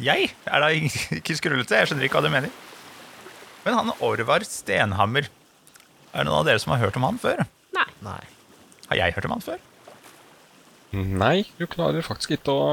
Jeg 0.00 0.32
er 0.50 0.64
da 0.64 0.72
ikke 1.20 1.38
skrullete. 1.38 1.78
Jeg 1.78 1.92
skjønner 1.92 2.08
ikke 2.08 2.18
hva 2.18 2.26
du 2.26 2.32
mener. 2.34 2.50
Men 3.62 3.76
han 3.76 3.94
Orvar 4.02 4.42
Stenhammer, 4.48 5.30
er 6.10 6.18
det 6.24 6.26
noen 6.26 6.40
av 6.40 6.46
dere 6.48 6.58
som 6.62 6.74
har 6.74 6.82
hørt 6.82 6.98
om 6.98 7.06
han 7.06 7.22
før? 7.22 7.44
Nei. 7.76 7.86
Nei. 8.02 8.20
Har 8.90 8.98
jeg 8.98 9.16
hørt 9.16 9.28
om 9.28 9.36
han 9.36 9.44
før? 9.44 9.66
Nei, 10.90 11.44
du 11.58 11.66
klarer 11.70 12.02
faktisk 12.02 12.34
ikke 12.34 12.54
å 12.54 12.70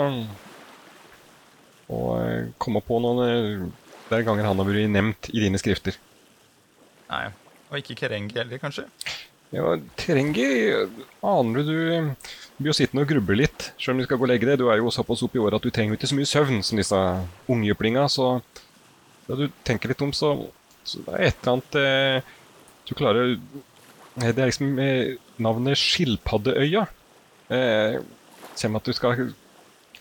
Å 1.93 1.99
eh, 2.19 2.47
komme 2.59 2.81
på 2.83 2.97
noen 2.99 3.21
eh, 3.23 3.67
Det 4.09 4.17
er 4.17 4.25
ganger 4.27 4.49
han 4.49 4.59
har 4.59 4.67
vært 4.67 4.89
nevnt 4.91 5.29
i 5.29 5.43
dine 5.43 5.59
skrifter. 5.61 5.95
Nei. 7.11 7.27
Og 7.69 7.79
ikke 7.79 7.95
Kerengi 7.99 8.39
heller, 8.39 8.59
kanskje? 8.59 8.85
Ja, 9.53 9.75
Kerengi 9.99 10.47
aner 11.23 11.67
du 11.67 12.17
du 12.57 12.63
blir 12.63 12.71
jo 12.71 12.77
sittende 12.79 13.03
og 13.05 13.11
gruble 13.11 13.35
litt, 13.37 13.67
sjøl 13.77 13.93
om 13.93 13.99
du 14.01 14.07
skal 14.07 14.17
gå 14.17 14.25
og 14.25 14.31
legge 14.31 14.47
deg. 14.49 14.57
Du 14.57 14.71
er 14.73 14.79
jo 14.81 14.89
såpass 14.89 15.21
opp 15.21 15.35
i 15.37 15.41
året 15.43 15.59
at 15.59 15.65
du 15.67 15.69
trenger 15.69 15.93
jo 15.93 15.99
ikke 15.99 16.09
så 16.09 16.15
mye 16.17 16.29
søvn 16.29 16.63
som 16.65 16.79
disse 16.79 17.01
ungjøplinga, 17.53 18.07
så 18.09 18.29
da 19.27 19.37
du 19.37 19.43
tenker 19.67 19.91
litt 19.91 20.01
om, 20.01 20.09
så, 20.15 20.31
så 20.81 21.03
det 21.05 21.13
er 21.13 21.27
et 21.27 21.43
eller 21.43 21.53
annet 21.53 21.77
eh, 21.83 22.31
Du 22.87 22.95
klarer 22.97 23.35
eh, 23.35 23.61
Det 24.17 24.33
er 24.33 24.49
liksom 24.49 24.79
eh, 24.81 25.17
navnet 25.43 25.77
Skilpaddeøya. 25.77 26.87
Eh, 27.53 27.99
om 28.65 28.79
at 28.79 28.87
du 28.87 28.95
skal 28.97 29.27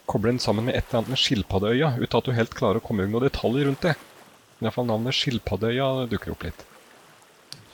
koble 0.09 0.33
den 0.33 0.41
sammen 0.41 0.69
med 0.69 0.79
et 0.79 0.87
eller 0.89 1.03
annet 1.03 1.13
med 1.13 1.21
Skilpaddeøya, 1.21 1.91
uten 2.01 2.19
at 2.19 2.29
du 2.29 2.33
helt 2.37 2.55
klarer 2.57 2.81
å 2.81 2.85
komme 2.85 3.05
inn 3.05 3.13
noen 3.13 3.27
detaljer 3.27 3.69
rundt 3.69 3.85
det. 3.85 3.93
Men 4.57 4.71
iallfall 4.71 4.89
navnet 4.89 5.19
Skilpaddeøya 5.19 6.07
dukker 6.09 6.33
opp 6.33 6.47
litt. 6.47 6.65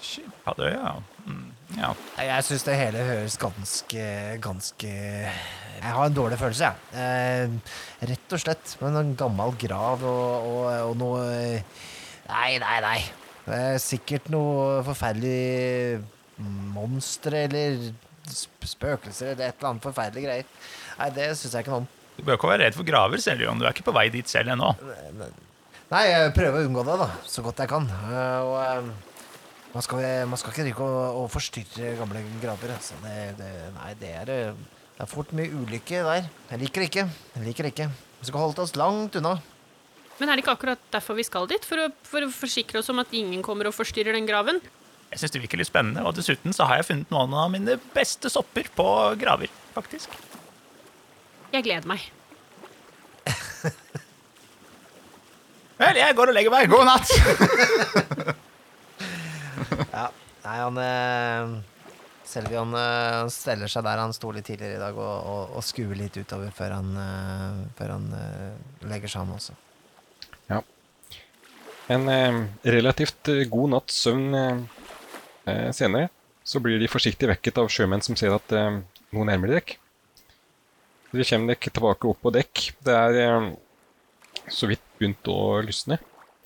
Skilpaddeøya, 0.03 0.81
ja. 0.81 1.27
Mm, 1.29 1.45
ja. 1.79 1.93
Jeg 2.19 2.47
syns 2.49 2.67
det 2.67 2.75
hele 2.75 3.03
høres 3.07 3.37
ganske 3.39 4.07
Ganske 4.43 4.89
Jeg 4.91 5.93
har 5.95 6.09
en 6.09 6.17
dårlig 6.17 6.41
følelse, 6.41 6.73
jeg. 6.73 6.99
Eh, 6.99 8.09
rett 8.11 8.35
og 8.35 8.43
slett. 8.43 8.75
Med 8.81 8.99
en 8.99 9.13
gammel 9.21 9.55
grav 9.63 10.03
og, 10.03 10.49
og, 10.49 10.65
og 10.89 10.97
noe 10.99 11.23
eh, 11.37 11.85
Nei, 12.27 12.57
nei, 12.63 12.79
nei. 12.83 12.99
Det 13.47 13.63
er 13.69 13.81
sikkert 13.83 14.29
noe 14.33 14.83
forferdelig 14.87 16.03
monstre 16.41 17.45
eller 17.47 17.91
spøkelser 18.33 19.33
eller 19.33 19.49
et 19.51 19.57
eller 19.59 19.71
annet 19.73 19.87
forferdelige 19.87 20.29
greier. 20.29 20.51
Nei, 20.99 21.09
det 21.17 21.33
syns 21.39 21.57
jeg 21.57 21.65
ikke 21.65 21.75
noe 21.75 21.85
om. 21.85 21.89
Du 22.17 22.27
bør 22.27 22.37
ikke 22.37 22.51
være 22.53 22.67
redd 22.67 22.77
for 22.77 22.87
graver, 22.87 23.23
selv 23.25 23.49
om 23.51 23.61
du 23.61 23.67
er 23.67 23.75
ikke 23.75 23.87
på 23.89 23.95
vei 23.97 24.07
dit 24.13 24.29
selv 24.29 24.53
ennå. 24.53 24.75
Nei, 25.93 26.03
jeg 26.09 26.35
prøver 26.37 26.61
å 26.61 26.69
unngå 26.69 26.85
det, 26.89 26.99
da. 27.03 27.09
Så 27.29 27.45
godt 27.45 27.61
jeg 27.61 27.69
kan. 27.73 27.89
Eh, 27.89 28.45
og 28.47 28.55
eh, 28.63 28.93
man 29.75 29.85
skal, 29.85 30.05
man 30.29 30.41
skal 30.41 30.55
ikke 30.55 30.67
drive 30.69 30.87
og, 30.87 31.19
og 31.23 31.27
forstyrre 31.33 31.97
gamle 31.99 32.23
graver. 32.41 32.75
Altså. 32.77 32.97
Det, 33.03 33.17
det, 33.41 33.51
nei, 33.77 33.91
det 34.01 34.13
er, 34.23 34.33
eh, 34.33 34.87
det 34.97 35.05
er 35.05 35.11
fort 35.11 35.33
mye 35.37 35.53
ulykke 35.53 36.05
der. 36.07 36.29
Jeg 36.53 36.63
liker 36.65 36.85
det 36.85 36.91
ikke. 36.93 37.07
Jeg 37.37 37.47
liker 37.49 37.69
det 37.69 37.75
ikke. 37.75 37.89
Vi 38.21 38.31
skal 38.31 38.45
holde 38.45 38.65
oss 38.65 38.77
langt 38.79 39.19
unna. 39.21 39.35
Men 40.21 40.31
er 40.31 40.39
det 40.39 40.45
ikke 40.45 40.55
akkurat 40.55 40.89
derfor 40.93 41.19
vi 41.19 41.27
skal 41.27 41.49
dit? 41.51 41.65
For 41.67 41.81
å, 41.83 41.89
for 42.07 42.25
å 42.25 42.31
forsikre 42.33 42.81
oss 42.81 42.93
om 42.93 43.01
at 43.03 43.13
ingen 43.17 43.43
kommer 43.45 43.69
og 43.69 43.77
forstyrrer 43.77 44.17
den 44.17 44.29
graven? 44.29 44.61
Jeg 45.13 45.21
syns 45.21 45.35
det 45.35 45.43
virker 45.43 45.61
litt 45.61 45.69
spennende, 45.69 46.03
og 46.09 46.17
dessuten 46.17 46.55
så 46.57 46.65
har 46.71 46.81
jeg 46.81 46.89
funnet 46.89 47.11
noen 47.13 47.35
av 47.37 47.51
mine 47.53 47.77
beste 47.93 48.31
sopper 48.33 48.71
på 48.73 48.87
graver, 49.21 49.53
faktisk. 49.75 50.09
Jeg 51.53 51.67
gleder 51.67 51.85
meg. 51.91 52.01
Vel, 55.83 56.01
jeg 56.01 56.17
går 56.17 56.33
og 56.33 56.37
legger 56.39 56.55
meg. 56.55 56.73
God 56.73 56.89
natt! 56.89 57.09
Ja. 59.93 60.09
Nei, 60.43 60.57
han 60.59 60.79
eh, 60.81 61.53
Selvion 62.29 62.73
eh, 62.77 63.15
han 63.21 63.31
steller 63.33 63.71
seg 63.71 63.85
der 63.87 64.01
han 64.01 64.15
sto 64.17 64.33
litt 64.35 64.47
tidligere 64.49 64.79
i 64.79 64.81
dag, 64.81 64.97
og, 64.99 65.27
og, 65.29 65.57
og 65.59 65.65
skuer 65.65 65.97
litt 65.99 66.17
utover 66.19 66.53
før 66.57 66.75
han, 66.79 66.91
eh, 66.99 67.61
før 67.79 67.95
han 67.95 68.07
eh, 68.17 68.87
legger 68.91 69.13
seg, 69.13 69.27
han 69.27 69.37
også. 69.37 69.57
Ja. 70.51 70.61
En 71.93 72.09
eh, 72.11 72.41
relativt 72.75 73.33
eh, 73.33 73.45
god 73.53 73.75
natts 73.77 74.03
søvn 74.07 74.39
eh, 74.39 74.51
eh, 74.51 74.82
senere, 75.45 76.09
så 76.45 76.61
blir 76.63 76.79
de 76.79 76.91
forsiktig 76.91 77.29
vekket 77.31 77.59
av 77.63 77.71
sjømenn 77.71 78.03
som 78.05 78.19
ser 78.19 78.35
at 78.35 78.55
eh, 78.57 78.81
noe 79.15 79.29
nærmer 79.29 79.55
dekk. 79.57 79.77
De 81.13 81.27
kommer 81.29 81.53
dekk 81.53 81.69
tilbake 81.69 82.09
opp 82.09 82.23
på 82.25 82.33
dekk. 82.35 82.63
Det 82.83 82.95
er 82.97 83.19
eh, 83.23 83.51
så 84.51 84.69
vidt 84.71 84.85
begynt 84.99 85.29
å 85.31 85.61
lysne. 85.65 85.99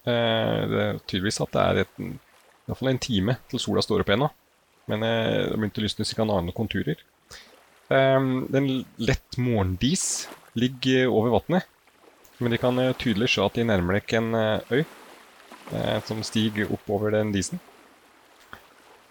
Eh, 0.06 0.62
det 0.70 0.80
er 0.82 0.98
tydeligvis 1.04 1.40
at 1.44 1.54
det 1.54 1.62
er 1.64 1.82
et, 1.84 2.00
i 2.02 2.66
hvert 2.68 2.80
fall 2.80 2.92
en 2.92 3.04
time 3.06 3.36
til 3.50 3.62
sola 3.62 3.84
står 3.84 4.04
opp 4.04 4.12
ennå. 4.16 4.30
Men 4.90 5.06
eh, 5.06 5.30
det 5.46 5.52
har 5.54 5.62
begynt 5.62 5.80
å 5.80 5.86
lysne 5.86 6.08
så 6.08 6.18
kan 6.18 6.34
ane 6.34 6.56
konturer. 6.56 7.00
Eh, 7.88 8.28
den 8.52 8.70
lett 9.00 9.40
morgendis 9.40 10.26
ligger 10.58 11.12
over 11.12 11.38
vannet, 11.38 11.70
men 12.42 12.52
de 12.52 12.60
kan 12.60 12.78
eh, 12.82 12.92
tydelig 13.00 13.32
se 13.32 13.44
at 13.44 13.56
de 13.56 13.64
nærmer 13.64 14.00
dere 14.00 14.20
en 14.20 14.36
eh, 14.36 14.76
øy 14.76 14.82
eh, 14.82 15.98
som 16.04 16.20
stiger 16.26 16.74
oppover 16.74 17.14
den 17.16 17.32
disen. 17.32 17.62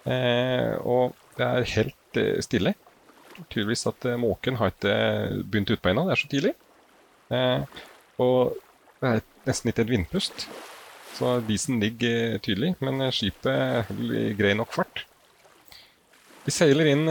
Eh, 0.05 0.75
og 0.85 1.15
det 1.37 1.45
er 1.45 1.71
helt 1.75 2.19
eh, 2.21 2.37
stille. 2.45 2.75
Tydeligvis 3.49 3.87
at 3.89 4.05
eh, 4.07 4.19
måken 4.21 4.59
har 4.59 4.71
ikke 4.71 4.93
begynt 5.43 5.73
utpå 5.73 5.91
ennå, 5.91 6.05
det 6.07 6.15
er 6.15 6.21
så 6.21 6.31
tidlig. 6.31 6.53
Og 8.21 8.55
det 9.01 9.11
er 9.11 9.23
nesten 9.47 9.71
ikke 9.71 9.85
et 9.85 9.91
vindpust. 9.91 10.47
Så 11.15 11.39
disen 11.47 11.79
ligger 11.81 12.37
tydelig, 12.43 12.75
men 12.83 13.01
skipet 13.15 13.87
holder 13.89 14.35
grei 14.37 14.53
nok 14.57 14.73
fart. 14.75 15.05
Vi 16.45 16.53
seiler 16.53 16.91
inn, 16.91 17.07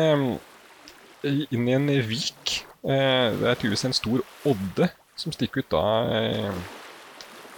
inn 1.24 1.66
i 1.66 1.74
en 1.74 1.88
vik. 2.07 2.61
Det 2.85 3.48
er 3.48 3.59
tydeligvis 3.59 3.87
en 3.88 3.96
stor 3.96 4.22
odde 4.46 4.90
som 5.18 5.35
stikker 5.35 5.64
ut 5.64 5.72
da 5.72 6.52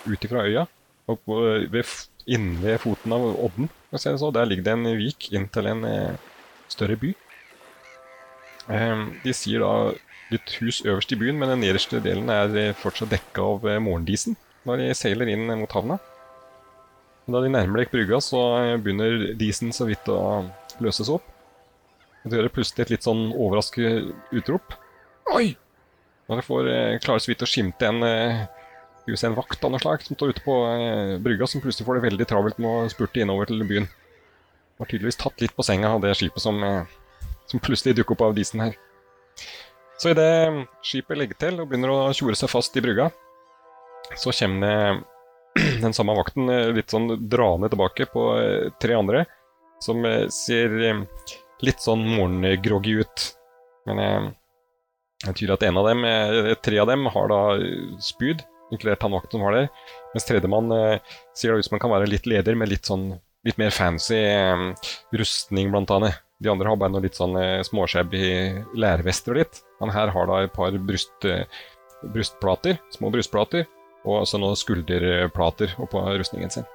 ut 0.07 0.27
ifra 0.29 0.47
øya. 0.47 0.65
Og 1.11 1.21
på, 1.27 1.43
ved 1.71 1.85
inne 2.27 2.59
ved 2.63 2.81
foten 2.83 3.15
av 3.15 3.25
odden. 3.35 3.69
så. 3.95 4.31
Der 4.31 4.47
ligger 4.47 4.65
det 4.65 4.73
en 4.73 4.99
vik 4.99 5.31
inn 5.33 5.49
til 5.49 5.67
en 5.71 5.85
eh, 5.85 6.19
større 6.69 6.97
by. 6.99 7.15
Eh, 8.73 9.05
de 9.23 9.35
sier 9.35 9.63
da 9.63 9.95
litt 10.33 10.57
hus 10.59 10.83
øverst 10.85 11.13
i 11.15 11.19
byen, 11.21 11.39
men 11.39 11.53
den 11.53 11.63
nederste 11.63 12.01
delen 12.03 12.31
er 12.33 12.51
eh, 12.59 12.75
fortsatt 12.75 13.13
dekka 13.15 13.45
av 13.45 13.69
eh, 13.69 13.83
morgendisen 13.83 14.37
når 14.67 14.83
de 14.83 14.95
seiler 14.99 15.31
inn 15.31 15.47
mot 15.61 15.73
havna. 15.77 16.01
Da 17.27 17.43
de 17.43 17.51
nærmer 17.51 17.83
deg 17.83 17.93
brygga, 17.93 18.19
så 18.23 18.41
begynner 18.83 19.33
disen 19.39 19.73
så 19.75 19.87
vidt 19.87 20.07
å 20.11 20.47
løses 20.83 21.11
opp. 21.11 21.27
Og 22.23 22.31
det 22.31 22.39
gjør 22.39 22.53
plutselig 22.55 22.85
et 22.85 22.93
litt 22.95 23.07
sånn 23.07 23.29
overrasket 23.31 24.11
utrop. 24.35 24.75
Oi! 25.35 25.55
Når 26.27 26.41
dere 26.41 26.47
får 26.47 26.71
klarer 27.03 27.23
så 27.23 27.31
vidt 27.31 27.45
å 27.47 27.51
skimte 27.51 27.87
en, 27.87 28.03
skal 29.07 29.13
vi 29.13 29.17
se 29.21 29.27
en 29.27 29.37
vakt 29.39 29.63
av 29.63 29.71
noe 29.71 29.79
slag 29.79 30.03
som 30.03 30.17
står 30.17 30.33
ute 30.35 30.43
på 30.43 30.55
eh, 30.67 31.13
brygga, 31.23 31.47
som 31.47 31.61
plutselig 31.63 31.87
får 31.87 31.95
det 32.01 32.09
veldig 32.09 32.25
travelt 32.27 32.57
med 32.59 32.67
å 32.67 32.89
spurte 32.91 33.21
innover 33.23 33.47
til 33.47 33.61
byen. 33.63 33.85
Var 34.83 34.89
tydeligvis 34.91 35.19
tatt 35.21 35.45
litt 35.45 35.53
på 35.55 35.63
senga 35.63 35.93
av 35.95 36.01
det 36.03 36.11
skipet 36.19 36.43
som, 36.43 36.59
eh, 36.67 36.89
som 37.47 37.63
plutselig 37.63 37.95
dukker 37.95 38.17
opp 38.17 38.25
av 38.27 38.35
disen 38.35 38.65
her. 38.65 38.75
Så 40.03 40.11
idet 40.11 40.67
skipet 40.83 41.21
legger 41.21 41.39
til 41.39 41.63
og 41.63 41.69
begynner 41.71 41.93
å 41.95 42.01
tjore 42.19 42.35
seg 42.35 42.51
fast 42.51 42.75
i 42.75 42.83
brygga, 42.83 43.07
så 44.19 44.35
kommer 44.35 44.67
det 44.67 45.71
den 45.85 45.95
samme 45.95 46.19
vakten 46.19 46.51
eh, 46.51 46.73
litt 46.75 46.91
sånn 46.91 47.07
draende 47.31 47.71
tilbake 47.71 48.09
på 48.11 48.27
tre 48.83 48.99
andre, 48.99 49.23
som 49.87 50.03
ser 50.35 50.77
litt 51.63 51.87
sånn 51.87 52.03
morgengroggy 52.11 52.99
ut. 53.07 53.29
Men 53.87 54.03
eh, 54.03 54.29
tyder 55.31 55.55
at 55.55 55.71
en 55.71 55.79
av 55.79 55.93
dem, 55.93 56.05
tre 56.59 56.83
av 56.83 56.91
dem 56.91 57.07
har 57.15 57.31
da 57.31 57.41
spyd, 58.03 58.43
inkludert 58.75 59.03
han 59.07 59.15
vakten 59.15 59.39
som 59.39 59.47
var 59.47 59.57
der, 59.57 59.71
mens 60.15 60.29
tredjemann 60.29 60.75
eh, 60.75 61.17
ser 61.37 61.53
det 61.53 61.63
ut 61.63 61.69
som 61.69 61.77
han 61.77 61.85
kan 61.85 61.95
være 61.95 62.11
litt 62.11 62.29
leder 62.31 62.59
med 62.59 62.73
litt 62.73 62.89
sånn 62.89 63.13
litt 63.47 63.59
mer 63.63 63.71
fancy 63.71 64.19
eh, 64.19 64.93
rustning, 65.15 65.71
blant 65.71 65.93
annet. 65.95 66.23
De 66.43 66.51
andre 66.53 66.69
har 66.69 66.77
bare 66.81 66.93
noe 66.93 67.05
litt 67.05 67.17
sånn 67.17 67.37
eh, 67.41 67.63
småshabby 67.65 68.27
lærvester 68.77 69.35
og 69.35 69.41
litt. 69.41 69.63
Han 69.81 69.93
her 69.95 70.13
har 70.13 70.29
da 70.29 70.43
et 70.45 70.55
par 70.57 70.75
bryst, 70.89 71.15
eh, 71.25 71.47
brystplater, 72.13 72.81
små 72.97 73.13
brystplater, 73.15 73.69
og 74.07 74.27
så 74.29 74.41
noen 74.41 74.59
skulderplater 74.59 75.77
oppå 75.83 76.03
rustningen 76.19 76.53
sin. 76.53 76.67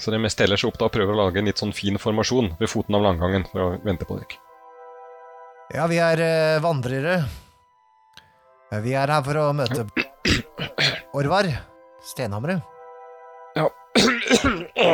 Så 0.00 0.14
de 0.14 0.30
steller 0.32 0.56
seg 0.56 0.70
opp 0.70 0.78
da 0.80 0.88
prøver 0.92 1.12
å 1.12 1.26
lage 1.26 1.42
en 1.42 1.50
litt 1.50 1.60
sånn 1.60 1.74
fin 1.76 1.98
formasjon 2.00 2.54
ved 2.60 2.70
foten 2.72 2.96
av 2.96 3.04
landgangen 3.04 3.44
for 3.50 3.66
å 3.66 3.70
vente 3.84 4.06
på 4.08 4.16
dere. 4.16 4.38
Ja, 5.74 5.84
vi 5.90 6.00
er 6.02 6.22
eh, 6.24 6.62
vandrere. 6.62 7.20
Eh, 8.70 8.80
Vi 8.84 8.94
er 8.94 9.10
her 9.10 9.22
for 9.26 9.38
å 9.40 9.50
møte 9.56 9.86
Orvar 11.16 11.48
Stenhamre. 12.06 12.60
Ja 13.58 13.66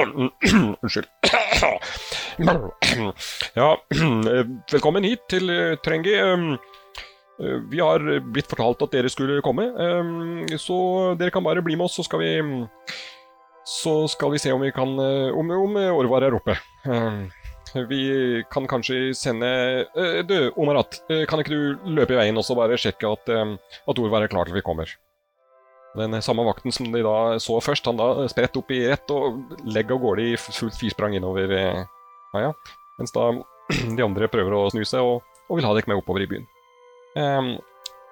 Unnskyld. 0.80 1.08
Ja, 3.56 3.68
velkommen 4.72 5.04
hit 5.06 5.26
til 5.30 5.52
eh, 5.52 5.76
Trengi. 5.84 6.16
Um, 6.24 6.54
eh, 7.36 7.58
Vi 7.70 7.82
har 7.84 8.00
blitt 8.24 8.48
fortalt 8.50 8.86
at 8.86 8.96
dere 8.96 9.12
skulle 9.12 9.42
komme, 9.44 9.68
um, 9.76 10.46
så 10.60 10.78
dere 11.20 11.34
kan 11.34 11.44
bare 11.44 11.64
bli 11.64 11.76
med 11.76 11.90
oss, 11.90 11.98
så 12.00 12.06
skal 12.08 12.24
vi 12.24 12.32
Så 13.66 13.98
skal 14.08 14.32
vi 14.32 14.38
se 14.40 14.52
om 14.54 14.62
vi 14.62 14.70
kan 14.72 14.88
Om, 14.96 15.50
om 15.50 15.76
Orvar 15.98 16.22
er 16.22 16.36
oppe. 16.38 16.56
Vi 17.74 18.44
kan 18.50 18.68
kanskje 18.70 19.14
sende 19.14 19.48
eh, 19.96 20.20
Du, 20.26 20.36
Omarat, 20.56 21.00
eh, 21.10 21.24
kan 21.28 21.42
ikke 21.42 21.52
du 21.54 21.90
løpe 21.96 22.14
i 22.14 22.20
veien 22.20 22.38
og 22.38 22.46
bare 22.56 22.78
sjekke 22.80 23.10
at, 23.10 23.28
um, 23.34 23.56
at 23.58 23.98
ordet 23.98 24.22
er 24.22 24.32
klar 24.32 24.48
til 24.48 24.56
vi 24.56 24.64
kommer? 24.64 24.92
Den 25.96 26.12
samme 26.22 26.44
vakten 26.44 26.72
som 26.72 26.90
de 26.92 27.00
da 27.04 27.38
så 27.40 27.56
først, 27.64 27.86
han 27.88 27.96
da 27.96 28.26
spredt 28.28 28.56
opp 28.60 28.70
i 28.74 28.82
rett 28.90 29.10
og 29.14 29.54
legger 29.64 29.96
av 29.96 30.02
gårde 30.02 30.26
i 30.26 30.34
fullt 30.36 30.76
firsprang 30.76 31.16
innover 31.16 31.52
eh, 31.56 31.84
kaia. 32.34 32.52
Mens 33.00 33.14
da 33.16 33.30
de 33.96 34.04
andre 34.04 34.28
prøver 34.32 34.56
å 34.56 34.66
snu 34.72 34.84
seg 34.84 35.04
og, 35.04 35.24
og 35.48 35.58
vil 35.58 35.66
ha 35.68 35.72
dere 35.76 35.90
med 35.90 36.02
oppover 36.02 36.26
i 36.26 36.28
byen. 36.30 36.44
Um, 37.16 37.54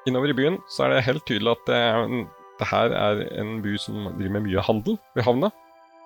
innover 0.09 0.33
i 0.33 0.39
byen 0.39 0.57
så 0.73 0.87
er 0.87 0.95
det 0.95 1.05
helt 1.11 1.27
tydelig 1.29 1.53
at 1.59 1.75
eh, 1.77 2.25
det 2.61 2.71
her 2.71 2.97
er 2.97 3.23
en 3.43 3.59
by 3.65 3.77
som 3.81 4.09
driver 4.15 4.39
med 4.39 4.49
mye 4.49 4.65
handel 4.65 4.99
ved 5.17 5.29
havna. 5.29 5.53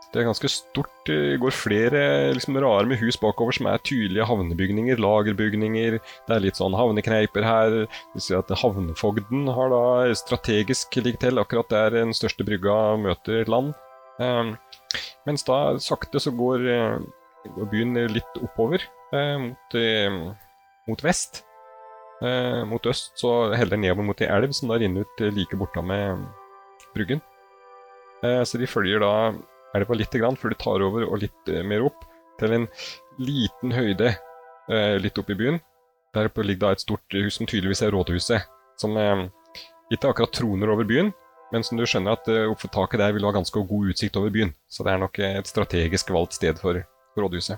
Det 0.09 0.23
er 0.23 0.25
ganske 0.25 0.49
stort. 0.49 0.93
Det 1.05 1.37
går 1.41 1.53
flere 1.53 2.01
liksom, 2.33 2.57
rare 2.65 2.89
med 2.89 2.97
hus 3.03 3.19
bakover 3.21 3.53
som 3.53 3.67
er 3.69 3.83
tydelige 3.85 4.25
havnebygninger, 4.25 5.01
lagerbygninger. 5.05 5.99
Det 6.01 6.35
er 6.35 6.45
litt 6.45 6.57
sånn 6.57 6.77
havnekneiper 6.77 7.45
her. 7.45 7.77
Vi 8.15 8.23
ser 8.25 8.41
at 8.41 8.53
Havnefogden 8.63 9.51
har 9.53 9.69
da 9.75 10.15
strategisk 10.17 10.97
ligget 10.97 11.27
til 11.27 11.41
akkurat 11.43 11.69
der 11.73 11.99
den 11.99 12.15
største 12.17 12.47
brygga 12.49 12.97
møter 13.03 13.45
land. 13.53 13.75
Um, 14.19 14.55
mens 15.29 15.45
da 15.47 15.77
sakte 15.83 16.23
så 16.25 16.33
går, 16.35 16.65
eh, 16.73 17.51
går 17.59 17.69
byen 17.71 18.01
litt 18.11 18.41
oppover 18.41 18.83
uh, 19.13 19.37
mot, 19.45 19.77
uh, 19.77 20.33
mot 20.89 21.05
vest. 21.05 21.45
Uh, 22.25 22.65
mot 22.67 22.89
øst 22.89 23.13
så 23.21 23.53
heller 23.55 23.79
nedover 23.79 24.09
mot 24.09 24.25
ei 24.25 24.33
elv 24.33 24.57
som 24.57 24.73
da 24.73 24.81
renner 24.81 25.05
ut 25.05 25.23
like 25.37 25.61
borta 25.61 25.85
med 25.85 26.25
bryggen. 26.97 27.21
Så 28.19 28.59
de 28.59 28.67
følger 28.67 28.99
da 28.99 29.13
elva 29.77 29.95
lite 29.95 30.21
grann 30.21 30.37
før 30.39 30.53
du 30.53 30.59
tar 30.61 30.85
over 30.85 31.07
og 31.09 31.21
litt 31.23 31.53
eh, 31.53 31.65
mer 31.67 31.85
opp 31.89 32.07
til 32.41 32.55
en 32.55 32.67
liten 33.21 33.75
høyde 33.75 34.13
eh, 34.15 34.97
litt 35.03 35.19
oppe 35.21 35.35
i 35.35 35.39
byen. 35.39 35.61
Der 36.17 36.31
oppe 36.31 36.45
ligger 36.47 36.69
da 36.69 36.77
et 36.77 36.85
stort 36.85 37.17
hus 37.17 37.39
som 37.39 37.49
tydeligvis 37.49 37.83
er 37.85 37.93
rådhuset, 37.95 38.47
som 38.81 38.97
eh, 38.97 39.25
ikke 39.93 40.13
akkurat 40.13 40.35
troner 40.37 40.73
over 40.73 40.89
byen, 40.89 41.13
men 41.53 41.65
som 41.65 41.81
du 41.81 41.87
skjønner 41.89 42.17
at 42.19 42.29
oppe 42.51 42.69
taket 42.73 43.01
der 43.01 43.15
vil 43.17 43.25
ha 43.25 43.33
ganske 43.33 43.63
god 43.71 43.93
utsikt 43.93 44.19
over 44.21 44.33
byen. 44.33 44.53
Så 44.69 44.85
det 44.85 44.93
er 44.93 45.01
nok 45.01 45.19
et 45.25 45.49
strategisk 45.49 46.13
valgt 46.13 46.37
sted 46.37 46.61
for 46.61 46.77
rådhuset. 47.17 47.57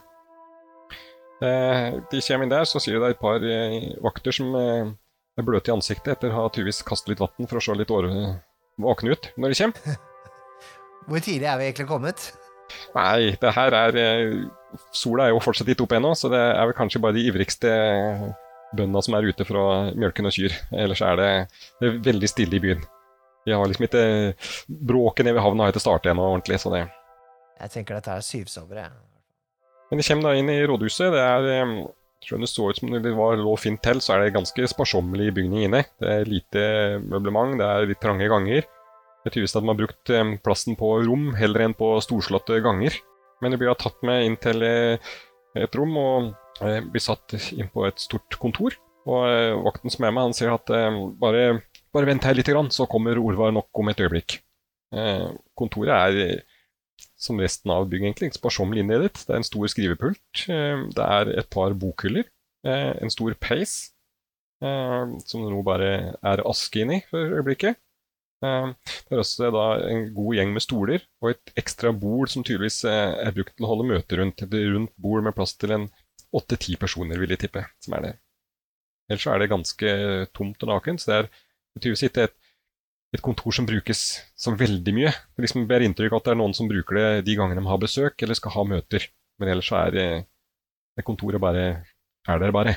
De 1.40 2.20
kommer 2.20 2.44
inn 2.44 2.52
der, 2.52 2.68
så 2.68 2.78
sier 2.78 3.00
det 3.00 3.14
et 3.14 3.22
par 3.22 3.42
vakter 4.04 4.36
som 4.36 4.54
er 4.54 5.46
bløte 5.48 5.72
i 5.72 5.74
ansiktet 5.74 6.12
etter 6.14 6.30
å 6.30 6.44
ha 6.44 6.52
tydeligvis 6.52 6.84
kastet 6.86 7.16
litt 7.16 7.24
vann 7.24 7.50
for 7.50 7.58
å 7.58 7.64
se 7.64 7.74
litt 7.80 7.90
våkne 7.90 9.16
ut 9.16 9.32
når 9.34 9.56
de 9.56 9.60
kommer. 9.64 9.98
Hvor 11.08 11.24
tidlig 11.24 11.48
er 11.48 11.58
vi 11.60 11.68
egentlig 11.70 11.88
kommet? 11.88 12.30
Nei, 12.94 13.32
det 13.40 13.52
her 13.56 13.74
er 13.74 13.98
eh, 13.98 14.36
Sola 14.94 15.26
er 15.26 15.34
jo 15.34 15.42
fortsatt 15.42 15.66
litt 15.70 15.80
opp 15.82 15.92
ennå, 15.96 16.12
så 16.14 16.30
det 16.30 16.38
er 16.38 16.68
vel 16.68 16.76
kanskje 16.78 17.00
bare 17.02 17.16
de 17.16 17.24
ivrigste 17.26 17.72
bøndene 18.76 19.02
som 19.02 19.16
er 19.18 19.26
ute 19.26 19.46
for 19.48 19.58
å 19.58 19.66
mjølke 19.98 20.22
noen 20.22 20.34
kyr. 20.36 20.54
Ellers 20.78 21.02
er 21.02 21.18
det, 21.18 21.30
det 21.80 21.88
er 21.88 22.00
veldig 22.06 22.30
stille 22.30 22.58
i 22.58 22.62
byen. 22.62 22.84
Vi 23.48 23.54
har 23.56 23.66
liksom 23.66 23.86
ikke 23.88 24.04
Bråket 24.68 25.24
nede 25.26 25.38
ved 25.38 25.44
havna 25.46 25.66
har 25.66 25.72
ikke 25.74 25.82
startet 25.82 26.12
ennå 26.12 26.26
ordentlig, 26.28 26.60
så 26.60 26.72
det 26.74 26.84
Jeg 26.84 27.72
tenker 27.74 27.98
dette 27.98 28.12
er 28.14 28.24
syvsovere. 28.24 28.84
jeg. 28.84 29.08
Men 29.90 29.98
vi 30.00 30.06
kommer 30.06 30.28
da 30.28 30.36
inn 30.38 30.52
i 30.52 30.60
rådhuset. 30.68 31.10
Det 31.12 31.24
er 31.24 31.48
eh, 31.56 31.74
Selv 32.20 32.36
om 32.36 32.44
det 32.44 32.50
så 32.52 32.68
ut 32.68 32.76
som 32.76 32.92
det 32.92 33.14
var 33.16 33.38
lå 33.40 33.54
fint 33.56 33.80
til, 33.82 34.00
så 34.04 34.12
er 34.14 34.26
det 34.26 34.34
ganske 34.34 34.66
sparsommelig 34.68 35.32
bygning 35.38 35.64
inne. 35.64 35.86
Det 35.98 36.10
er 36.14 36.28
lite 36.28 36.64
møblement, 37.00 37.56
det 37.56 37.64
er 37.64 37.88
litt 37.88 38.00
trange 38.02 38.28
ganger. 38.28 38.66
Det 39.20 39.34
tydeligvis 39.34 39.56
at 39.58 39.64
man 39.64 39.74
har 39.74 39.80
brukt 39.82 40.12
eh, 40.14 40.34
plassen 40.44 40.76
på 40.80 40.92
rom 41.04 41.32
heller 41.36 41.66
enn 41.66 41.76
på 41.76 41.92
storslåtte 42.04 42.60
ganger. 42.64 42.96
Men 43.44 43.52
de 43.52 43.58
blir 43.60 43.76
tatt 43.80 43.98
med 44.06 44.24
inn 44.26 44.38
til 44.40 44.64
eh, 44.64 45.10
et 45.60 45.76
rom 45.76 45.96
og 46.00 46.30
eh, 46.64 46.80
blir 46.86 47.04
satt 47.04 47.36
inn 47.52 47.68
på 47.72 47.84
et 47.88 48.00
stort 48.00 48.38
kontor. 48.40 48.76
Og 49.10 49.64
vakten 49.64 49.92
som 49.92 50.04
er 50.06 50.12
med, 50.12 50.28
han 50.28 50.36
sier 50.36 50.52
at 50.52 50.68
bare, 51.18 51.62
bare 51.90 52.06
vent 52.06 52.26
her 52.28 52.36
litt, 52.36 52.50
grann, 52.52 52.68
så 52.70 52.84
kommer 52.86 53.18
Orvar 53.18 53.50
nok 53.56 53.80
om 53.80 53.88
et 53.90 54.02
øyeblikk. 54.04 54.36
Kontoret 55.56 55.94
er 55.96 56.42
som 57.18 57.40
resten 57.40 57.72
av 57.72 57.88
bygget, 57.88 58.10
egentlig. 58.10 58.28
Sparsommelig 58.36 58.84
innredet. 58.84 59.22
Det 59.24 59.32
er 59.32 59.40
en 59.40 59.48
stor 59.48 59.72
skrivepult. 59.72 60.44
Det 60.44 61.06
er 61.06 61.32
et 61.32 61.48
par 61.50 61.72
bokhyller. 61.80 62.28
En 62.68 63.10
stor 63.10 63.34
peis 63.40 63.74
som 64.60 65.40
det 65.40 65.48
nå 65.48 65.64
bare 65.66 65.90
er 66.20 66.44
aske 66.52 66.84
inni 66.84 67.00
for 67.08 67.40
øyeblikket. 67.40 67.80
Eh, 68.40 68.68
Det 69.08 69.16
er 69.16 69.20
også 69.20 69.50
da 69.52 69.64
en 69.90 70.06
god 70.16 70.36
gjeng 70.38 70.52
med 70.54 70.64
stoler 70.64 71.02
og 71.20 71.32
et 71.34 71.52
ekstra 71.60 71.92
bord 71.92 72.30
som 72.32 72.44
tydeligvis 72.46 72.82
eh, 72.88 73.16
er 73.26 73.34
brukt 73.36 73.52
til 73.56 73.66
å 73.66 73.70
holde 73.72 73.88
møter 73.90 74.22
rundt. 74.22 74.44
Et 74.46 74.56
rundt 74.74 74.94
bord 74.96 75.24
med 75.26 75.36
plass 75.36 75.56
til 75.60 75.74
en 75.76 75.88
åtte-ti 76.36 76.76
personer, 76.80 77.18
vil 77.20 77.34
jeg 77.34 77.42
tippe, 77.44 77.64
som 77.84 77.96
er 77.98 78.06
det. 78.06 78.12
Ellers 79.10 79.24
så 79.26 79.32
er 79.34 79.42
det 79.42 79.50
ganske 79.50 79.94
tomt 80.36 80.62
og 80.62 80.70
nakent, 80.70 81.02
så 81.02 81.10
det 81.10 81.18
er 81.18 81.30
tydeligvis 81.80 82.04
ikke 82.06 82.26
et, 82.28 82.36
et 83.18 83.24
kontor 83.26 83.56
som 83.56 83.66
brukes 83.66 84.02
som 84.38 84.58
veldig 84.60 84.94
mye. 84.94 85.10
Det 85.34 85.44
liksom 85.44 85.66
bærer 85.70 85.88
inntrykk 85.88 86.14
at 86.20 86.28
det 86.28 86.34
er 86.36 86.38
noen 86.38 86.54
som 86.56 86.70
bruker 86.70 87.00
det 87.00 87.08
de 87.26 87.34
gangene 87.40 87.60
de 87.64 87.72
har 87.72 87.82
besøk 87.82 88.22
eller 88.22 88.38
skal 88.38 88.54
ha 88.54 88.66
møter. 88.76 89.08
Men 89.42 89.50
ellers 89.52 89.68
så 89.72 89.80
er 89.82 89.96
det, 89.96 90.06
det 90.96 91.06
kontoret 91.08 91.42
bare 91.42 91.66
er 92.30 92.42
der 92.44 92.54
bare. 92.54 92.76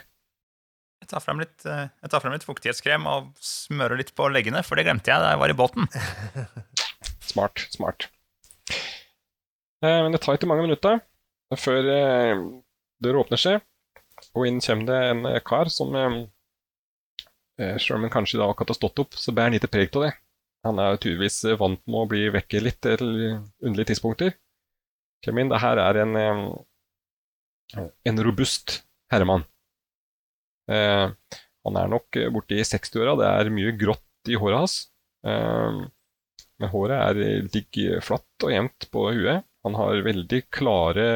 Jeg 1.04 1.10
tar 1.12 1.20
frem 1.20 1.42
litt, 1.42 1.66
eh, 1.68 1.89
jeg 2.00 2.12
tar 2.13 2.22
frem 2.24 2.32
litt 2.32 2.46
fuktighetskrem 2.48 3.08
og 3.12 3.34
smører 3.44 4.00
litt 4.00 4.13
på 4.16 4.30
leggene, 4.32 4.62
for 4.63 4.80
det 4.80 4.86
glemte 4.88 5.12
jeg 5.12 5.20
da 5.20 5.34
jeg 5.34 5.42
var 5.42 5.52
i 5.52 5.58
båten. 5.60 5.89
Smart, 7.34 7.60
smart. 7.74 8.06
Eh, 9.84 10.00
men 10.00 10.16
det 10.16 10.22
tar 10.24 10.38
ikke 10.38 10.48
mange 10.48 10.63
minutter 10.63 11.02
før 11.60 11.89
eh, 11.92 12.39
døra 13.04 13.24
åpner 13.26 13.42
seg, 13.42 13.60
og 14.32 14.48
inn 14.48 14.63
kommer 14.63 14.88
det 14.88 15.02
en 15.10 15.28
kar 15.46 15.72
som 15.74 15.92
Selv 17.54 17.98
om 17.98 18.06
han 18.06 18.12
kanskje 18.13 18.39
da 18.39 18.48
akkurat 18.50 18.72
har 18.72 18.78
stått 18.80 19.02
opp, 19.04 19.18
så 19.20 19.32
bærer 19.36 19.52
han 19.52 19.58
ikke 19.60 19.70
preg 19.76 19.98
av 20.00 20.06
det. 20.08 20.13
Han 20.66 20.80
er 20.82 20.96
tydeligvis 20.98 21.44
vant 21.60 21.84
med 21.86 22.00
å 22.00 22.08
bli 22.10 22.24
vekket 22.34 22.66
litt 22.66 22.80
til 22.82 23.04
underlige 23.06 23.92
tidspunkter. 23.92 24.34
Kjem 25.22 25.44
inn. 25.44 25.52
Det 25.54 25.62
her 25.62 25.82
er 25.84 26.00
en, 26.02 26.18
en 27.78 28.24
robust 28.26 28.80
herremann. 29.13 29.46
Eh, 30.71 31.39
han 31.63 31.80
er 31.80 31.91
nok 31.91 32.19
eh, 32.19 32.30
borti 32.34 32.60
60-åra. 32.63 33.15
Det 33.19 33.30
er 33.30 33.54
mye 33.56 33.73
grått 33.80 34.32
i 34.32 34.38
håret 34.39 34.63
hans. 34.63 34.78
Eh, 35.28 35.82
men 36.62 36.71
håret 36.71 36.99
er, 36.99 37.49
ligger 37.54 38.04
flatt 38.06 38.45
og 38.45 38.54
jevnt 38.54 38.88
på 38.93 39.08
huet. 39.12 39.47
Han 39.63 39.78
har 39.80 40.04
veldig 40.04 40.41
klare, 40.52 41.08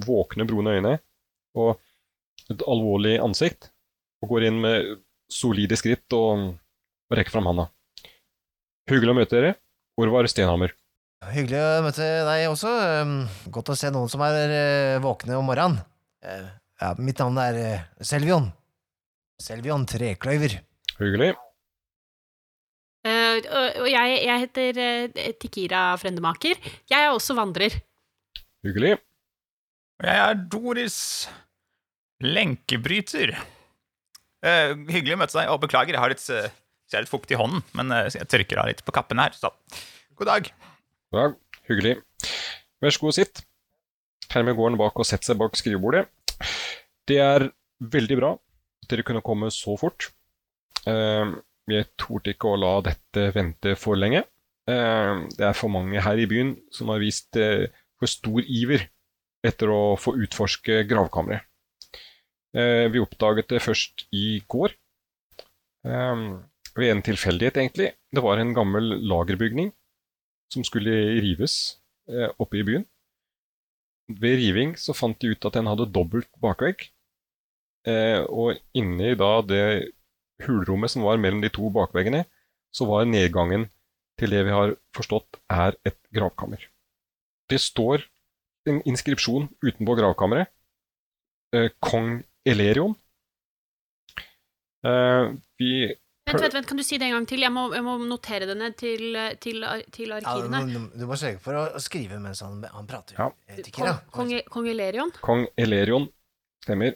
våkne, 0.00 0.46
brune 0.48 0.78
øyne 0.78 0.94
og 1.60 1.76
et 2.50 2.62
alvorlig 2.64 3.18
ansikt. 3.20 3.68
Og 4.24 4.32
går 4.32 4.48
inn 4.48 4.60
med 4.62 4.94
solide 5.32 5.76
skritt 5.76 6.14
og, 6.16 6.52
rekker 7.12 7.34
fram 7.34 7.50
handa. 7.50 7.66
Hyggelig 8.88 9.12
å 9.12 9.16
møte 9.18 9.36
dere. 9.36 9.50
Orvar 10.00 10.24
Stenhammer. 10.30 10.72
Hyggelig 11.34 11.60
å 11.60 11.82
møte 11.84 12.06
deg 12.24 12.46
også. 12.48 12.72
Um, 13.02 13.12
Godt 13.52 13.74
å 13.74 13.76
se 13.76 13.90
noen 13.92 14.08
som 14.08 14.24
er 14.24 14.96
våkne 15.04 15.36
om 15.36 15.44
morgenen. 15.46 15.82
Ja, 16.80 16.94
mitt 16.96 17.20
navn 17.20 17.36
er 17.42 17.60
Selvion. 18.00 18.48
Selvion 19.42 19.84
Trekløyver. 19.90 20.60
Hyggelig. 21.00 21.32
Uh, 23.02 23.38
og 23.82 23.88
jeg, 23.90 24.18
jeg 24.22 24.42
heter 24.44 24.78
uh, 24.78 25.22
Tikira 25.42 25.80
Frendemaker. 25.98 26.60
Jeg 26.90 26.98
er 26.98 27.10
også 27.10 27.34
vandrer. 27.34 27.74
Hyggelig. 28.62 28.94
Og 29.98 30.06
jeg 30.06 30.20
er 30.22 30.44
Doris 30.52 30.98
Lenkebryter. 32.22 33.34
Uh, 34.42 34.78
hyggelig 34.90 35.16
å 35.16 35.22
møte 35.24 35.38
deg, 35.38 35.50
og 35.50 35.62
beklager, 35.64 35.96
jeg 35.96 36.02
har 36.02 36.14
litt, 36.14 36.22
jeg 36.22 36.98
er 36.98 37.04
litt 37.04 37.10
fukt 37.10 37.34
i 37.34 37.38
hånden, 37.38 37.64
men 37.78 37.90
jeg 38.10 38.28
tørker 38.30 38.62
av 38.62 38.70
litt 38.70 38.82
på 38.86 38.94
kappen 38.94 39.22
her, 39.22 39.34
så 39.34 39.50
god 40.18 40.30
dag. 40.30 40.52
Ja, 41.14 41.26
hyggelig. 41.70 41.96
Vær 42.82 42.94
så 42.94 43.02
god, 43.02 43.18
sitt. 43.18 43.42
Hermed 44.32 44.58
går 44.58 44.70
han 44.70 44.80
bak 44.80 44.98
og 44.98 45.06
setter 45.06 45.32
seg 45.32 45.42
bak 45.42 45.58
skrivebordet. 45.58 46.06
Det 47.10 47.18
er 47.22 47.50
veldig 47.92 48.18
bra 48.18 48.32
dere 48.92 49.06
kunne 49.06 49.24
komme 49.24 49.50
så 49.54 49.76
fort. 49.80 50.10
Eh, 50.88 51.32
jeg 51.70 51.88
torde 52.00 52.34
ikke 52.34 52.50
å 52.50 52.58
la 52.60 52.74
dette 52.84 53.28
vente 53.36 53.74
for 53.78 53.98
lenge. 53.98 54.24
Eh, 54.70 55.12
det 55.36 55.46
er 55.48 55.58
for 55.58 55.72
mange 55.72 56.02
her 56.02 56.20
i 56.20 56.28
byen 56.30 56.54
som 56.74 56.92
har 56.92 57.02
vist 57.02 57.38
eh, 57.40 57.68
for 57.98 58.10
stor 58.10 58.42
iver 58.42 58.88
etter 59.46 59.72
å 59.72 59.96
få 59.98 60.14
utforske 60.22 60.84
gravkammeret. 60.90 61.48
Vi 62.52 63.00
oppdaget 63.00 63.48
det 63.48 63.62
først 63.64 64.02
i 64.12 64.42
går. 64.52 64.74
Ved 65.88 66.90
en 66.92 67.00
tilfeldighet, 67.02 67.56
egentlig. 67.56 67.86
Det 68.12 68.20
var 68.22 68.36
en 68.38 68.52
gammel 68.52 68.90
lagerbygning 69.08 69.70
som 70.52 70.66
skulle 70.68 70.92
rives 71.24 71.54
oppe 72.36 72.60
i 72.60 72.66
byen. 72.68 72.84
Ved 74.20 74.36
riving 74.36 74.76
så 74.76 74.92
fant 74.92 75.16
de 75.24 75.32
ut 75.32 75.48
at 75.48 75.56
den 75.56 75.72
hadde 75.72 75.88
dobbelt 75.96 76.28
bakvegg. 76.44 76.91
Eh, 77.88 78.22
og 78.30 78.58
inni 78.78 79.14
da 79.18 79.32
det 79.42 79.64
hulrommet 80.46 80.92
som 80.92 81.04
var 81.06 81.20
mellom 81.22 81.42
de 81.42 81.50
to 81.52 81.70
bakveggene, 81.74 82.24
så 82.72 82.86
var 82.88 83.08
nedgangen 83.08 83.68
til 84.20 84.34
det 84.34 84.44
vi 84.46 84.54
har 84.54 84.74
forstått 84.96 85.40
er 85.50 85.76
et 85.88 85.98
gravkammer. 86.14 86.62
Det 87.50 87.58
står 87.60 88.04
en 88.70 88.78
inskripsjon 88.88 89.48
utenpå 89.64 89.96
gravkammeret. 89.98 90.52
Eh, 91.52 91.70
Kong 91.82 92.22
Elerion. 92.46 92.94
Eh, 94.86 95.34
vi 95.58 95.72
Vent, 96.22 96.38
vent, 96.38 96.54
vent, 96.54 96.66
kan 96.70 96.78
du 96.78 96.84
si 96.86 96.96
det 97.02 97.08
en 97.08 97.16
gang 97.16 97.24
til? 97.26 97.42
Jeg 97.42 97.50
må, 97.50 97.64
jeg 97.74 97.82
må 97.82 97.96
notere 98.06 98.46
det 98.46 98.54
ned 98.54 98.76
til, 98.78 99.16
til, 99.42 99.64
til, 99.90 100.12
arkivene. 100.14 100.60
Ja, 100.62 100.68
du, 100.70 101.00
du 101.00 101.06
må 101.10 101.16
sørge 101.18 101.40
for 101.42 101.58
å 101.58 101.80
skrive 101.82 102.20
mens 102.22 102.44
han, 102.46 102.60
han 102.62 102.86
prater. 102.86 103.18
Ja. 103.18 103.26
Eh, 103.50 103.58
Kong, 103.74 103.90
kong, 104.14 104.30
kong 104.46 104.68
Elerion? 104.70 105.10
Kong 105.18 105.42
Elerion 105.58 106.06
stemmer. 106.62 106.94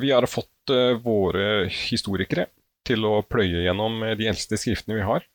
Vi 0.00 0.10
har 0.10 0.26
fått 0.26 0.72
eh, 0.72 0.96
våre 1.02 1.68
historikere 1.68 2.48
til 2.86 3.04
å 3.04 3.20
pløye 3.26 3.64
gjennom 3.66 4.02
eh, 4.06 4.16
de 4.18 4.28
eldste 4.30 4.58
skriftene 4.60 4.98
vi 4.98 5.06
har. 5.06 5.26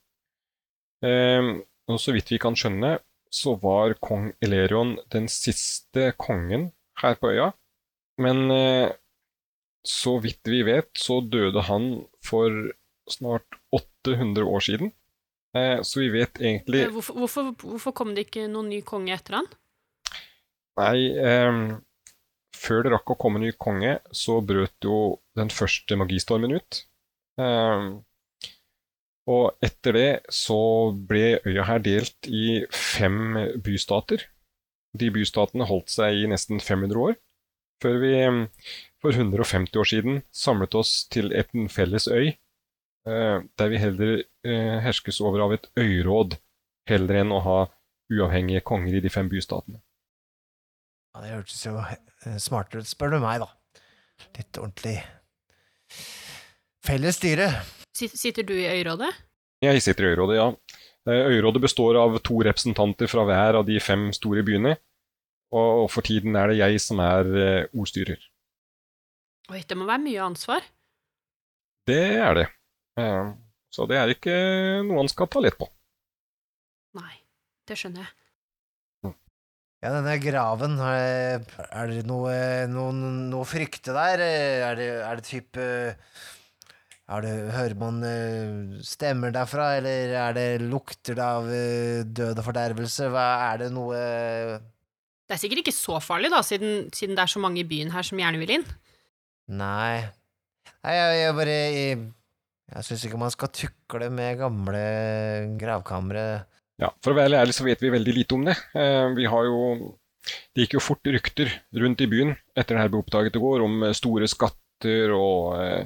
Ehm, 1.05 1.59
og 1.91 1.99
så 2.01 2.15
vidt 2.15 2.31
vi 2.33 2.39
kan 2.41 2.57
skjønne, 2.57 2.97
så 3.29 3.55
var 3.61 3.97
kong 4.01 4.31
Elerion 4.43 4.95
den 5.13 5.27
siste 5.31 6.13
kongen 6.17 6.69
her 7.01 7.17
på 7.19 7.33
øya. 7.33 7.51
Men 8.21 8.49
eh, 8.53 8.89
så 9.85 10.17
vidt 10.23 10.47
vi 10.49 10.63
vet, 10.65 10.89
så 10.97 11.19
døde 11.21 11.65
han 11.67 12.05
for 12.25 12.53
snart 13.11 13.59
800 13.75 14.47
år 14.49 14.63
siden. 14.65 14.95
Så 15.87 16.01
vi 16.01 16.09
vet 16.11 16.41
egentlig 16.41 16.81
Hvorfor, 16.91 17.15
hvorfor, 17.21 17.51
hvorfor 17.61 17.93
kom 17.95 18.09
det 18.11 18.25
ikke 18.25 18.41
noen 18.51 18.67
ny 18.73 18.81
konge 18.83 19.13
etter 19.15 19.37
han? 19.37 19.45
Nei, 20.75 20.97
ehm, 21.15 21.61
før 22.65 22.85
det 22.85 22.95
rakk 22.95 23.13
å 23.13 23.19
komme 23.19 23.41
ny 23.43 23.51
konge, 23.61 23.99
så 24.11 24.39
brøt 24.41 24.85
jo 24.85 25.19
den 25.37 25.51
første 25.53 25.97
magistormen 25.99 26.57
ut. 26.57 26.81
Eh, 27.41 27.89
og 29.25 29.65
etter 29.65 29.97
det 29.97 30.09
så 30.33 30.57
ble 31.09 31.39
øya 31.45 31.65
her 31.65 31.81
delt 31.85 32.29
i 32.29 32.63
fem 32.69 33.37
bystater. 33.65 34.27
De 34.95 35.09
bystatene 35.11 35.67
holdt 35.67 35.91
seg 35.91 36.21
i 36.21 36.27
nesten 36.29 36.61
500 36.61 37.01
år, 37.01 37.15
før 37.83 37.97
vi 38.03 38.13
for 39.03 39.17
150 39.17 39.81
år 39.81 39.89
siden 39.89 40.21
samlet 40.33 40.77
oss 40.77 40.93
til 41.11 41.33
en 41.35 41.67
felles 41.69 42.07
øy, 42.07 42.35
eh, 43.09 43.37
der 43.57 43.71
vi 43.73 43.81
heller 43.81 44.13
eh, 44.21 44.77
herskes 44.85 45.19
over 45.21 45.47
av 45.47 45.57
et 45.57 45.67
øyråd, 45.77 46.37
heller 46.89 47.21
enn 47.23 47.33
å 47.33 47.41
ha 47.41 47.59
uavhengige 48.13 48.61
konger 48.61 48.97
i 48.99 49.01
de 49.01 49.09
fem 49.09 49.29
bystatene. 49.29 49.81
Ja, 51.15 51.23
det 51.23 51.33
hørtes 51.33 51.65
jo 51.65 51.75
smartere 52.41 52.81
ut, 52.83 52.89
spør 52.89 53.15
du 53.15 53.19
meg, 53.23 53.43
da. 53.43 53.49
Litt 54.37 54.57
ordentlig 54.61 54.97
felles 56.85 57.17
styre. 57.19 57.49
Sitter 57.95 58.43
du 58.47 58.53
i 58.57 58.67
øyrådet? 58.69 59.11
Jeg 59.63 59.81
sitter 59.83 60.07
i 60.09 60.11
øyrådet, 60.13 60.35
ja. 60.39 60.47
Eh, 61.07 61.29
Øyrådet 61.37 61.61
består 61.63 61.97
av 62.01 62.17
to 62.25 62.39
representanter 62.43 63.07
fra 63.09 63.23
hver 63.27 63.59
av 63.61 63.65
de 63.67 63.79
fem 63.79 64.07
store 64.15 64.43
byene, 64.45 64.75
og 65.55 65.85
for 65.93 66.01
tiden 66.05 66.35
er 66.35 66.51
det 66.51 66.57
jeg 66.59 66.81
som 66.83 66.99
er 67.03 67.29
eh, 67.39 67.67
ordstyrer. 67.77 68.19
Oi, 69.53 69.61
det 69.61 69.77
må 69.77 69.85
være 69.85 70.01
mye 70.01 70.23
ansvar. 70.25 70.65
Det 71.87 71.99
er 72.17 72.33
det. 72.41 72.47
Eh, 72.99 73.33
Så 73.75 73.83
det 73.91 73.97
er 73.99 74.07
ikke 74.13 74.33
noe 74.87 75.01
han 75.03 75.09
skal 75.11 75.27
ta 75.27 75.41
lett 75.43 75.57
på. 75.59 75.67
Nei, 76.95 77.11
det 77.67 77.75
skjønner 77.77 78.05
jeg. 78.05 78.11
Ja, 79.85 79.91
denne 79.93 80.15
graven, 80.17 80.79
er 80.81 81.91
det 81.91 82.07
noe, 82.09 82.31
noe, 82.73 82.93
noe 83.29 83.45
frykte 83.45 83.93
der? 83.93 84.23
Er 84.25 84.79
det, 84.79 84.87
er 85.05 85.19
det 85.19 85.25
type 85.27 85.65
er 87.05 87.21
det, 87.21 87.33
Hører 87.53 87.75
man 87.77 87.99
eh, 88.01 88.79
stemmer 88.81 89.29
derfra, 89.35 89.75
eller 89.77 90.15
er 90.23 90.33
det 90.33 90.47
lukter 90.63 91.19
det 91.19 91.27
av 91.27 91.51
eh, 91.53 91.99
død 92.01 92.41
og 92.41 92.47
fordervelse? 92.47 93.11
Hva 93.13 93.27
er 93.51 93.61
det 93.61 93.67
noe 93.75 93.99
Det 93.99 95.37
er 95.37 95.43
sikkert 95.43 95.61
ikke 95.61 95.75
så 95.77 95.99
farlig, 96.01 96.33
da, 96.33 96.41
siden, 96.41 96.89
siden 96.89 97.13
det 97.13 97.21
er 97.27 97.33
så 97.35 97.43
mange 97.45 97.61
i 97.61 97.69
byen 97.69 97.93
her 97.93 98.09
som 98.09 98.17
gjerne 98.17 98.41
vil 98.41 98.55
inn. 98.57 98.65
Nei. 99.53 100.01
Nei, 100.81 100.97
jeg, 100.97 101.21
jeg 101.21 101.37
bare 101.43 101.59
Jeg, 101.61 102.01
jeg 102.73 102.89
syns 102.89 103.05
ikke 103.05 103.21
man 103.21 103.37
skal 103.37 103.53
tukle 103.53 104.09
med 104.09 104.41
gamle 104.41 104.83
gravkamre. 105.61 106.25
Ja, 106.81 106.89
For 107.03 107.13
å 107.13 107.17
være 107.17 107.39
ærlig 107.39 107.55
så 107.55 107.63
vet 107.67 107.79
vi 107.83 107.91
veldig 107.93 108.13
lite 108.17 108.35
om 108.35 108.43
det. 108.47 108.55
Eh, 108.75 109.07
Vi 109.15 109.25
har 109.31 109.45
jo 109.47 109.59
Det 110.55 110.63
gikk 110.65 110.73
jo 110.73 110.81
fort 110.81 111.05
rykter 111.05 111.51
rundt 111.77 112.01
i 112.01 112.07
byen 112.09 112.31
etter 112.57 112.73
det 112.75 112.81
her 112.81 112.89
ble 112.89 113.03
oppdaget 113.03 113.35
i 113.37 113.41
går, 113.43 113.61
om 113.61 113.83
eh, 113.85 113.93
store 113.93 114.25
skatter 114.27 115.11
og 115.13 115.53
eh, 115.61 115.85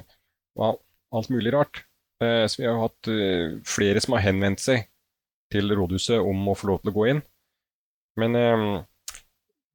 ja, 0.56 0.70
alt 1.12 1.28
mulig 1.30 1.52
rart. 1.52 1.82
Eh, 2.24 2.46
Så 2.48 2.62
vi 2.62 2.66
har 2.66 2.72
jo 2.78 2.86
hatt 2.86 3.10
eh, 3.12 3.58
flere 3.68 4.00
som 4.00 4.16
har 4.16 4.24
henvendt 4.24 4.60
seg 4.64 4.86
til 5.52 5.68
rådhuset 5.76 6.20
om 6.24 6.48
å 6.48 6.54
få 6.56 6.70
lov 6.70 6.80
til 6.80 6.90
å 6.92 6.96
gå 6.96 7.06
inn. 7.12 7.20
Men 8.16 8.36
eh, 8.40 8.64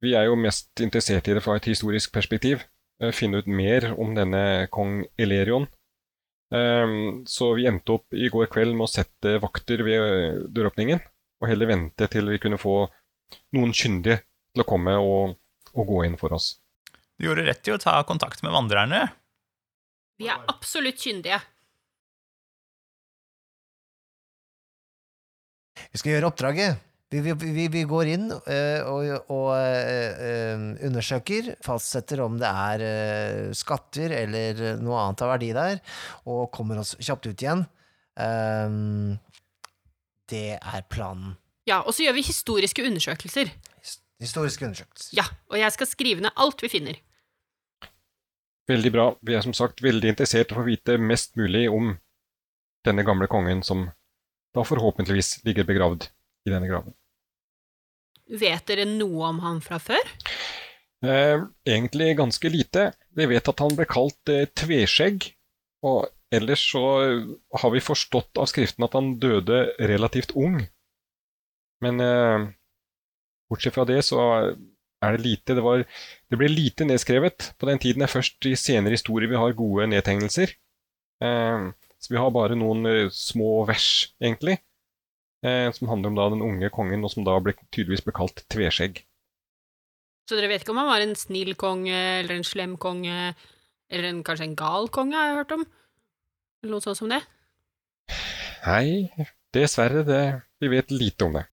vi 0.02 0.16
er 0.18 0.26
jo 0.26 0.34
mest 0.36 0.82
interessert 0.82 1.28
i 1.30 1.36
det 1.38 1.44
fra 1.46 1.54
et 1.60 1.70
historisk 1.70 2.10
perspektiv. 2.12 2.66
eh, 3.00 3.12
Finne 3.14 3.38
ut 3.38 3.46
mer 3.46 3.92
om 3.94 4.14
denne 4.18 4.66
kong 4.74 5.04
Elerion. 5.16 5.68
Så 7.26 7.46
vi 7.58 7.64
endte 7.66 7.90
opp 7.96 8.14
i 8.14 8.28
går 8.30 8.46
kveld 8.46 8.74
med 8.78 8.84
å 8.86 8.90
sette 8.90 9.32
vakter 9.42 9.80
ved 9.82 10.02
eh, 10.02 10.36
døråpningen, 10.54 11.00
og 11.40 11.50
heller 11.50 11.70
vente 11.70 12.08
til 12.12 12.30
vi 12.32 12.40
kunne 12.42 12.60
få 12.60 12.78
noen 13.56 13.74
kyndige 13.76 14.22
til 14.54 14.64
å 14.64 14.68
komme 14.68 14.96
og, 15.00 15.36
og 15.74 15.90
gå 15.90 16.04
inn 16.06 16.16
for 16.20 16.36
oss. 16.36 16.54
Du 17.16 17.28
gjorde 17.28 17.46
rett 17.46 17.68
i 17.68 17.74
å 17.74 17.80
ta 17.80 17.96
kontakt 18.08 18.42
med 18.44 18.54
vandrerne. 18.54 19.06
Vi 20.20 20.28
er 20.32 20.42
absolutt 20.48 21.00
kyndige. 21.00 21.40
Vi 25.92 26.00
skal 26.00 26.16
gjøre 26.16 26.30
oppdraget. 26.32 26.82
Vi, 27.12 27.20
vi, 27.22 27.68
vi, 27.70 27.82
går 27.86 28.08
inn 28.10 28.24
eh, 28.34 28.82
og, 28.82 29.30
og 29.30 29.50
eh, 29.54 30.24
eh, 30.26 30.64
undersøker, 30.88 31.52
fastsetter 31.62 32.18
om 32.24 32.34
det 32.40 32.48
er 32.50 33.54
skatter 33.54 34.10
eller 34.24 34.80
noe 34.82 35.04
annet 35.04 35.22
av 35.22 35.30
verdi 35.30 35.52
der, 35.54 35.78
og 36.26 36.50
kommer 36.56 36.82
oss 36.82 36.96
kjapt 36.98 37.30
ut 37.30 37.44
igjen. 37.44 37.62
Ehm, 38.18 39.14
Det 40.30 40.58
er 40.58 40.86
planen. 40.90 41.36
Ja, 41.66 41.80
og 41.82 41.94
så 41.94 42.06
gjør 42.06 42.16
vi 42.18 42.26
historiske 42.26 42.84
undersøkelser. 42.86 43.50
Historiske 44.22 44.64
undersøkelser. 44.66 45.12
Ja, 45.18 45.26
og 45.50 45.58
jeg 45.60 45.74
skal 45.74 45.90
skrive 45.90 46.24
ned 46.24 46.34
alt 46.36 46.62
vi 46.62 46.70
finner. 46.70 46.98
Veldig 48.66 48.92
bra. 48.94 49.06
Vi 49.22 49.36
er 49.38 49.44
som 49.44 49.54
sagt 49.54 49.82
veldig 49.84 50.10
interessert 50.14 50.50
i 50.50 50.56
å 50.56 50.60
få 50.60 50.66
vite 50.66 50.98
mest 50.98 51.36
mulig 51.38 51.68
om 51.70 51.94
denne 52.86 53.04
gamle 53.06 53.28
kongen 53.30 53.62
som 53.66 53.88
da 54.54 54.64
forhåpentligvis 54.66 55.44
ligger 55.46 55.66
begravd 55.68 56.08
i 56.46 56.52
denne 56.52 56.70
graven. 56.70 56.94
Vet 58.26 58.66
dere 58.66 58.86
noe 58.88 59.30
om 59.30 59.42
han 59.44 59.60
fra 59.62 59.78
før? 59.82 60.14
Eh, 61.04 61.42
egentlig 61.68 62.16
ganske 62.18 62.50
lite. 62.50 62.88
Vi 63.14 63.26
vet 63.30 63.50
at 63.52 63.62
han 63.62 63.76
ble 63.78 63.86
kalt 63.90 64.32
eh, 64.32 64.48
Tveskjegg, 64.58 65.28
og 65.86 66.08
ellers 66.34 66.62
så 66.72 66.82
har 67.60 67.70
vi 67.74 67.84
forstått 67.84 68.38
av 68.40 68.48
skriften 68.50 68.86
at 68.86 68.96
han 68.98 69.14
døde 69.22 69.66
relativt 69.78 70.34
ung. 70.36 70.60
Men 71.84 72.00
eh, 72.02 72.48
bortsett 73.50 73.76
fra 73.76 73.86
det 73.88 74.00
så 74.06 74.20
er 75.04 75.16
det 75.16 75.24
lite. 75.24 75.56
Det, 75.56 75.64
var, 75.64 75.84
det 76.30 76.38
ble 76.40 76.48
lite 76.50 76.86
nedskrevet 76.88 77.52
på 77.60 77.68
den 77.68 77.80
tiden. 77.82 78.02
Det 78.02 78.08
er 78.08 78.16
først 78.16 78.48
i 78.48 78.56
senere 78.58 78.96
historier 78.96 79.30
vi 79.30 79.40
har 79.40 79.58
gode 79.58 79.88
nedtegnelser. 79.92 80.54
Eh, 81.24 81.68
så 82.00 82.12
vi 82.12 82.20
har 82.20 82.32
bare 82.34 82.58
noen 82.58 82.86
eh, 82.90 83.12
små 83.12 83.64
vers, 83.68 84.12
egentlig, 84.22 84.58
eh, 85.46 85.68
som 85.74 85.90
handler 85.92 86.12
om 86.12 86.18
da 86.18 86.30
den 86.34 86.44
unge 86.44 86.70
kongen, 86.74 87.04
og 87.04 87.12
som 87.12 87.26
da 87.26 87.36
ble, 87.42 87.56
tydeligvis 87.70 88.04
ble 88.06 88.16
kalt 88.16 88.44
Tveskjegg. 88.52 89.02
Så 90.26 90.36
dere 90.36 90.50
vet 90.50 90.64
ikke 90.64 90.74
om 90.74 90.82
han 90.82 90.90
var 90.90 91.04
en 91.04 91.16
snill 91.18 91.54
konge, 91.58 91.96
eller 92.20 92.36
en 92.36 92.46
slem 92.46 92.74
konge, 92.82 93.32
eller 93.86 94.10
en, 94.10 94.22
kanskje 94.26 94.50
en 94.50 94.58
gal 94.58 94.88
konge, 94.92 95.16
har 95.16 95.30
jeg 95.30 95.40
hørt 95.40 95.56
om? 95.56 95.66
Eller 96.62 96.76
noe 96.76 96.84
sånt 96.84 96.98
som 97.00 97.10
det? 97.12 97.20
Nei, 98.66 99.10
dessverre, 99.54 100.02
det, 100.06 100.22
vi 100.62 100.70
vet 100.72 100.90
lite 100.94 101.28
om 101.28 101.36
det. 101.38 101.44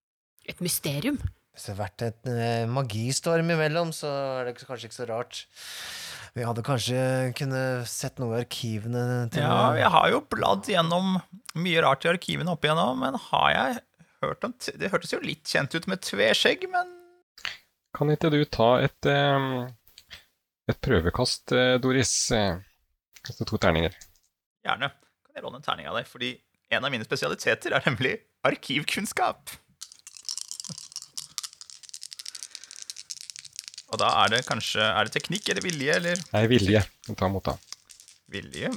Et 0.50 0.60
mysterium. 0.64 1.20
Hvis 1.54 1.68
det 1.68 1.76
har 1.76 1.82
vært 1.84 2.04
en 2.08 2.32
eh, 2.34 2.64
magistorm 2.74 3.52
imellom, 3.54 3.92
så 3.94 4.10
er 4.40 4.48
det 4.50 4.56
kanskje 4.66 4.90
ikke 4.90 4.98
så 4.98 5.06
rart. 5.12 5.44
Vi 6.34 6.42
hadde 6.48 6.64
kanskje 6.66 7.02
kunne 7.38 7.60
sett 7.86 8.18
noe 8.18 8.40
i 8.40 8.42
arkivene 8.42 9.04
til 9.30 9.44
Ja, 9.46 9.68
jeg 9.78 9.92
har 9.94 10.08
jo 10.10 10.24
bladd 10.34 10.66
gjennom 10.72 11.20
mye 11.62 11.84
rart 11.86 12.08
i 12.08 12.10
arkivene 12.10 12.56
opp 12.56 12.66
igjennom, 12.66 12.98
men 13.06 13.20
har 13.30 13.52
jeg 13.54 13.76
hørt 14.26 14.48
om 14.48 14.56
t- 14.58 14.74
Det 14.82 14.90
hørtes 14.90 15.14
jo 15.14 15.20
litt 15.22 15.46
kjent 15.46 15.76
ut 15.78 15.86
med 15.92 16.02
tveskjegg, 16.02 16.66
men 16.74 16.90
Kan 17.94 18.10
ikke 18.10 18.32
du 18.34 18.40
ta 18.50 18.72
et, 18.82 19.06
eh, 19.06 19.70
et 20.74 20.82
prøvekast, 20.82 21.54
eh, 21.54 21.76
Doris? 21.84 22.16
Eh, 22.34 22.58
Kaste 23.24 23.46
to 23.46 23.60
terninger. 23.62 23.94
Gjerne 24.64 24.90
kan 24.94 25.36
jeg 25.38 25.44
låne 25.46 25.60
en 25.60 25.66
terning 25.66 25.90
av 25.90 25.98
deg, 26.00 26.08
fordi 26.10 26.32
en 26.74 26.86
av 26.88 26.92
mine 26.94 27.06
spesialiteter 27.08 27.76
er 27.76 27.86
nemlig 27.88 28.16
arkivkunnskap. 28.48 29.54
Og 33.94 34.00
da 34.02 34.10
er 34.24 34.32
det 34.34 34.40
kanskje 34.48 34.82
Er 34.82 35.06
det 35.06 35.14
teknikk 35.14 35.52
eller 35.54 35.62
vilje 35.66 35.96
eller 36.00 36.22
Nei, 36.34 36.44
vilje. 36.50 36.82
Ta 37.20 37.30
mot 37.30 37.46
da. 37.46 37.54
vilje? 38.34 38.72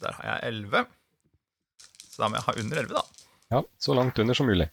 Der 0.00 0.14
har 0.14 0.28
jeg 0.30 0.52
11. 0.54 0.86
Så 2.08 2.22
da 2.22 2.28
må 2.30 2.38
jeg 2.38 2.46
ha 2.46 2.54
under 2.62 2.80
11, 2.84 2.94
da. 2.94 3.02
Ja, 3.52 3.62
så 3.82 3.96
langt 3.98 4.18
under 4.22 4.36
som 4.38 4.46
mulig. 4.48 4.68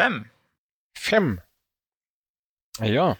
Fem. 0.00 0.16
Fem. 0.98 1.28
Ja. 2.82 3.12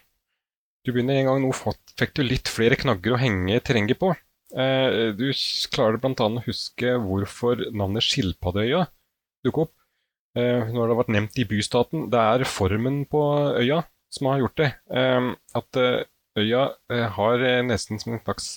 Du 0.85 0.91
begynner 0.93 1.21
en 1.21 1.29
gang 1.29 1.43
nå 1.45 1.53
fått, 1.55 1.83
fikk 2.01 2.17
du 2.17 2.25
litt 2.25 2.51
flere 2.51 2.79
knagger 2.81 3.15
å 3.15 3.21
henge 3.21 3.61
terrenget 3.65 4.01
på. 4.01 4.11
Eh, 4.55 5.11
du 5.19 5.33
klarer 5.75 5.99
annet 6.23 6.45
å 6.45 6.47
huske 6.47 6.93
hvorfor 7.03 7.59
navnet 7.75 8.07
Skilpaddeøya 8.07 8.85
dukket 9.45 9.67
opp. 9.67 9.75
Eh, 10.39 10.71
nå 10.71 10.81
har 10.81 10.91
det 10.91 10.99
vært 11.01 11.13
nevnt 11.15 11.41
i 11.43 11.47
bystaten. 11.51 12.07
Det 12.13 12.21
er 12.21 12.47
formen 12.47 13.03
på 13.11 13.23
øya 13.59 13.83
som 14.15 14.31
har 14.31 14.45
gjort 14.45 14.61
det. 14.63 14.71
Eh, 14.95 15.33
at 15.59 15.81
øya 16.39 16.63
har 17.19 17.47
nesten 17.67 17.99
som 17.99 18.15
en 18.15 18.23
slags 18.23 18.49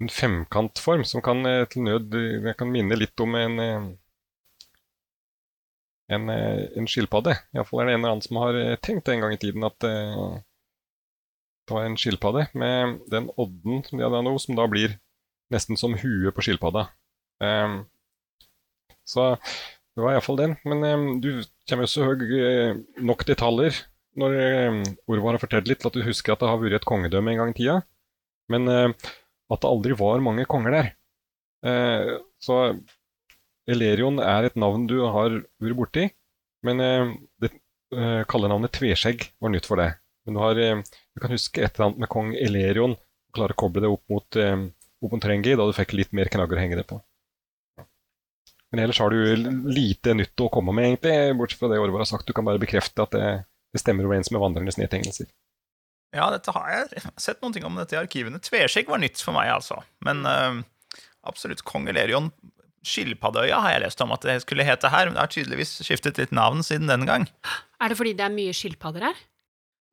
en 0.00 0.08
femkantform 0.12 1.02
som 1.04 1.20
kan 1.24 1.42
til 1.72 1.82
nød 1.82 2.12
kan 2.56 2.70
minne 2.70 2.96
litt 2.96 3.18
om 3.20 3.34
en 3.34 3.56
en, 6.08 6.30
en 6.30 6.86
skilpadde. 6.88 7.34
Iallfall 7.52 7.82
er 7.82 7.88
det 7.88 7.94
en 7.96 8.00
eller 8.00 8.14
annen 8.14 8.24
som 8.24 8.38
har 8.40 8.56
tenkt 8.84 9.10
en 9.12 9.24
gang 9.24 9.34
i 9.34 9.40
tiden 9.40 9.66
at 9.66 9.84
var 11.74 11.86
en 11.86 11.98
skilpadde 12.00 12.46
med 12.58 12.98
den 13.12 13.28
odden 13.36 13.84
som 13.86 13.98
de 13.98 14.06
hadde 14.06 14.24
nå, 14.26 14.34
som 14.42 14.58
da 14.58 14.66
blir 14.70 14.96
nesten 15.52 15.78
som 15.80 15.96
huet 15.98 16.34
på 16.36 16.44
skilpadda. 16.44 16.88
Um, 17.42 17.80
så 19.08 19.34
det 19.96 20.04
var 20.04 20.14
iallfall 20.14 20.40
den. 20.40 20.56
Men 20.68 20.84
um, 20.84 21.06
du 21.24 21.30
kommer 21.68 21.86
jo 21.86 21.92
så 21.92 22.08
høy 22.08 22.26
eh, 22.38 22.76
nok 23.02 23.24
detaljer 23.28 23.78
når 24.18 24.34
um, 24.70 24.82
Orvar 25.10 25.36
har 25.36 25.42
fortalt 25.42 25.68
litt, 25.70 25.80
til 25.82 25.90
at 25.90 25.96
du 25.96 26.04
husker 26.06 26.34
at 26.34 26.42
det 26.42 26.50
har 26.50 26.60
vært 26.60 26.80
et 26.80 26.88
kongedømme 26.88 27.32
en 27.32 27.42
gang 27.42 27.54
i 27.54 27.58
tida. 27.58 27.80
Men 28.52 28.68
uh, 28.70 29.10
at 29.48 29.62
det 29.62 29.70
aldri 29.70 29.96
var 29.98 30.24
mange 30.24 30.46
konger 30.50 30.74
der. 30.74 30.90
Uh, 31.64 32.18
så 32.42 32.60
Elerion 33.68 34.20
er 34.22 34.48
et 34.48 34.58
navn 34.58 34.86
du 34.88 35.00
har 35.04 35.40
vært 35.60 35.78
borti, 35.78 36.06
men 36.66 36.80
uh, 36.82 37.16
det 37.42 37.52
eh, 37.94 38.22
kallenavnet 38.28 38.72
Tveskjegg 38.74 39.28
var 39.40 39.52
nytt 39.52 39.68
for 39.68 39.80
deg. 39.80 39.98
Men 40.26 40.36
du, 40.36 40.40
har, 40.42 40.58
du 41.18 41.24
kan 41.24 41.34
huske 41.34 41.64
et 41.64 41.74
eller 41.74 41.90
annet 41.90 42.02
med 42.04 42.12
kong 42.12 42.32
Elerion, 42.38 42.94
og 42.94 43.34
klare 43.34 43.56
å 43.56 43.58
koble 43.58 43.82
det 43.82 43.90
opp 43.90 44.04
mot, 44.12 44.38
eh, 44.38 44.56
opp 45.02 45.14
mot 45.16 45.26
da 45.26 45.66
du 45.66 45.74
fikk 45.74 45.96
litt 45.98 46.14
mer 46.14 46.30
knagger 46.30 46.58
å 46.58 46.62
henge 46.62 46.78
det 46.78 46.86
på. 46.86 47.00
Men 48.70 48.84
ellers 48.84 49.00
har 49.00 49.10
du 49.10 49.18
lite 49.72 50.14
nytt 50.14 50.36
å 50.44 50.50
komme 50.52 50.74
med, 50.76 50.84
egentlig, 50.84 51.36
bortsett 51.38 51.58
fra 51.58 51.70
det 51.72 51.80
Orvar 51.80 52.04
har 52.04 52.10
sagt. 52.10 52.26
Du 52.28 52.34
kan 52.36 52.44
bare 52.44 52.60
bekrefte 52.60 53.02
at 53.02 53.14
det, 53.16 53.28
det 53.72 53.80
stemmer 53.80 54.04
overens 54.04 54.30
med 54.30 54.42
vandrernes 54.42 54.76
nedtegnelser. 54.76 55.30
Ja, 56.14 56.28
dette 56.32 56.52
har 56.52 56.68
jeg 56.72 57.02
sett 57.20 57.40
noen 57.42 57.56
ting 57.56 57.64
om 57.64 57.80
dette 57.80 57.96
i 57.96 58.00
arkivene. 58.00 58.40
Tveskjegg 58.44 58.88
var 58.88 59.00
nytt 59.00 59.20
for 59.24 59.36
meg, 59.36 59.48
altså. 59.52 59.80
Men 60.04 60.20
uh, 60.28 60.60
absolutt 61.28 61.64
kong 61.68 61.88
Elerion 61.88 62.30
Skilpaddeøya 62.88 63.58
har 63.64 63.74
jeg 63.74 63.82
lest 63.86 64.04
om 64.04 64.12
at 64.14 64.24
det 64.24 64.38
skulle 64.44 64.68
hete 64.68 64.92
her. 64.92 65.08
Men 65.08 65.16
det 65.16 65.24
har 65.24 65.32
tydeligvis 65.32 65.74
skiftet 65.84 66.20
litt 66.20 66.36
navn 66.36 66.62
siden 66.64 66.92
den 66.92 67.08
gang. 67.08 67.26
Er 67.80 67.92
det 67.92 67.98
fordi 67.98 68.14
det 68.16 68.28
er 68.28 68.36
mye 68.36 68.54
skilpadder 68.56 69.08
her? 69.10 69.24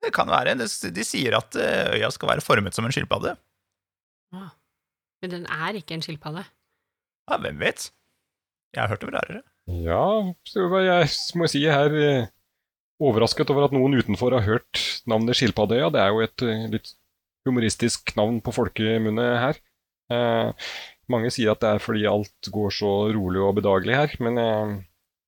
Det 0.06 0.14
kan 0.14 0.30
være. 0.30 0.54
De, 0.60 0.68
de 0.96 1.06
sier 1.08 1.36
at 1.38 1.58
eh, 1.58 1.98
øya 1.98 2.12
skal 2.14 2.30
være 2.36 2.46
formet 2.46 2.78
som 2.78 2.86
en 2.86 2.94
skilpadde. 2.94 3.36
Men 5.24 5.32
den 5.32 5.46
er 5.50 5.78
ikke 5.80 5.96
en 5.98 6.06
skilpadde. 6.06 6.44
Ja, 7.32 7.38
hvem 7.42 7.60
vet? 7.64 7.90
Jeg 8.76 8.84
har 8.84 8.92
hørt 8.92 9.02
det 9.02 9.14
rarere. 9.16 9.42
Ja, 9.66 10.34
så 10.46 10.68
jeg 10.84 11.10
må 11.40 11.48
si 11.50 11.64
jeg 11.64 11.74
er 11.74 11.96
eh, 11.98 12.28
overrasket 13.02 13.50
over 13.50 13.66
at 13.66 13.74
noen 13.74 13.98
utenfor 13.98 14.36
har 14.36 14.46
hørt 14.46 14.82
navnet 15.10 15.38
Skilpaddeøya. 15.40 15.90
Det 15.94 16.02
er 16.04 16.12
jo 16.14 16.22
et 16.26 16.46
eh, 16.46 16.66
litt 16.76 16.92
humoristisk 17.48 18.14
navn 18.20 18.42
på 18.46 18.54
folkemunne 18.54 19.26
her. 19.42 19.62
Eh, 20.14 20.70
mange 21.10 21.32
sier 21.34 21.54
at 21.54 21.64
det 21.64 21.72
er 21.74 21.82
fordi 21.82 22.06
alt 22.10 22.52
går 22.54 22.76
så 22.78 22.92
rolig 23.16 23.42
og 23.42 23.58
bedagelig 23.58 23.98
her, 23.98 24.16
men 24.26 24.42
eh, 24.42 24.76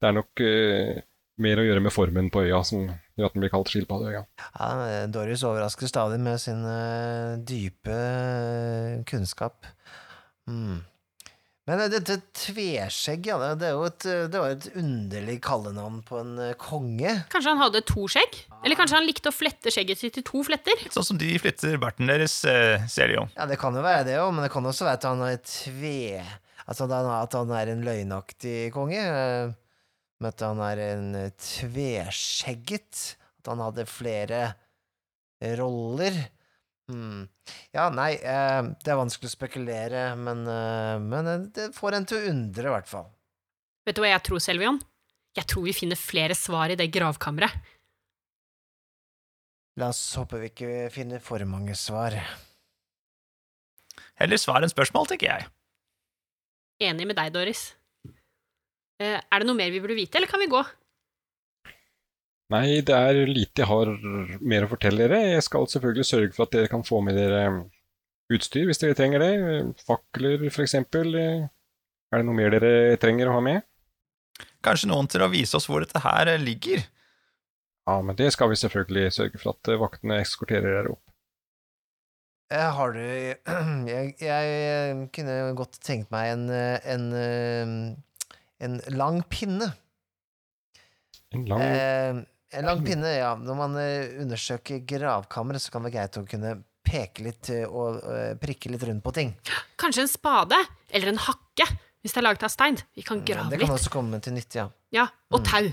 det 0.02 0.10
er 0.12 0.18
nok 0.20 0.46
eh, 0.46 1.02
mer 1.42 1.62
å 1.62 1.66
gjøre 1.68 1.84
med 1.86 1.94
formen 1.94 2.30
på 2.34 2.44
øya 2.48 2.64
som 2.66 2.88
gjør 3.18 3.30
at 3.30 3.38
den 3.38 3.44
blir 3.44 3.54
kalt 3.54 3.72
Skilpaddeøya. 3.72 4.26
Ja, 4.58 5.08
Doris 5.14 5.46
overrasker 5.48 5.90
stadig 5.90 6.20
med 6.24 6.42
sin 6.42 6.62
eh, 6.66 7.38
dype 7.46 7.96
eh, 7.96 8.94
kunnskap. 9.10 9.68
Mm. 10.50 10.80
Men 11.68 11.84
eh, 11.84 11.92
dette 11.94 12.20
tveskjegg, 12.46 13.30
ja, 13.30 13.38
det, 13.60 13.70
er 13.70 13.84
et, 13.90 14.08
det 14.34 14.42
var 14.42 14.56
et 14.56 14.70
underlig 14.80 15.38
kallenavn 15.46 16.02
på 16.08 16.22
en 16.24 16.34
konge. 16.62 17.14
Kanskje 17.34 17.54
han 17.54 17.62
hadde 17.62 17.84
to 17.90 18.08
skjegg? 18.12 18.42
Eller 18.64 18.80
kanskje 18.80 19.00
han 19.00 19.08
likte 19.10 19.34
å 19.34 19.36
flette 19.36 19.74
skjegget 19.74 20.02
sitt 20.02 20.22
i 20.22 20.26
to 20.26 20.42
fletter? 20.48 20.88
Sånn 20.94 21.12
som 21.12 21.22
de 21.22 21.36
flytter 21.42 21.78
barten 21.82 22.10
deres, 22.10 22.40
ser 22.42 23.14
de 23.14 23.20
jo. 23.20 23.28
Ja, 23.38 23.50
det 23.50 23.62
kan 23.62 23.78
jo 23.78 23.86
være 23.86 24.10
det 24.10 24.20
òg, 24.24 24.34
men 24.34 24.48
det 24.48 24.52
kan 24.54 24.66
også 24.66 24.90
være 24.90 25.02
at 25.02 25.10
han 25.12 25.26
er 25.30 25.42
tve... 25.46 26.26
Altså 26.68 26.84
at 26.84 27.32
han 27.32 27.52
er 27.56 27.70
en 27.72 27.86
løgnaktig 27.88 28.74
konge. 28.76 29.00
Men 30.18 30.32
at 30.32 30.42
han 30.46 30.62
er 30.66 30.82
en 30.88 31.12
eh, 31.18 31.36
tveskjegget. 31.42 33.04
At 33.42 33.52
han 33.52 33.62
hadde 33.62 33.86
flere 33.90 34.42
roller. 35.60 36.18
Hmm. 36.88 37.28
Ja, 37.76 37.90
nei, 37.92 38.14
eh, 38.16 38.62
det 38.80 38.92
er 38.94 39.00
vanskelig 39.00 39.30
å 39.30 39.36
spekulere, 39.36 40.04
men, 40.20 40.46
eh, 40.48 40.96
men 41.04 41.28
eh, 41.28 41.48
det 41.54 41.72
får 41.76 41.98
en 41.98 42.08
til 42.08 42.20
å 42.20 42.30
undre, 42.32 42.70
i 42.70 42.74
hvert 42.78 42.90
fall. 42.90 43.10
Vet 43.88 43.98
du 43.98 44.04
hva 44.04 44.14
jeg 44.14 44.24
tror, 44.24 44.44
Selvion? 44.44 44.80
Jeg 45.38 45.50
tror 45.52 45.68
vi 45.68 45.76
finner 45.76 46.00
flere 46.00 46.36
svar 46.36 46.72
i 46.72 46.80
det 46.80 46.88
gravkammeret. 46.96 47.76
La 49.78 49.92
oss 49.94 50.02
håpe 50.18 50.40
vi 50.42 50.50
ikke 50.50 50.88
finner 50.90 51.22
for 51.22 51.44
mange 51.46 51.76
svar. 51.78 52.16
Heller 54.18 54.42
svar 54.42 54.64
enn 54.66 54.72
spørsmål, 54.72 55.12
tenker 55.12 55.30
jeg. 55.30 55.52
Enig 56.88 57.06
med 57.06 57.20
deg, 57.20 57.30
Doris. 57.36 57.68
Eh, 59.02 59.18
er 59.20 59.40
det 59.44 59.48
noe 59.48 59.58
mer 59.58 59.72
vi 59.74 59.82
burde 59.84 59.98
vite, 59.98 60.18
eller 60.18 60.32
kan 60.32 60.42
vi 60.42 60.50
gå? 60.52 60.62
Nei, 62.54 62.80
det 62.88 62.96
er 62.96 63.26
lite 63.28 63.66
jeg 63.66 63.68
har 63.68 63.92
mer 64.40 64.66
å 64.66 64.72
fortelle 64.72 65.04
dere. 65.04 65.34
Jeg 65.36 65.46
skal 65.46 65.68
selvfølgelig 65.68 66.08
sørge 66.08 66.34
for 66.36 66.48
at 66.48 66.56
dere 66.56 66.72
kan 66.72 66.86
få 66.88 67.02
med 67.04 67.20
dere 67.20 67.44
utstyr 68.32 68.70
hvis 68.70 68.80
dere 68.80 68.96
trenger 68.96 69.24
det. 69.24 69.32
Fakler, 69.84 70.48
for 70.48 70.64
eksempel. 70.64 71.18
Er 71.18 72.22
det 72.22 72.28
noe 72.28 72.38
mer 72.38 72.56
dere 72.56 72.96
trenger 73.02 73.28
å 73.28 73.36
ha 73.36 73.44
med? 73.44 73.66
Kanskje 74.64 74.90
noen 74.92 75.10
til 75.12 75.24
å 75.24 75.32
vise 75.32 75.58
oss 75.60 75.68
hvor 75.70 75.84
dette 75.84 76.02
her 76.04 76.32
eh, 76.32 76.40
ligger? 76.42 76.86
Ja, 77.88 78.00
men 78.04 78.18
det 78.20 78.32
skal 78.36 78.52
vi 78.52 78.60
selvfølgelig 78.60 79.12
sørge 79.16 79.40
for 79.42 79.54
at 79.54 79.72
eh, 79.72 79.80
vaktene 79.80 80.22
eskorterer 80.24 80.74
dere 80.76 80.96
opp. 80.96 81.04
Jeg 82.52 82.74
Har 82.78 82.94
du 82.96 83.00
jeg, 83.92 84.14
jeg 84.24 85.08
kunne 85.16 85.38
godt 85.60 85.80
tenkt 85.84 86.12
meg 86.16 86.32
en, 86.32 86.46
eh, 86.52 86.78
en, 86.96 87.08
eh, 87.20 87.74
en 88.64 88.80
lang 88.98 89.22
pinne. 89.30 89.68
En 91.36 91.46
lang 91.50 91.62
Eh, 91.62 92.24
en 92.58 92.66
lang 92.66 92.80
pinne, 92.86 93.10
ja. 93.18 93.34
Når 93.36 93.56
man 93.60 93.76
eh, 93.82 94.22
undersøker 94.24 94.80
gravkammeret, 94.88 95.62
så 95.62 95.72
kan 95.74 95.84
det 95.84 95.92
være 95.92 95.98
greit 96.00 96.20
å 96.22 96.28
kunne 96.32 96.54
peke 96.88 97.26
litt 97.26 97.50
eh, 97.52 97.66
og 97.68 97.98
eh, 98.08 98.34
prikke 98.40 98.72
litt 98.72 98.86
rundt 98.88 99.04
på 99.04 99.12
ting. 99.18 99.34
Kanskje 99.78 100.06
en 100.06 100.12
spade? 100.12 100.60
Eller 100.90 101.12
en 101.12 101.20
hakke, 101.20 101.68
hvis 102.02 102.16
det 102.16 102.22
er 102.22 102.28
laget 102.30 102.46
av 102.48 102.54
stein. 102.54 102.80
Vi 102.96 103.04
kan 103.04 103.20
grave 103.28 103.50
grave 103.50 103.52
det 103.52 103.60
kan 103.60 103.74
litt. 103.74 103.82
også 103.82 103.92
komme 103.94 104.22
til 104.24 104.38
nytte, 104.38 104.62
ja. 104.62 104.70
Ja, 104.96 105.08
og 105.36 105.42
Mm. 105.42 105.46
tau. 105.52 105.68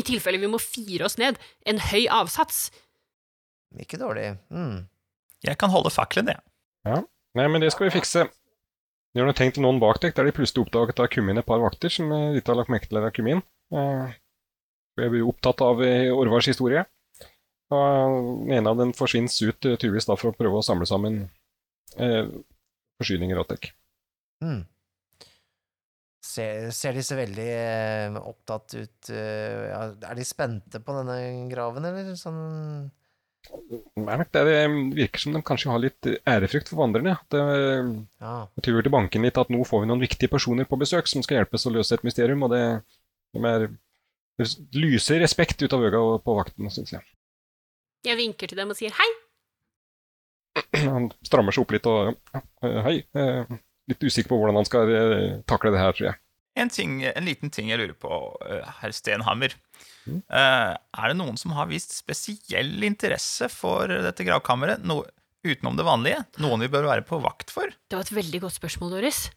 I 0.00 0.02
tilfelle 0.06 0.38
vi 0.40 0.46
må 0.48 0.58
fire 0.62 1.04
oss 1.04 1.18
ned. 1.18 1.36
En 1.66 1.78
høy 1.78 2.06
avsats. 2.08 2.70
Ikke 3.78 3.98
dårlig. 4.00 4.38
Mm. 4.50 4.88
Jeg 5.44 5.58
kan 5.58 5.68
holde 5.70 5.90
fakkelen, 5.92 6.32
jeg. 6.32 7.04
Nei, 7.36 7.46
men 7.46 7.60
det 7.60 7.70
skal 7.74 7.90
vi 7.90 7.98
fikse. 8.00 8.24
Når 9.14 9.26
du 9.26 9.30
har 9.32 9.38
tenkt 9.40 9.58
noen 9.58 9.80
bak 9.82 9.98
deg, 10.02 10.14
der 10.14 10.28
de 10.28 10.34
plutselig 10.34 10.66
oppdaget 10.66 11.00
av 11.02 11.16
inn 11.18 11.40
et 11.40 11.46
par 11.46 11.62
vakter 11.62 11.90
som 11.90 12.12
eh, 12.14 12.38
ikke 12.38 12.52
har 12.52 12.60
lagt 12.60 12.70
merke 12.70 12.90
til 12.90 13.00
at 13.00 13.08
det 13.08 13.14
Kumin. 13.16 13.42
Eh, 13.74 14.12
og 14.94 15.02
jeg 15.02 15.12
blir 15.14 15.26
opptatt 15.26 15.62
av 15.66 15.82
eh, 15.82 16.12
Orvars 16.14 16.46
historie. 16.50 16.84
Og 17.74 18.44
den 18.46 18.54
ene 18.58 18.70
av 18.70 18.78
dem 18.78 18.94
forsvinner 18.94 19.30
ut 19.30 19.66
eh, 19.66 19.78
tydeligvis 19.78 20.06
da 20.10 20.18
for 20.18 20.30
å 20.30 20.36
prøve 20.36 20.60
å 20.60 20.66
samle 20.66 20.86
sammen 20.86 21.24
eh, 21.98 22.30
forsyninger 23.02 23.42
og 23.42 23.50
tek. 23.50 23.72
Mm. 24.44 24.62
Ser, 26.30 26.70
ser 26.76 26.94
de 26.94 27.02
så 27.02 27.18
veldig 27.18 27.48
eh, 27.50 28.16
opptatt 28.20 28.74
ut 28.76 29.08
eh, 29.10 29.72
Er 29.72 30.16
de 30.16 30.24
spente 30.28 30.78
på 30.84 30.94
denne 30.94 31.48
graven, 31.50 31.88
eller 31.88 32.12
sånn 32.20 32.90
Det 33.48 34.40
er- 34.42 34.94
virker 34.94 35.18
som 35.18 35.32
de 35.32 35.42
kanskje 35.42 35.70
har 35.70 35.78
litt 35.82 36.06
ærefrykt 36.28 36.68
for 36.68 36.76
vandrerne. 36.82 37.16
Det 37.30 37.40
Ja. 38.20 38.46
betyr 38.56 38.82
til 38.82 38.92
banken 38.92 39.22
litt 39.22 39.38
at 39.38 39.48
nå 39.48 39.64
får 39.66 39.80
vi 39.80 39.86
noen 39.86 40.00
viktige 40.00 40.30
personer 40.30 40.64
på 40.64 40.78
besøk 40.78 41.08
som 41.08 41.22
skal 41.22 41.38
hjelpes 41.44 41.66
å 41.66 41.72
løse 41.72 41.92
et 41.94 42.04
mysterium, 42.04 42.42
og 42.44 42.50
det, 42.50 42.82
de 43.34 43.44
er, 43.46 43.66
det 44.38 44.46
lyser 44.74 45.20
respekt 45.20 45.62
ut 45.62 45.72
av 45.72 45.80
øynene 45.80 46.22
på 46.22 46.36
vakten, 46.36 46.70
syns 46.70 46.92
jeg. 46.92 47.02
Jeg 48.04 48.16
vinker 48.16 48.48
til 48.48 48.56
dem 48.56 48.70
og 48.70 48.76
sier 48.76 48.90
hei. 48.96 49.10
Han 50.90 51.10
strammer 51.24 51.52
seg 51.52 51.62
opp 51.64 51.72
litt 51.72 51.86
og 51.86 52.16
ja, 52.34 52.40
eh, 52.62 52.82
Hei. 52.82 53.04
eh, 53.14 53.44
Litt 53.90 54.04
usikker 54.06 54.28
på 54.30 54.36
hvordan 54.38 54.54
han 54.54 54.64
skal 54.68 54.88
eh, 54.94 55.42
takle 55.50 55.72
det 55.72 55.80
her, 55.80 55.90
tror 55.92 56.06
jeg. 56.12 56.14
En, 56.58 56.70
ting, 56.72 56.98
en 57.06 57.26
liten 57.26 57.52
ting 57.54 57.70
jeg 57.70 57.78
lurer 57.78 57.94
på, 57.94 58.10
eh, 58.48 58.70
herr 58.80 58.94
Stenhammer. 58.94 59.54
Mm. 60.04 60.20
Eh, 60.26 60.72
er 60.74 61.12
det 61.12 61.18
noen 61.20 61.38
som 61.38 61.54
har 61.54 61.70
vist 61.70 61.94
spesiell 61.94 62.82
interesse 62.86 63.46
for 63.52 63.90
dette 63.90 64.26
gravkammeret, 64.26 64.82
no, 64.86 65.02
utenom 65.46 65.78
det 65.78 65.86
vanlige? 65.86 66.24
Noen 66.42 66.64
vi 66.64 66.70
bør 66.72 66.88
være 66.90 67.06
på 67.06 67.20
vakt 67.22 67.54
for? 67.54 67.70
Det 67.70 67.98
var 67.98 68.08
et 68.08 68.16
veldig 68.18 68.42
godt 68.46 68.58
spørsmål, 68.58 68.96
Doris. 68.98 69.28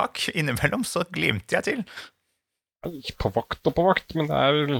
Takk. 0.00 0.22
Innimellom 0.32 0.86
så 0.88 1.04
glimter 1.12 1.60
jeg 1.60 1.68
til. 1.68 1.82
Ikke 2.88 3.18
På 3.20 3.34
vakt 3.36 3.68
og 3.68 3.76
på 3.76 3.84
vakt, 3.84 4.14
men 4.16 4.30
det 4.30 4.36
er 4.40 4.54
vel 4.56 4.78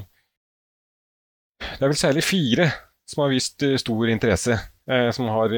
Det 1.60 1.82
er 1.84 1.90
vel 1.90 1.98
særlig 2.00 2.22
fire 2.24 2.70
som 3.10 3.24
har 3.26 3.34
vist 3.34 3.62
eh, 3.66 3.76
stor 3.76 4.08
interesse, 4.08 4.56
eh, 4.88 5.10
som 5.12 5.28
har 5.28 5.52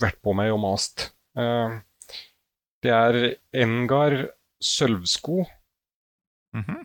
vært 0.00 0.18
på 0.24 0.34
meg 0.34 0.50
og 0.50 0.58
mast. 0.64 1.12
Eh, 1.38 1.76
det 2.82 2.94
er 2.94 3.18
Engar 3.54 4.16
Sølvsko. 4.62 5.44
Mhm. 6.56 6.84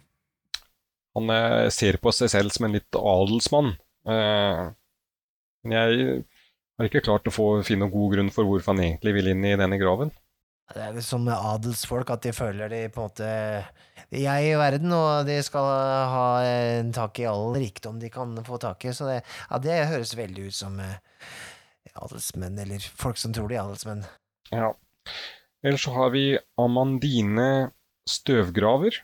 Han 1.14 1.30
eh, 1.30 1.70
ser 1.70 2.00
på 2.02 2.12
seg 2.16 2.32
selv 2.34 2.54
som 2.54 2.66
en 2.66 2.74
litt 2.74 2.98
adelsmann. 2.98 3.76
Eh, 4.10 4.62
men 5.64 5.76
jeg 5.78 6.24
har 6.80 6.90
ikke 6.90 7.04
klart 7.06 7.30
å 7.30 7.34
få, 7.34 7.48
finne 7.68 7.86
noen 7.86 7.94
god 7.94 8.16
grunn 8.16 8.32
for 8.34 8.50
hvorfor 8.50 8.74
han 8.74 8.82
egentlig 8.82 9.14
vil 9.20 9.30
inn 9.32 9.46
i 9.46 9.54
denne 9.60 9.78
graven. 9.82 10.10
Det 10.74 10.82
er 10.82 10.94
vel 10.96 11.04
som 11.06 11.22
med 11.28 11.36
adelsfolk, 11.36 12.10
at 12.16 12.24
de 12.24 12.32
føler 12.34 12.72
de 12.72 12.80
på 12.90 13.04
en 13.04 13.10
måte 13.10 13.28
De 14.14 14.24
er 14.30 14.46
i 14.48 14.54
verden, 14.58 14.94
og 14.96 15.28
de 15.28 15.36
skal 15.46 15.68
ha 16.14 16.26
eh, 16.48 16.82
tak 16.96 17.20
i 17.22 17.28
all 17.30 17.54
rikdom 17.58 18.00
de 18.02 18.10
kan 18.14 18.34
få 18.48 18.58
tak 18.62 18.86
i. 18.88 18.94
Så 18.96 19.10
det, 19.10 19.20
ja, 19.50 19.60
det 19.62 19.80
høres 19.92 20.16
veldig 20.18 20.48
ut 20.50 20.58
som 20.58 20.80
eh, 20.82 20.98
adelsmenn, 21.94 22.58
eller 22.64 22.90
folk 22.98 23.22
som 23.22 23.36
tror 23.36 23.52
de 23.52 23.60
er 23.60 23.66
adelsmenn. 23.66 24.06
Ja. 24.54 24.74
Ellers 25.64 25.86
så 25.86 25.94
har 25.96 26.12
vi 26.12 26.38
Amandine 26.60 27.72
Støvgraver. 28.10 28.98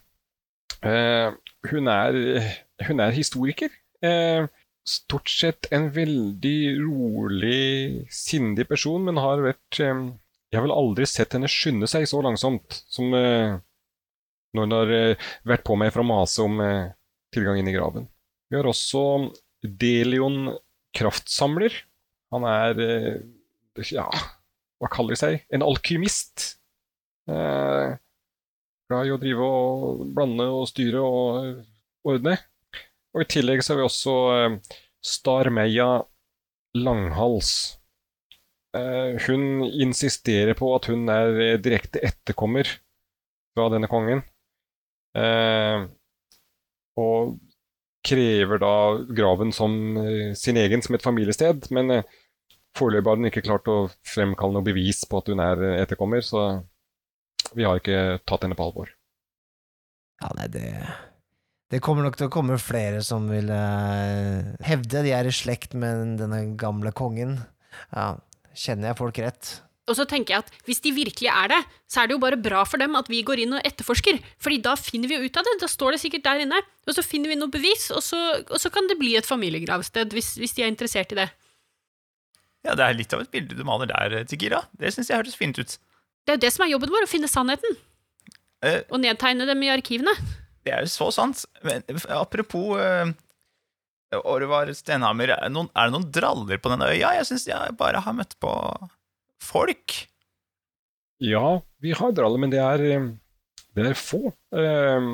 Eh, 0.83 1.31
hun, 1.71 1.87
er, 1.91 2.17
hun 2.87 3.03
er 3.03 3.15
historiker. 3.15 3.71
Eh, 4.03 4.47
stort 4.87 5.31
sett 5.31 5.69
en 5.75 5.89
veldig 5.95 6.59
rolig, 6.81 8.05
sindig 8.11 8.67
person, 8.69 9.05
men 9.07 9.21
har 9.21 9.43
vært 9.43 9.79
eh, 9.83 10.03
Jeg 10.49 10.57
har 10.57 10.65
vel 10.65 10.75
aldri 10.75 11.07
sett 11.07 11.35
henne 11.35 11.51
skynde 11.51 11.87
seg 11.87 12.07
så 12.09 12.23
langsomt 12.25 12.81
som 12.89 13.13
eh, 13.15 13.59
når 14.55 14.65
hun 14.65 14.75
har 14.75 14.93
eh, 14.95 15.27
vært 15.47 15.67
på 15.67 15.77
meg 15.79 15.93
for 15.93 16.03
å 16.03 16.09
mase 16.09 16.41
om 16.43 16.59
eh, 16.63 16.89
tilgang 17.35 17.59
inn 17.61 17.69
i 17.69 17.75
graven. 17.75 18.09
Vi 18.49 18.57
har 18.57 18.67
også 18.67 19.03
Delion 19.61 20.55
Kraftsamler. 20.97 21.75
Han 22.33 22.47
er 22.49 22.79
ja, 23.93 24.07
hva 24.79 24.91
kaller 24.91 25.15
de 25.15 25.19
seg? 25.19 25.41
En 25.53 25.65
alkymist. 25.65 26.45
Eh, 27.29 27.95
glad 28.89 29.09
i 29.09 29.13
å 29.13 29.19
drive 29.21 29.49
og 29.49 30.05
blande 30.15 30.47
og 30.49 30.69
styre 30.71 31.03
og 31.03 32.07
ordne. 32.07 32.37
Og 33.15 33.25
i 33.25 33.29
tillegg 33.29 33.63
så 33.63 33.73
har 33.73 33.81
vi 33.81 33.87
også 33.87 34.15
eh, 34.35 34.77
Starmeia 35.05 35.89
Langhals. 36.77 37.51
Eh, 38.77 39.17
hun 39.25 39.65
insisterer 39.67 40.55
på 40.57 40.71
at 40.75 40.89
hun 40.91 41.09
er 41.11 41.39
eh, 41.43 41.59
direkte 41.61 42.01
etterkommer 42.05 42.69
fra 43.57 43.69
denne 43.73 43.89
kongen. 43.91 44.23
Eh, 45.17 45.87
og 46.99 47.37
krever 48.05 48.61
da 48.61 48.73
graven 49.11 49.51
som 49.55 49.73
eh, 49.97 50.33
sin 50.37 50.57
egen, 50.57 50.83
som 50.85 50.95
et 50.95 51.05
familiested. 51.05 51.67
Men 51.75 51.91
eh, 51.97 52.18
Foreløpig 52.79 53.11
har 53.11 53.19
hun 53.19 53.29
ikke 53.29 53.43
klart 53.43 53.69
å 53.71 53.77
fremkalle 54.07 54.55
noe 54.55 54.65
bevis 54.65 55.03
på 55.09 55.19
at 55.19 55.31
hun 55.31 55.43
er 55.43 55.63
etterkommer, 55.81 56.23
så 56.23 56.63
vi 57.55 57.65
har 57.67 57.79
ikke 57.79 58.19
tatt 58.29 58.45
henne 58.45 58.57
på 58.57 58.69
alvor. 58.69 58.91
Ja, 60.19 60.31
nei, 60.37 60.49
det 60.51 60.65
Det 61.69 61.83
kommer 61.85 62.01
nok 62.01 62.15
til 62.17 62.25
å 62.25 62.33
komme 62.33 62.57
flere 62.57 63.03
som 63.05 63.27
vil 63.29 63.51
eh, 63.53 64.55
hevde 64.65 65.03
de 65.05 65.11
er 65.13 65.27
i 65.29 65.33
slekt 65.33 65.75
med 65.77 66.17
denne 66.17 66.55
gamle 66.57 66.89
kongen. 66.97 67.35
Ja, 67.93 68.15
kjenner 68.57 68.89
jeg 68.89 68.97
folk 68.97 69.19
rett? 69.21 69.51
Og 69.89 69.97
så 69.97 70.05
tenker 70.09 70.33
jeg 70.33 70.45
at 70.45 70.65
hvis 70.65 70.81
de 70.81 70.93
virkelig 70.93 71.29
er 71.29 71.51
det, 71.53 71.59
så 71.89 72.01
er 72.01 72.09
det 72.09 72.15
jo 72.15 72.21
bare 72.21 72.39
bra 72.41 72.63
for 72.65 72.81
dem 72.81 72.97
at 72.97 73.09
vi 73.09 73.21
går 73.25 73.43
inn 73.43 73.53
og 73.57 73.65
etterforsker, 73.65 74.17
fordi 74.41 74.59
da 74.65 74.75
finner 74.77 75.09
vi 75.09 75.17
jo 75.17 75.29
ut 75.29 75.37
av 75.37 75.45
det. 75.45 75.55
Da 75.61 75.69
står 75.69 75.95
det 75.95 76.01
sikkert 76.03 76.25
der 76.25 76.43
inne, 76.45 76.61
og 76.85 76.97
så 76.97 77.05
finner 77.05 77.29
vi 77.29 77.37
noe 77.37 77.53
bevis, 77.53 77.89
og 77.93 78.01
så, 78.05 78.19
og 78.41 78.57
så 78.61 78.73
kan 78.73 78.89
det 78.89 78.99
bli 79.01 79.15
et 79.17 79.29
familiegravsted, 79.29 80.13
hvis, 80.13 80.35
hvis 80.41 80.57
de 80.57 80.65
er 80.65 80.73
interessert 80.73 81.13
i 81.13 81.21
det. 81.21 81.29
Ja, 82.67 82.73
det 82.75 82.83
er 82.85 82.97
litt 82.97 83.13
av 83.15 83.21
et 83.23 83.31
bilde 83.31 83.55
du 83.55 83.63
maler 83.67 83.87
der, 83.91 84.17
Tigira. 84.27 84.65
Det 84.77 84.91
syns 84.91 85.09
jeg 85.11 85.19
hørtes 85.21 85.37
fint 85.39 85.57
ut. 85.61 85.77
Det 86.27 86.33
er 86.33 86.37
jo 86.37 86.43
det 86.43 86.51
som 86.53 86.65
er 86.65 86.73
jobben 86.73 86.91
vår, 86.91 87.05
å 87.07 87.09
finne 87.11 87.29
sannheten. 87.31 87.77
Eh, 88.65 88.81
Og 88.91 88.99
nedtegne 88.99 89.45
dem 89.47 89.63
i 89.63 89.69
arkivene. 89.71 90.11
Det 90.67 90.73
er 90.75 90.83
jo 90.83 90.91
så 90.91 91.07
sant. 91.15 91.45
Men 91.63 91.85
apropos 92.11 92.75
uh, 92.75 93.07
Orvar 94.27 94.69
Stenhammer, 94.75 95.31
er 95.31 95.45
det, 95.47 95.53
noen, 95.55 95.69
er 95.71 95.87
det 95.87 95.95
noen 95.95 96.09
draller 96.13 96.59
på 96.59 96.71
denne 96.73 96.89
øya? 96.91 97.13
Jeg 97.21 97.29
syns 97.31 97.47
jeg 97.47 97.77
bare 97.79 98.01
har 98.03 98.17
møtt 98.17 98.35
på 98.43 98.51
folk. 99.41 99.95
Ja, 101.23 101.59
vi 101.83 101.95
har 101.95 102.11
draller, 102.15 102.39
men 102.43 102.51
det 102.51 102.59
er, 102.63 102.83
eh, 102.91 103.07
det 103.79 103.87
er 103.93 103.97
få. 103.99 104.33
Eh, 104.55 105.09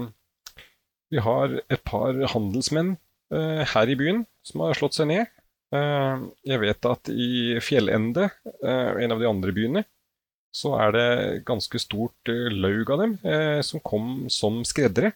Vi 1.14 1.22
har 1.22 1.52
et 1.70 1.84
par 1.86 2.18
handelsmenn 2.34 2.96
eh, 3.32 3.62
her 3.72 3.88
i 3.94 3.96
byen 3.96 4.24
som 4.44 4.64
har 4.66 4.74
slått 4.74 4.98
seg 4.98 5.08
ned. 5.14 5.30
Eh, 5.74 6.18
Jeg 6.46 6.62
vet 6.62 6.86
at 6.90 7.10
i 7.10 7.58
Fjellende, 7.64 8.30
eh, 8.64 8.92
en 9.04 9.12
av 9.16 9.20
de 9.20 9.30
andre 9.30 9.52
byene, 9.56 9.84
så 10.56 10.76
er 10.80 10.92
det 10.96 11.08
ganske 11.48 11.80
stort 11.82 12.30
eh, 12.32 12.48
laug 12.54 12.92
av 12.94 13.02
dem 13.02 13.18
som 13.66 13.82
kom 13.84 14.30
som 14.32 14.62
skreddere, 14.64 15.14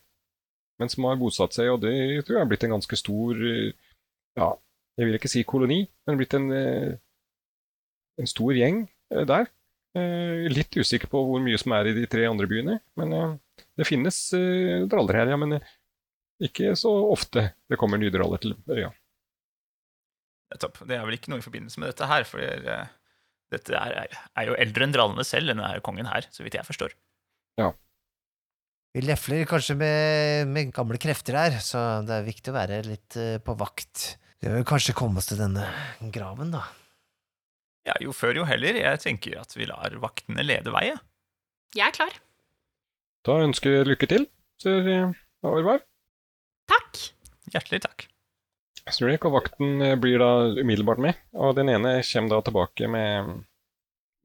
men 0.79 0.89
som 0.91 1.05
har 1.07 1.19
bosatt 1.19 1.53
seg, 1.55 1.69
og 1.71 1.81
det 1.83 1.93
tror 2.25 2.37
jeg 2.37 2.43
har 2.43 2.49
blitt 2.49 2.65
en 2.67 2.75
ganske 2.77 2.97
stor 2.99 3.39
Ja, 4.39 4.49
jeg 4.99 5.07
vil 5.07 5.15
ikke 5.17 5.31
si 5.31 5.43
koloni, 5.47 5.81
men 6.07 6.19
blitt 6.19 6.35
en, 6.37 6.51
en 8.19 8.29
stor 8.29 8.53
gjeng 8.55 8.85
der. 9.09 9.47
Litt 10.53 10.75
usikker 10.77 11.09
på 11.11 11.23
hvor 11.25 11.41
mye 11.43 11.59
som 11.59 11.73
er 11.75 11.89
i 11.89 11.95
de 11.97 12.05
tre 12.07 12.27
andre 12.29 12.47
byene, 12.47 12.77
men 12.99 13.39
det 13.79 13.87
finnes 13.87 14.19
draller 14.91 15.19
her, 15.19 15.33
ja. 15.33 15.39
Men 15.39 15.57
ikke 16.39 16.75
så 16.79 16.91
ofte 17.11 17.49
det 17.67 17.79
kommer 17.79 17.99
nye 17.99 18.13
draller 18.13 18.39
til 18.43 18.55
øya. 18.71 18.91
Nettopp. 20.53 20.81
Det 20.89 20.97
er 20.97 21.05
vel 21.05 21.17
ikke 21.19 21.33
noe 21.33 21.41
i 21.41 21.45
forbindelse 21.45 21.81
med 21.81 21.91
dette 21.91 22.07
her, 22.09 22.25
for 22.27 22.41
uh, 22.41 22.87
dette 23.53 23.75
er, 23.77 24.17
er 24.37 24.49
jo 24.49 24.57
eldre 24.57 24.85
enn 24.85 24.95
drallene 24.95 25.25
selv, 25.27 25.51
denne 25.51 25.67
her 25.69 25.83
kongen 25.85 26.09
her, 26.09 26.27
så 26.33 26.45
vidt 26.45 26.57
jeg 26.57 26.67
forstår. 26.67 26.95
Ja. 27.61 27.71
Vi 28.95 29.03
lefler 29.05 29.45
kanskje 29.49 29.75
med, 29.77 30.49
med 30.49 30.73
gamle 30.73 30.97
krefter 31.01 31.37
her, 31.37 31.59
så 31.61 32.01
det 32.05 32.15
er 32.15 32.25
viktig 32.25 32.53
å 32.53 32.57
være 32.57 32.81
litt 32.87 33.19
uh, 33.21 33.37
på 33.45 33.57
vakt. 33.59 34.15
Vi 34.39 34.49
vil 34.49 34.65
kanskje 34.67 34.95
komme 34.97 35.21
oss 35.21 35.29
til 35.29 35.41
denne 35.41 35.67
graven, 36.13 36.53
da. 36.55 36.63
Ja, 37.87 37.95
jo 38.03 38.13
før 38.15 38.41
jo 38.41 38.45
heller. 38.47 38.77
Jeg 38.77 39.01
tenker 39.01 39.39
at 39.41 39.55
vi 39.57 39.67
lar 39.69 39.93
vaktene 40.01 40.45
lede 40.45 40.73
vei. 40.73 40.89
Jeg 41.75 41.85
er 41.85 41.95
klar. 41.95 42.17
Da 43.25 43.39
ønsker 43.43 43.73
vi 43.73 43.89
lykke 43.91 44.09
til, 44.09 44.25
sier 44.61 45.11
Aurvar. 45.45 45.83
Takk. 46.69 47.01
Hjertelig 47.53 47.81
takk. 47.85 48.05
Zurich 48.89 49.25
og 49.27 49.35
vakten 49.35 49.81
eh, 49.85 49.95
blir 49.99 50.21
da 50.21 50.31
umiddelbart 50.59 51.01
med, 51.03 51.19
og 51.37 51.55
den 51.57 51.71
ene 51.73 51.97
kommer 52.07 52.35
da 52.35 52.39
tilbake 52.47 52.89
med, 52.91 53.33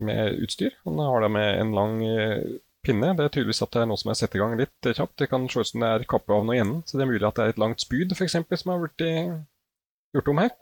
med 0.04 0.38
utstyr. 0.44 0.76
Han 0.86 1.00
har 1.02 1.24
da 1.24 1.30
med 1.32 1.48
en 1.60 1.74
lang 1.76 1.96
eh, 2.06 2.44
pinne. 2.84 3.14
Det 3.16 3.26
er 3.26 3.32
tydeligvis 3.34 3.64
at 3.64 3.72
det 3.74 3.82
er 3.82 3.88
noe 3.90 4.00
som 4.00 4.12
er 4.12 4.20
satt 4.20 4.36
i 4.36 4.42
gang 4.42 4.56
litt 4.60 4.88
eh, 4.88 4.96
kjapt. 4.96 5.16
Det 5.20 5.30
kan 5.32 5.48
se 5.50 5.64
ut 5.64 5.70
som 5.72 5.84
det 5.84 5.90
er 5.90 6.06
kappe 6.10 6.36
av 6.36 6.46
noe 6.46 6.56
i 6.56 6.62
enden, 6.62 6.84
så 6.86 6.98
det 6.98 7.06
er 7.06 7.12
mulig 7.12 7.26
at 7.28 7.40
det 7.40 7.46
er 7.46 7.54
et 7.56 7.62
langt 7.64 7.84
spyd, 7.84 8.14
for 8.16 8.28
eksempel, 8.28 8.60
som 8.60 8.74
har 8.74 8.84
blitt 8.84 9.06
gjort 10.14 10.30
om 10.32 10.42
her. 10.44 10.54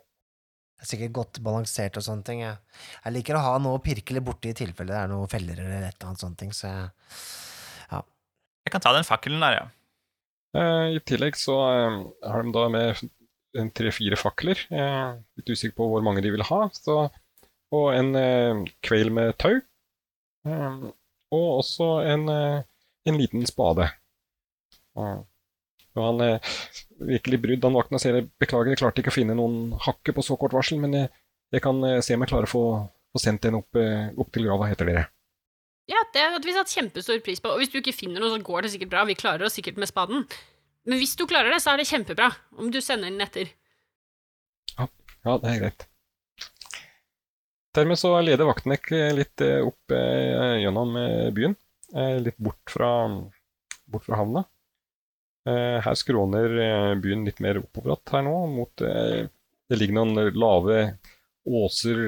Det 0.83 0.89
er 0.89 0.91
sikkert 0.97 1.15
godt 1.15 1.39
balansert 1.47 1.99
og 2.01 2.03
sånne 2.03 2.27
ting. 2.27 2.41
Jeg, 2.43 2.59
jeg 3.05 3.15
liker 3.15 3.39
å 3.39 3.45
ha 3.45 3.53
noe 3.63 3.79
å 3.79 3.83
pirke 3.85 4.17
litt 4.17 4.27
borti 4.27 4.51
i 4.51 4.57
tilfelle 4.59 4.91
det 4.91 4.99
er 4.99 5.13
noen 5.13 5.31
feller 5.31 5.61
eller 5.63 5.85
et 5.87 5.95
eller 5.95 6.09
annet 6.11 6.25
sånne 6.25 6.41
ting, 6.41 6.51
så 6.57 6.73
jeg 6.73 8.01
Jeg 8.63 8.71
kan 8.71 8.83
ta 8.83 8.93
den 8.95 9.07
fakkelen 9.07 9.43
der, 9.43 9.55
ja. 9.57 9.63
Eh, 10.55 10.97
I 10.97 10.99
tillegg 11.03 11.35
så 11.35 11.55
eh, 11.67 11.95
har 12.31 12.45
de 12.47 12.53
da 12.55 12.69
med 12.71 13.01
tre-fire 13.77 14.19
fakler. 14.21 14.61
Eh, 14.73 15.19
litt 15.39 15.53
usikker 15.53 15.77
på 15.79 15.89
hvor 15.91 16.05
mange 16.05 16.23
de 16.25 16.33
vil 16.35 16.45
ha. 16.49 16.61
Så, 16.77 16.99
og 17.73 17.87
en 17.97 18.15
eh, 18.19 18.63
kveil 18.85 19.13
med 19.15 19.37
tau. 19.41 19.59
Eh, 20.49 20.87
og 21.33 21.49
også 21.63 21.91
en, 22.09 22.29
eh, 22.33 22.63
en 23.09 23.21
liten 23.21 23.45
spade. 23.49 23.89
Eh, 24.99 25.21
og 25.93 26.05
han 26.07 26.25
eh, 26.25 26.53
virkelig 27.13 27.41
brydd 27.43 27.65
han 27.67 27.77
vakten 27.77 27.99
og 27.99 28.03
sier 28.03 28.23
beklager, 28.41 28.73
jeg 28.73 28.81
klarte 28.81 29.03
ikke 29.03 29.13
å 29.13 29.19
finne 29.19 29.37
noen 29.37 29.75
hakke 29.85 30.15
på 30.17 30.25
så 30.25 30.39
kort 30.41 30.55
varsel, 30.57 30.81
men 30.81 30.97
jeg, 30.97 31.11
jeg 31.53 31.65
kan 31.65 31.83
eh, 31.89 32.01
se 32.05 32.17
om 32.17 32.25
jeg 32.25 32.33
klarer 32.33 32.49
å 32.49 32.53
få, 32.53 32.63
få 33.13 33.21
sendt 33.21 33.49
en 33.49 33.61
opp, 33.61 33.81
eh, 33.81 34.09
opp 34.17 34.33
til 34.33 34.49
grava, 34.49 34.71
heter 34.71 34.89
dere. 34.89 35.09
Ja, 35.91 35.99
det 36.15 36.23
hadde 36.23 36.47
vi 36.47 36.55
satt 36.55 36.71
kjempestor 36.73 37.19
pris 37.27 37.43
på. 37.43 37.51
Og 37.53 37.61
hvis 37.61 37.73
du 37.73 37.81
ikke 37.81 37.95
finner 37.97 38.23
noe, 38.23 38.31
så 38.31 38.39
går 38.45 38.65
det 38.65 38.71
sikkert 38.73 38.93
bra. 38.93 39.03
Vi 39.09 39.19
klarer 39.19 39.49
oss 39.49 39.57
sikkert 39.59 39.81
med 39.83 39.91
spaden. 39.91 40.23
Men 40.89 40.99
hvis 40.99 41.15
du 41.19 41.27
klarer 41.31 41.53
det, 41.55 41.61
så 41.63 41.73
er 41.73 41.83
det 41.83 41.89
kjempebra 41.91 42.33
om 42.59 42.71
du 42.75 42.81
sender 42.83 43.11
den 43.13 43.23
etter. 43.23 43.53
Ja, 45.23 45.37
det 45.39 45.51
er 45.53 45.61
greit. 45.61 45.85
Dermed 47.77 47.97
så 48.01 48.11
leder 48.21 48.49
Vaktenek 48.49 48.91
litt 49.17 49.41
eh, 49.41 49.63
opp 49.65 49.95
eh, 49.95 50.59
gjennom 50.61 50.97
eh, 50.99 51.29
byen, 51.33 51.55
eh, 51.95 52.19
litt 52.21 52.37
bort 52.43 52.73
fra, 52.75 52.91
bort 53.89 54.05
fra 54.09 54.19
havna. 54.19 54.43
Eh, 55.49 55.79
her 55.87 55.97
skråner 55.99 56.59
eh, 56.65 56.91
byen 57.01 57.25
litt 57.27 57.41
mer 57.43 57.63
oppover 57.63 57.95
igjen 57.95 58.13
her 58.19 58.27
nå, 58.27 58.35
mot 58.59 58.85
eh, 58.87 59.31
Det 59.71 59.79
ligger 59.79 59.97
noen 59.97 60.35
lave 60.37 60.83
åser, 61.49 62.03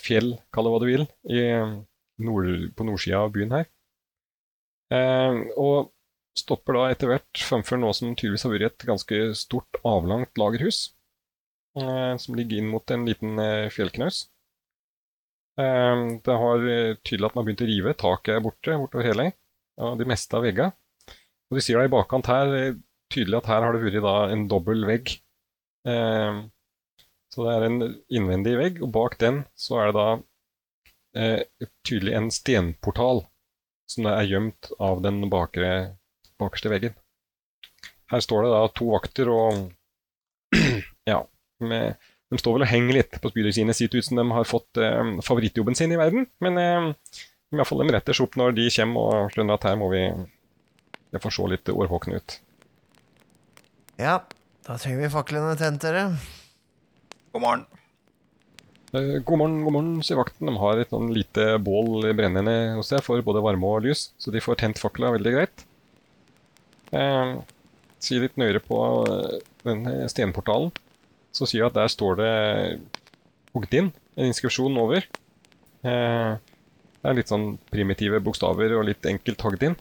fjell, 0.00 0.36
kall 0.54 0.68
det 0.68 0.74
hva 0.74 0.82
du 0.84 0.86
vil, 0.92 1.08
i, 1.32 1.42
nord, 2.22 2.52
på 2.76 2.86
nordsida 2.86 3.24
av 3.24 3.32
byen 3.34 3.56
her. 3.56 3.66
Eh, 4.94 5.40
og 5.56 5.90
stopper 6.38 6.76
da 6.76 6.84
etter 6.90 7.10
hvert 7.10 7.42
framfor 7.46 7.78
noe 7.80 7.94
som 7.96 8.12
tydeligvis 8.12 8.44
har 8.46 8.52
vært 8.54 8.66
et 8.72 8.86
ganske 8.88 9.18
stort, 9.38 9.80
avlangt 9.86 10.38
lagerhus 10.40 10.80
eh, 11.78 12.14
som 12.20 12.38
ligger 12.38 12.60
inn 12.60 12.70
mot 12.72 12.94
en 12.94 13.06
liten 13.08 13.38
eh, 13.42 13.70
fjellknaus. 13.74 14.24
Eh, 15.60 16.04
det 16.26 16.38
har 16.44 16.64
tydelig 17.06 17.28
at 17.28 17.36
man 17.36 17.42
har 17.42 17.48
begynt 17.48 17.66
å 17.66 17.70
rive. 17.70 17.98
Taket 18.00 18.34
er 18.36 18.44
borte 18.44 18.78
bortover 18.80 19.10
hele, 19.10 19.28
og 19.78 20.00
det 20.00 20.08
meste 20.10 20.38
av 20.38 20.46
veggene. 20.46 20.74
Og 21.50 21.58
du 21.58 21.62
ser 21.62 21.78
da 21.78 21.86
i 21.86 21.92
bakkant 21.92 22.30
her 22.30 22.74
tydelig 23.12 23.38
at 23.38 23.50
her 23.52 23.62
har 23.62 23.76
det 23.76 23.84
vært 23.84 24.32
en 24.34 24.46
dobbel 24.50 24.86
vegg. 24.88 25.12
Så 25.84 27.44
det 27.44 27.52
er 27.52 27.66
en 27.66 27.76
innvendig 28.08 28.54
vegg, 28.58 28.80
og 28.82 28.90
bak 28.94 29.18
den 29.20 29.42
så 29.60 29.82
er 29.82 29.92
det 29.92 30.00
da 30.00 31.26
tydelig 31.86 32.14
en 32.16 32.30
stenportal 32.32 33.20
som 33.92 34.08
er 34.08 34.24
gjemt 34.26 34.72
av 34.82 35.02
den 35.04 35.20
bakre, 35.30 35.94
bakerste 36.44 36.72
veggen. 36.72 36.94
Her 38.12 38.22
står 38.22 38.44
det 38.44 38.54
da 38.54 38.64
to 38.76 38.90
vakter 38.92 39.30
og 39.32 39.62
ja, 41.10 41.22
med, 41.64 41.98
de 42.30 42.40
står 42.40 42.58
vel 42.58 42.66
og 42.66 42.70
henger 42.70 43.00
litt 43.00 43.18
på 43.20 43.32
spydene 43.32 43.76
sitt 43.76 43.94
ut 43.96 44.04
som 44.06 44.20
de 44.20 44.26
har 44.36 44.48
fått 44.48 44.80
eh, 44.80 45.14
favorittjobben 45.24 45.76
sin 45.78 45.94
i 45.94 46.00
verden. 46.00 46.28
Men 46.44 46.60
eh, 46.60 46.88
i 47.54 47.58
hvert 47.58 47.70
fall 47.70 47.84
de 47.84 47.94
retter 47.94 48.16
seg 48.16 48.28
opp 48.28 48.38
når 48.40 48.56
de 48.56 48.70
kommer 48.74 49.10
og 49.24 49.34
skjønner 49.34 49.58
at 49.58 49.68
her 49.68 49.78
må 49.80 49.90
vi 49.92 50.06
jeg 51.14 51.22
får 51.22 51.34
se 51.36 51.44
litt 51.46 51.70
årvåkne 51.70 52.18
ut. 52.18 52.40
Ja, 54.02 54.16
da 54.66 54.76
trenger 54.80 55.04
vi 55.04 55.12
faklene 55.12 55.54
tent, 55.58 55.84
dere. 55.84 56.08
God 57.34 57.44
morgen. 57.44 57.62
Eh, 58.94 59.20
god 59.22 59.38
morgen, 59.38 59.60
god 59.62 59.76
morgen, 59.76 59.92
sier 60.02 60.18
vakten. 60.18 60.50
De 60.50 60.56
har 60.58 60.82
et 60.82 60.90
sånn 60.90 61.12
lite 61.14 61.46
bål 61.62 62.08
brennende 62.18 62.74
hos 62.74 62.90
seg 62.90 63.04
for 63.06 63.22
både 63.26 63.44
varme 63.46 63.70
og 63.70 63.86
lys, 63.86 64.08
så 64.18 64.34
de 64.34 64.42
får 64.42 64.58
tent 64.64 64.82
fakla 64.82 65.12
veldig 65.14 65.36
greit. 65.36 65.64
Eh, 66.94 67.34
si 68.02 68.20
litt 68.20 68.38
nøyere 68.40 68.62
på 68.62 68.78
eh, 69.08 69.38
den 69.66 69.86
stenportalen, 70.12 70.72
så 71.34 71.48
sier 71.48 71.64
jeg 71.64 71.72
at 71.72 71.78
der 71.78 71.92
står 71.92 72.18
det 72.20 72.32
hogd 73.54 73.74
inn 73.74 73.92
en 74.14 74.30
inskripsjon 74.30 74.76
over. 74.78 75.06
Eh, 75.84 76.34
det 77.04 77.10
er 77.10 77.18
litt 77.18 77.30
sånn 77.30 77.56
primitive 77.72 78.20
bokstaver 78.24 78.76
og 78.78 78.86
litt 78.88 79.04
enkelt 79.08 79.42
hogd 79.44 79.64
inn, 79.66 79.78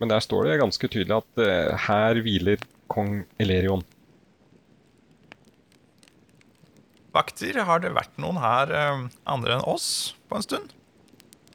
men 0.00 0.12
der 0.12 0.24
står 0.24 0.48
det 0.48 0.60
ganske 0.60 0.90
tydelig 0.92 1.20
at 1.22 1.42
eh, 1.42 1.86
her 1.86 2.20
hviler 2.24 2.64
kong 2.92 3.22
Elerion. 3.42 3.84
Vakter, 7.16 7.56
har 7.64 7.80
det 7.80 7.94
vært 7.96 8.18
noen 8.20 8.42
her 8.42 8.72
eh, 8.76 9.06
andre 9.24 9.56
enn 9.56 9.68
oss 9.68 9.88
på 10.28 10.36
en 10.36 10.44
stund? 10.44 10.74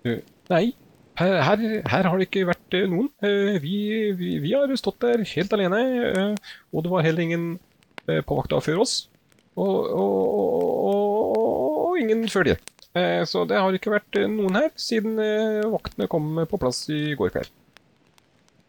Du, 0.02 0.16
Nei, 0.50 0.72
her, 1.20 1.34
her, 1.44 1.62
her 1.92 2.08
har 2.10 2.18
det 2.18 2.28
ikke 2.30 2.48
vært 2.50 2.76
eh, 2.78 2.88
noen. 2.90 3.10
Eh, 3.24 3.58
Vi, 3.64 3.76
vi, 4.18 4.30
vi 4.44 4.54
har 4.56 4.72
stått 4.80 5.02
der 5.04 5.24
helt 5.28 5.54
alene, 5.58 5.82
eh, 6.12 6.52
og 6.72 6.84
det 6.86 6.92
var 6.94 7.04
heller 7.06 7.24
ingen 7.26 7.48
eh, 8.08 8.22
på 8.24 8.38
vakta 8.40 8.62
før 8.64 8.84
oss. 8.86 9.08
Og, 9.60 9.90
og, 9.92 10.28
og, 10.88 11.34
og 11.92 11.98
ingen 12.00 12.24
før. 12.32 12.54
Eh, 12.96 13.24
Så 13.28 13.44
det 13.50 13.60
har 13.60 13.76
ikke 13.76 13.92
vært 13.98 14.16
eh, 14.20 14.30
noen 14.32 14.56
her 14.60 14.70
siden 14.80 15.20
eh, 15.20 15.66
vaktene 15.72 16.08
kom 16.12 16.32
på 16.48 16.60
plass 16.62 16.86
i 16.92 17.14
går 17.20 17.34
kveld. 17.36 17.52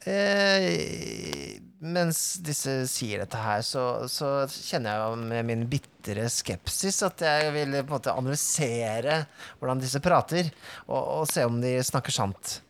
Eh, 0.06 1.60
mens 1.82 2.18
disse 2.46 2.74
sier 2.90 3.24
dette 3.24 3.38
her, 3.42 3.62
så, 3.66 4.06
så 4.10 4.44
kjenner 4.46 4.94
jeg 4.94 5.02
jo 5.02 5.28
med 5.32 5.48
min 5.48 5.64
bitre 5.70 6.28
skepsis 6.30 7.00
at 7.06 7.24
jeg 7.26 7.50
vil 7.56 7.74
på 7.80 7.82
en 7.82 7.94
måte 7.96 8.14
analysere 8.14 9.24
hvordan 9.58 9.82
disse 9.82 10.02
prater, 10.04 10.52
og, 10.86 11.00
og 11.00 11.24
se 11.30 11.46
om 11.48 11.58
de 11.62 11.74
snakker 11.82 12.14
sant. 12.14 12.60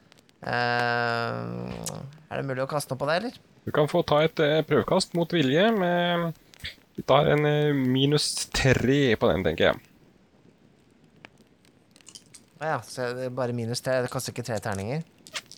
Uh, 0.42 1.70
er 2.32 2.40
det 2.40 2.46
mulig 2.48 2.64
å 2.64 2.70
kaste 2.70 2.94
noe 2.94 3.02
på 3.02 3.10
det, 3.10 3.18
eller? 3.20 3.36
Du 3.62 3.70
kan 3.74 3.90
få 3.90 4.00
ta 4.06 4.24
et 4.24 4.40
uh, 4.42 4.58
prøvekast 4.66 5.14
mot 5.14 5.30
vilje. 5.30 5.68
Med, 5.76 6.32
vi 6.96 7.04
tar 7.06 7.30
en 7.36 7.46
uh, 7.46 7.70
minus 7.76 8.32
tre 8.50 9.02
på 9.20 9.28
den, 9.30 9.44
tenker 9.46 9.70
jeg. 9.70 9.88
Ja, 12.62 12.80
så 12.86 13.12
det 13.14 13.28
er 13.28 13.34
bare 13.34 13.54
minus 13.54 13.82
tre. 13.84 14.00
Det 14.02 14.10
kaster 14.10 14.34
ikke 14.34 14.46
tre 14.46 14.58
terninger. 14.62 15.04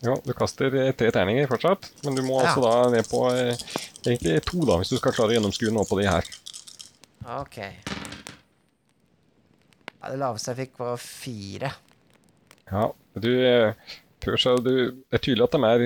Ja, 0.04 0.14
du 0.20 0.32
kaster 0.36 0.74
eh, 0.76 0.92
tre 0.92 1.08
terninger 1.14 1.48
fortsatt, 1.48 1.88
men 2.04 2.16
du 2.18 2.22
må 2.26 2.42
Ja. 2.42 2.50
altså 2.50 2.64
da 2.64 2.90
ned 2.92 3.08
på 3.08 3.24
eh, 3.32 3.56
egentlig 4.04 4.42
to, 4.44 4.60
da, 4.68 4.76
hvis 4.80 4.92
du 4.92 4.98
skal 4.98 5.14
klare 5.16 5.32
å 5.32 5.36
gjennomskue 5.38 5.72
noe 5.72 5.88
på 5.88 5.96
de 6.00 6.08
her. 6.10 6.28
Ok. 7.40 7.56
Ja, 10.04 10.10
det 10.12 10.18
laveste 10.20 10.52
jeg 10.52 10.66
fikk, 10.66 10.74
var 10.82 10.98
fire. 11.00 11.70
Ja, 12.68 12.90
du 13.16 13.30
eh, 13.32 13.94
seg, 14.24 14.60
du, 14.64 14.74
Det 14.92 15.16
er 15.16 15.22
tydelig 15.24 15.46
at 15.46 15.56
de 15.56 15.70
er, 15.70 15.84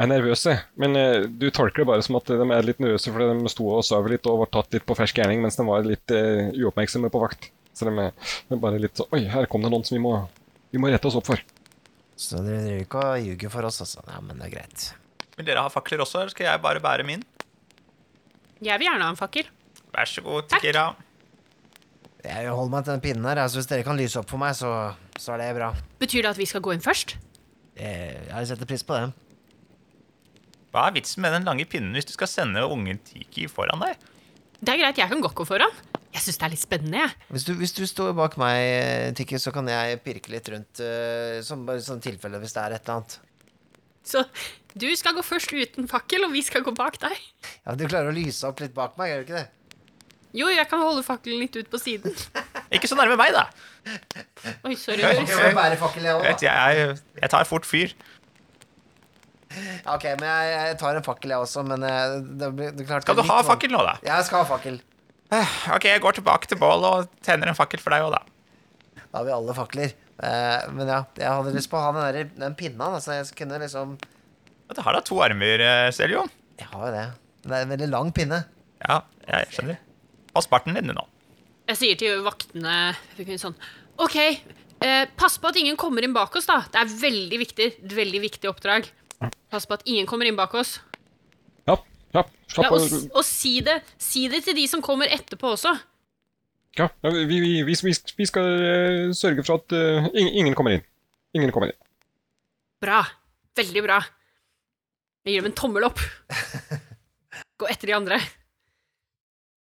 er 0.00 0.08
nervøse, 0.08 0.54
men 0.80 0.96
eh, 0.96 1.26
du 1.28 1.50
tolker 1.50 1.82
det 1.82 1.88
bare 1.90 2.04
som 2.04 2.16
at 2.16 2.32
de 2.32 2.40
er 2.40 2.64
litt 2.64 2.80
nervøse 2.80 3.12
fordi 3.12 3.28
de 3.32 3.52
sto 3.52 3.68
og 3.68 3.84
sov 3.84 4.08
litt 4.12 4.28
og 4.28 4.42
var 4.46 4.52
tatt 4.56 4.72
litt 4.76 4.88
på 4.88 4.96
fersk 4.96 5.20
gjerning 5.20 5.44
mens 5.44 5.60
de 5.60 5.68
var 5.68 5.84
litt 5.84 6.16
uh, 6.16 6.48
uoppmerksomme 6.56 7.12
på 7.12 7.20
vakt. 7.20 7.50
Så 7.76 7.84
de 7.84 7.92
de 7.92 8.56
er 8.56 8.60
bare 8.60 8.80
litt 8.80 8.96
sånn 8.96 9.12
Oi, 9.12 9.26
her 9.28 9.48
kom 9.52 9.64
det 9.64 9.72
noen 9.72 9.84
som 9.84 9.98
vi 9.98 10.04
må, 10.04 10.14
vi 10.72 10.80
må 10.80 10.88
rette 10.92 11.08
oss 11.08 11.18
opp 11.20 11.28
for. 11.28 11.40
Så 12.16 12.40
dere 12.40 12.62
driver 12.64 12.84
ikke 12.86 13.02
og 13.04 13.24
ljuger 13.26 13.52
for 13.52 13.68
oss, 13.68 13.80
altså. 13.84 14.02
Ja, 14.08 14.20
men 14.24 14.38
det 14.40 14.48
er 14.48 14.54
greit. 14.56 14.86
Vil 15.36 15.48
dere 15.48 15.64
ha 15.66 15.72
fakler 15.72 16.00
også, 16.04 16.22
eller 16.22 16.32
skal 16.32 16.48
jeg 16.48 16.62
bare 16.64 16.80
bære 16.84 17.04
min? 17.04 17.24
Jeg 18.64 18.80
vil 18.80 18.88
gjerne 18.88 19.04
ha 19.04 19.12
en 19.12 19.18
fakkel. 19.20 19.50
Vær 19.92 20.08
så 20.08 20.24
god, 20.24 20.46
Takk. 20.48 20.62
Tikira. 20.64 20.86
Jeg 22.26 22.48
holder 22.50 22.72
meg 22.72 22.86
til 22.86 22.94
den 22.96 23.04
pinnen 23.04 23.28
her. 23.28 23.42
Altså, 23.44 23.60
hvis 23.60 23.68
dere 23.70 23.84
kan 23.86 24.00
lyse 24.00 24.18
opp 24.18 24.32
for 24.32 24.40
meg, 24.40 24.56
så, 24.56 24.70
så 25.20 25.36
er 25.36 25.44
det 25.44 25.50
bra. 25.58 25.68
Betyr 26.00 26.24
det 26.24 26.32
at 26.32 26.40
vi 26.40 26.48
skal 26.48 26.64
gå 26.64 26.72
inn 26.74 26.82
først? 26.84 27.18
Jeg, 27.76 28.16
jeg 28.30 28.48
setter 28.50 28.68
pris 28.68 28.82
på 28.88 28.96
det. 28.96 29.12
Hva 30.72 30.88
er 30.88 30.96
vitsen 30.96 31.22
med 31.24 31.36
den 31.36 31.46
lange 31.48 31.64
pinnen 31.68 31.94
hvis 31.96 32.08
du 32.08 32.14
skal 32.16 32.28
sende 32.28 32.64
unge 32.68 32.96
Tiki 33.06 33.46
foran 33.48 33.80
deg? 33.84 34.00
Det 34.58 34.72
er 34.72 34.80
greit, 34.80 34.98
jeg 35.00 35.12
kan 35.12 35.22
godt 35.24 35.36
gå 35.36 35.46
foran. 35.48 35.72
Jeg 36.16 36.24
syns 36.24 36.38
det 36.40 36.46
er 36.46 36.52
litt 36.54 36.62
spennende, 36.62 37.00
jeg. 37.04 37.28
Hvis 37.34 37.44
du, 37.44 37.52
hvis 37.60 37.74
du 37.76 37.82
står 37.84 38.14
bak 38.16 38.38
meg, 38.40 39.12
Tikki, 39.18 39.36
så 39.42 39.52
kan 39.52 39.68
jeg 39.68 39.98
pirke 40.04 40.32
litt 40.32 40.48
rundt, 40.48 40.80
uh, 40.80 41.42
som 41.44 41.66
bare 41.68 41.82
sånn 41.84 42.00
tilfelle 42.04 42.40
hvis 42.40 42.56
det 42.56 42.62
er 42.62 42.76
et 42.78 42.86
eller 42.86 43.02
annet. 43.02 43.18
Så 44.06 44.22
du 44.78 44.86
skal 44.96 45.16
gå 45.16 45.24
først 45.26 45.52
uten 45.52 45.90
fakkel, 45.90 46.24
og 46.24 46.32
vi 46.32 46.40
skal 46.46 46.64
gå 46.64 46.72
bak 46.76 46.96
deg. 47.02 47.20
Ja, 47.66 47.74
Du 47.76 47.84
klarer 47.84 48.12
å 48.12 48.16
lyse 48.16 48.48
opp 48.48 48.62
litt 48.64 48.72
bak 48.76 48.96
meg, 48.96 49.12
gjør 49.12 49.22
du 49.22 49.28
ikke 49.28 49.42
det? 49.42 49.46
Jo, 50.36 50.48
jeg 50.52 50.68
kan 50.68 50.82
holde 50.82 51.04
fakkelen 51.04 51.40
litt 51.44 51.56
ut 51.56 51.68
på 51.72 51.78
siden. 51.80 52.12
Ikke 52.74 52.88
så 52.90 52.96
nærme 52.98 53.16
meg, 53.16 53.32
da. 53.32 53.46
Oi, 54.66 54.74
sorry. 54.76 55.04
Jeg 55.06 55.54
bære 55.56 55.78
fakkel, 55.80 56.04
jeg 56.04 56.36
jeg, 56.44 56.96
jeg 57.22 57.32
tar 57.32 57.46
fort 57.48 57.68
fyr. 57.68 57.94
Ok, 59.88 60.04
men 60.20 60.26
jeg, 60.26 60.50
jeg 60.52 60.76
tar 60.82 60.98
en 60.98 61.06
fakkel, 61.06 61.32
jeg 61.32 61.46
også, 61.46 61.62
men 61.64 61.86
det, 61.86 61.94
det 62.42 62.50
blir 62.52 62.74
det 62.74 62.84
er 62.84 62.90
klart 62.90 63.06
Skal 63.06 63.16
det 63.16 63.24
du 63.24 63.30
ha 63.30 63.38
fakkel 63.46 63.72
nå, 63.72 63.80
da? 63.86 63.94
Jeg 64.04 64.26
skal 64.28 64.42
ha 64.42 64.48
fakkel. 64.50 64.76
Ok, 65.30 65.86
jeg 65.88 66.02
går 66.04 66.18
tilbake 66.20 66.48
til 66.50 66.58
bålet 66.60 66.86
og 66.86 67.22
tenner 67.26 67.50
en 67.50 67.58
fakkel 67.58 67.82
for 67.82 67.94
deg 67.94 68.06
òg, 68.06 68.14
da. 68.14 69.06
Da 69.10 69.20
har 69.20 69.26
vi 69.26 69.34
alle 69.34 69.54
fakler. 69.56 69.94
Eh, 70.22 70.66
men 70.76 70.90
ja, 70.90 71.00
jeg 71.18 71.28
hadde 71.28 71.54
lyst 71.56 71.70
på 71.72 71.78
å 71.78 71.86
ha 71.86 71.94
den, 71.94 72.04
der, 72.14 72.28
den 72.46 72.54
pinna, 72.58 72.92
Altså, 72.96 73.10
så 73.10 73.16
jeg 73.18 73.36
kunne 73.36 73.58
liksom 73.60 73.98
Du 74.00 74.78
har 74.80 74.96
da 74.96 75.02
to 75.04 75.18
armer, 75.20 75.60
Seljo 75.92 76.22
Seljon. 76.22 76.32
Jeg 76.56 76.70
har 76.70 76.86
jo 76.86 76.92
det. 76.94 77.06
Det 77.46 77.52
er 77.52 77.66
en 77.66 77.74
veldig 77.74 77.88
lang 77.92 78.12
pinne. 78.16 78.40
Ja, 78.86 79.00
jeg 79.26 79.50
skjønner. 79.54 79.82
Pass 80.34 80.48
barten 80.50 80.76
din 80.76 80.90
nå. 80.94 81.04
Jeg 81.66 81.80
sier 81.80 81.98
til 81.98 82.22
vaktene 82.24 82.94
sånn 83.40 83.56
OK, 84.02 84.16
eh, 84.84 85.04
pass 85.18 85.38
på 85.40 85.50
at 85.50 85.58
ingen 85.58 85.78
kommer 85.80 86.04
inn 86.04 86.14
bak 86.16 86.34
oss, 86.36 86.48
da. 86.48 86.60
Det 86.72 86.80
er 86.82 86.96
veldig 87.00 87.38
viktig. 87.40 87.68
Et 87.86 87.94
veldig 87.96 88.20
viktig 88.26 88.50
oppdrag. 88.50 88.88
Pass 89.50 89.64
på 89.68 89.78
at 89.78 89.86
ingen 89.88 90.08
kommer 90.08 90.28
inn 90.28 90.36
bak 90.36 90.52
oss. 90.58 90.76
Ja, 92.16 92.22
ja, 92.24 92.48
slapp 92.54 92.72
og, 92.72 92.80
av. 92.80 93.04
og 93.20 93.24
si 93.28 93.58
det 93.66 93.76
Si 94.00 94.22
det 94.32 94.40
til 94.46 94.56
de 94.56 94.64
som 94.70 94.80
kommer 94.84 95.10
etterpå 95.12 95.50
også. 95.52 95.74
Ja, 96.78 96.86
ja, 97.04 97.10
vi, 97.12 97.24
vi, 97.28 97.38
vi, 97.64 97.74
vi, 97.76 97.92
vi 98.18 98.26
skal 98.28 98.48
eh, 98.64 99.12
sørge 99.16 99.44
for 99.46 99.60
at 99.60 99.72
uh, 99.76 100.08
ingen, 100.12 100.32
ingen 100.42 100.56
kommer 100.56 100.76
inn. 100.76 100.84
Ingen 101.36 101.52
kommer 101.52 101.70
inn. 101.72 101.78
Bra. 102.84 103.02
Veldig 103.56 103.82
bra. 103.86 104.00
Jeg 105.24 105.34
gir 105.36 105.42
dem 105.44 105.50
en 105.50 105.56
tommel 105.56 105.86
opp. 105.88 106.00
Gå 107.60 107.68
etter 107.72 107.88
de 107.90 107.96
andre. 107.96 108.18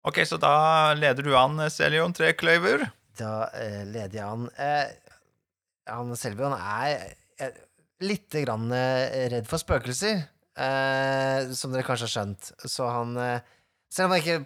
Ok, 0.08 0.22
så 0.26 0.40
da 0.42 0.54
leder 0.98 1.28
du 1.28 1.36
an, 1.38 1.60
Selion 1.70 2.16
Trekløyver. 2.16 2.88
Da 3.20 3.34
uh, 3.52 3.82
leder 3.92 4.16
jeg 4.18 4.26
an. 4.26 4.48
eh, 4.56 4.96
Han 5.92 6.16
Selvion 6.18 6.56
er 6.56 7.12
eh, 7.44 7.60
litt 8.08 8.32
grann 8.48 8.72
eh, 8.74 9.28
redd 9.36 9.50
for 9.52 9.62
spøkelser, 9.62 10.24
eh, 10.24 10.30
som 11.58 11.74
dere 11.74 11.86
kanskje 11.88 12.08
har 12.08 12.14
skjønt. 12.16 12.52
Så 12.70 12.88
han 12.90 13.16
eh, 13.18 13.48
Selv 13.92 14.10
om 14.10 14.16
han 14.16 14.22
ikke 14.22 14.44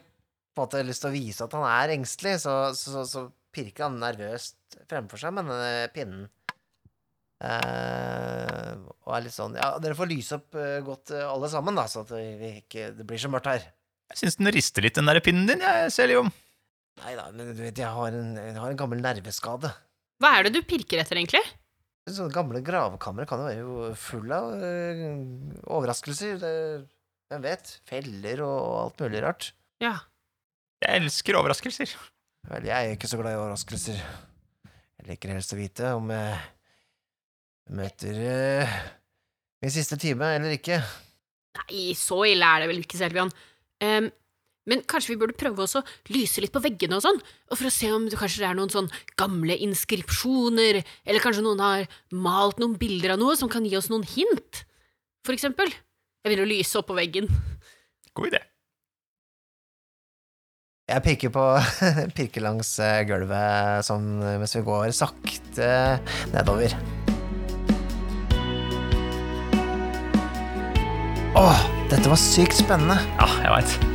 på 0.56 0.62
en 0.62 0.64
måte 0.64 0.80
har 0.80 0.88
lyst 0.88 1.04
til 1.04 1.12
å 1.12 1.16
vise 1.16 1.46
at 1.46 1.56
han 1.58 1.66
er 1.68 1.94
engstelig, 1.98 2.38
så, 2.46 2.56
så, 2.78 3.04
så 3.10 3.26
pirker 3.56 3.88
han 3.88 4.00
nervøst 4.00 4.78
fremfor 4.90 5.20
seg 5.20 5.36
med 5.36 5.50
denne 5.52 5.90
pinnen. 5.96 6.26
Uh, 7.44 8.88
og 9.04 9.12
er 9.12 9.26
litt 9.26 9.36
sånn 9.36 9.58
Ja, 9.60 9.74
dere 9.84 9.98
får 10.00 10.08
lyse 10.08 10.38
opp 10.38 10.56
uh, 10.56 10.80
godt 10.86 11.12
uh, 11.12 11.26
alle 11.28 11.50
sammen, 11.52 11.76
da, 11.76 11.84
så 11.92 12.06
at 12.06 12.14
vi 12.16 12.54
ikke, 12.62 12.94
det 12.96 13.04
blir 13.06 13.20
så 13.20 13.28
mørkt 13.30 13.50
her. 13.52 13.66
Jeg 14.14 14.22
syns 14.22 14.40
den 14.40 14.54
rister 14.56 14.86
litt, 14.86 14.96
den 14.96 15.12
der 15.12 15.20
pinnen 15.24 15.50
din, 15.50 15.66
jeg, 15.66 15.92
Seljon. 15.94 16.32
Nei 17.04 17.18
da, 17.20 17.28
men 17.36 17.52
du 17.52 17.60
vet, 17.60 17.76
jeg 17.76 17.92
har 17.92 18.16
en, 18.16 18.32
jeg 18.40 18.56
har 18.56 18.72
en 18.72 18.80
gammel 18.80 19.04
nerveskade. 19.04 19.74
Hva 20.24 20.32
er 20.38 20.48
det 20.48 20.56
du 20.56 20.62
pirker 20.64 21.04
etter, 21.04 21.20
egentlig? 21.20 21.44
Sånne 22.06 22.34
gamle 22.34 22.60
gravkamre 22.62 23.26
kan 23.26 23.42
jo 23.42 23.48
være 23.48 23.62
fulle 23.66 23.96
full 23.98 24.34
av 24.36 24.52
øh, 24.62 25.14
overraskelser. 25.74 26.36
Det, 26.42 26.52
hvem 27.34 27.46
vet? 27.48 27.72
Feller 27.90 28.44
og 28.46 28.66
alt 28.84 29.02
mulig 29.02 29.24
rart. 29.26 29.48
Ja. 29.82 29.96
Jeg 30.86 31.02
elsker 31.02 31.40
overraskelser. 31.40 31.96
Vel, 32.52 32.68
jeg 32.70 32.76
er 32.76 32.94
ikke 32.94 33.10
så 33.10 33.18
glad 33.18 33.34
i 33.34 33.40
overraskelser. 33.40 33.98
Jeg 35.00 35.08
liker 35.10 35.34
helst 35.34 35.56
å 35.56 35.58
vite 35.58 35.96
om 35.98 36.14
jeg 36.14 36.38
møter 37.74 38.22
øh, 38.22 38.78
min 39.66 39.74
siste 39.74 39.98
time 39.98 40.30
eller 40.38 40.54
ikke. 40.60 40.78
Nei, 41.58 41.88
så 41.98 42.22
ille 42.30 42.46
er 42.46 42.62
det 42.62 42.70
vel 42.70 42.84
ikke, 42.84 43.00
Selvian. 43.02 43.34
Em, 43.82 44.12
men 44.70 44.82
kanskje 44.90 45.14
vi 45.14 45.20
burde 45.22 45.38
prøve 45.38 45.66
også 45.66 45.82
å 45.82 46.14
lyse 46.14 46.42
litt 46.44 46.54
på 46.54 46.64
veggene 46.64 46.98
og 46.98 47.06
sånn, 47.06 47.22
og 47.22 47.60
for 47.60 47.70
å 47.70 47.74
se 47.74 47.92
om 47.94 48.08
det 48.10 48.20
kanskje 48.20 48.48
er 48.48 48.58
noen 48.58 48.74
sånn 48.74 48.90
gamle 49.20 49.58
inskripsjoner, 49.68 50.82
eller 51.06 51.24
kanskje 51.24 51.46
noen 51.46 51.64
har 51.64 51.86
malt 52.14 52.62
noen 52.62 52.78
bilder 52.82 53.16
av 53.16 53.22
noe 53.22 53.38
som 53.40 53.52
kan 53.52 53.66
gi 53.68 53.78
oss 53.78 53.92
noen 53.94 54.08
hint, 54.16 54.66
for 55.26 55.38
eksempel. 55.38 55.70
Jeg 55.70 56.32
begynner 56.32 56.48
å 56.48 56.54
lyse 56.56 56.78
opp 56.80 56.90
på 56.90 56.98
veggen. 56.98 57.30
God 58.18 58.32
idé. 58.32 58.42
Jeg 60.86 61.02
pirker 61.02 61.32
på 61.34 61.44
pirker 62.18 62.46
langs 62.46 62.76
øh, 62.78 63.00
gulvet 63.10 63.86
sånn 63.88 64.20
mens 64.22 64.54
vi 64.54 64.62
går 64.66 64.94
sakte 64.94 65.72
nedover. 66.34 66.78
Åh, 71.36 71.66
dette 71.90 72.08
var 72.08 72.22
sykt 72.22 72.62
spennende. 72.62 73.02
Ja, 73.18 73.28
jeg 73.44 73.58
veit. 73.58 73.95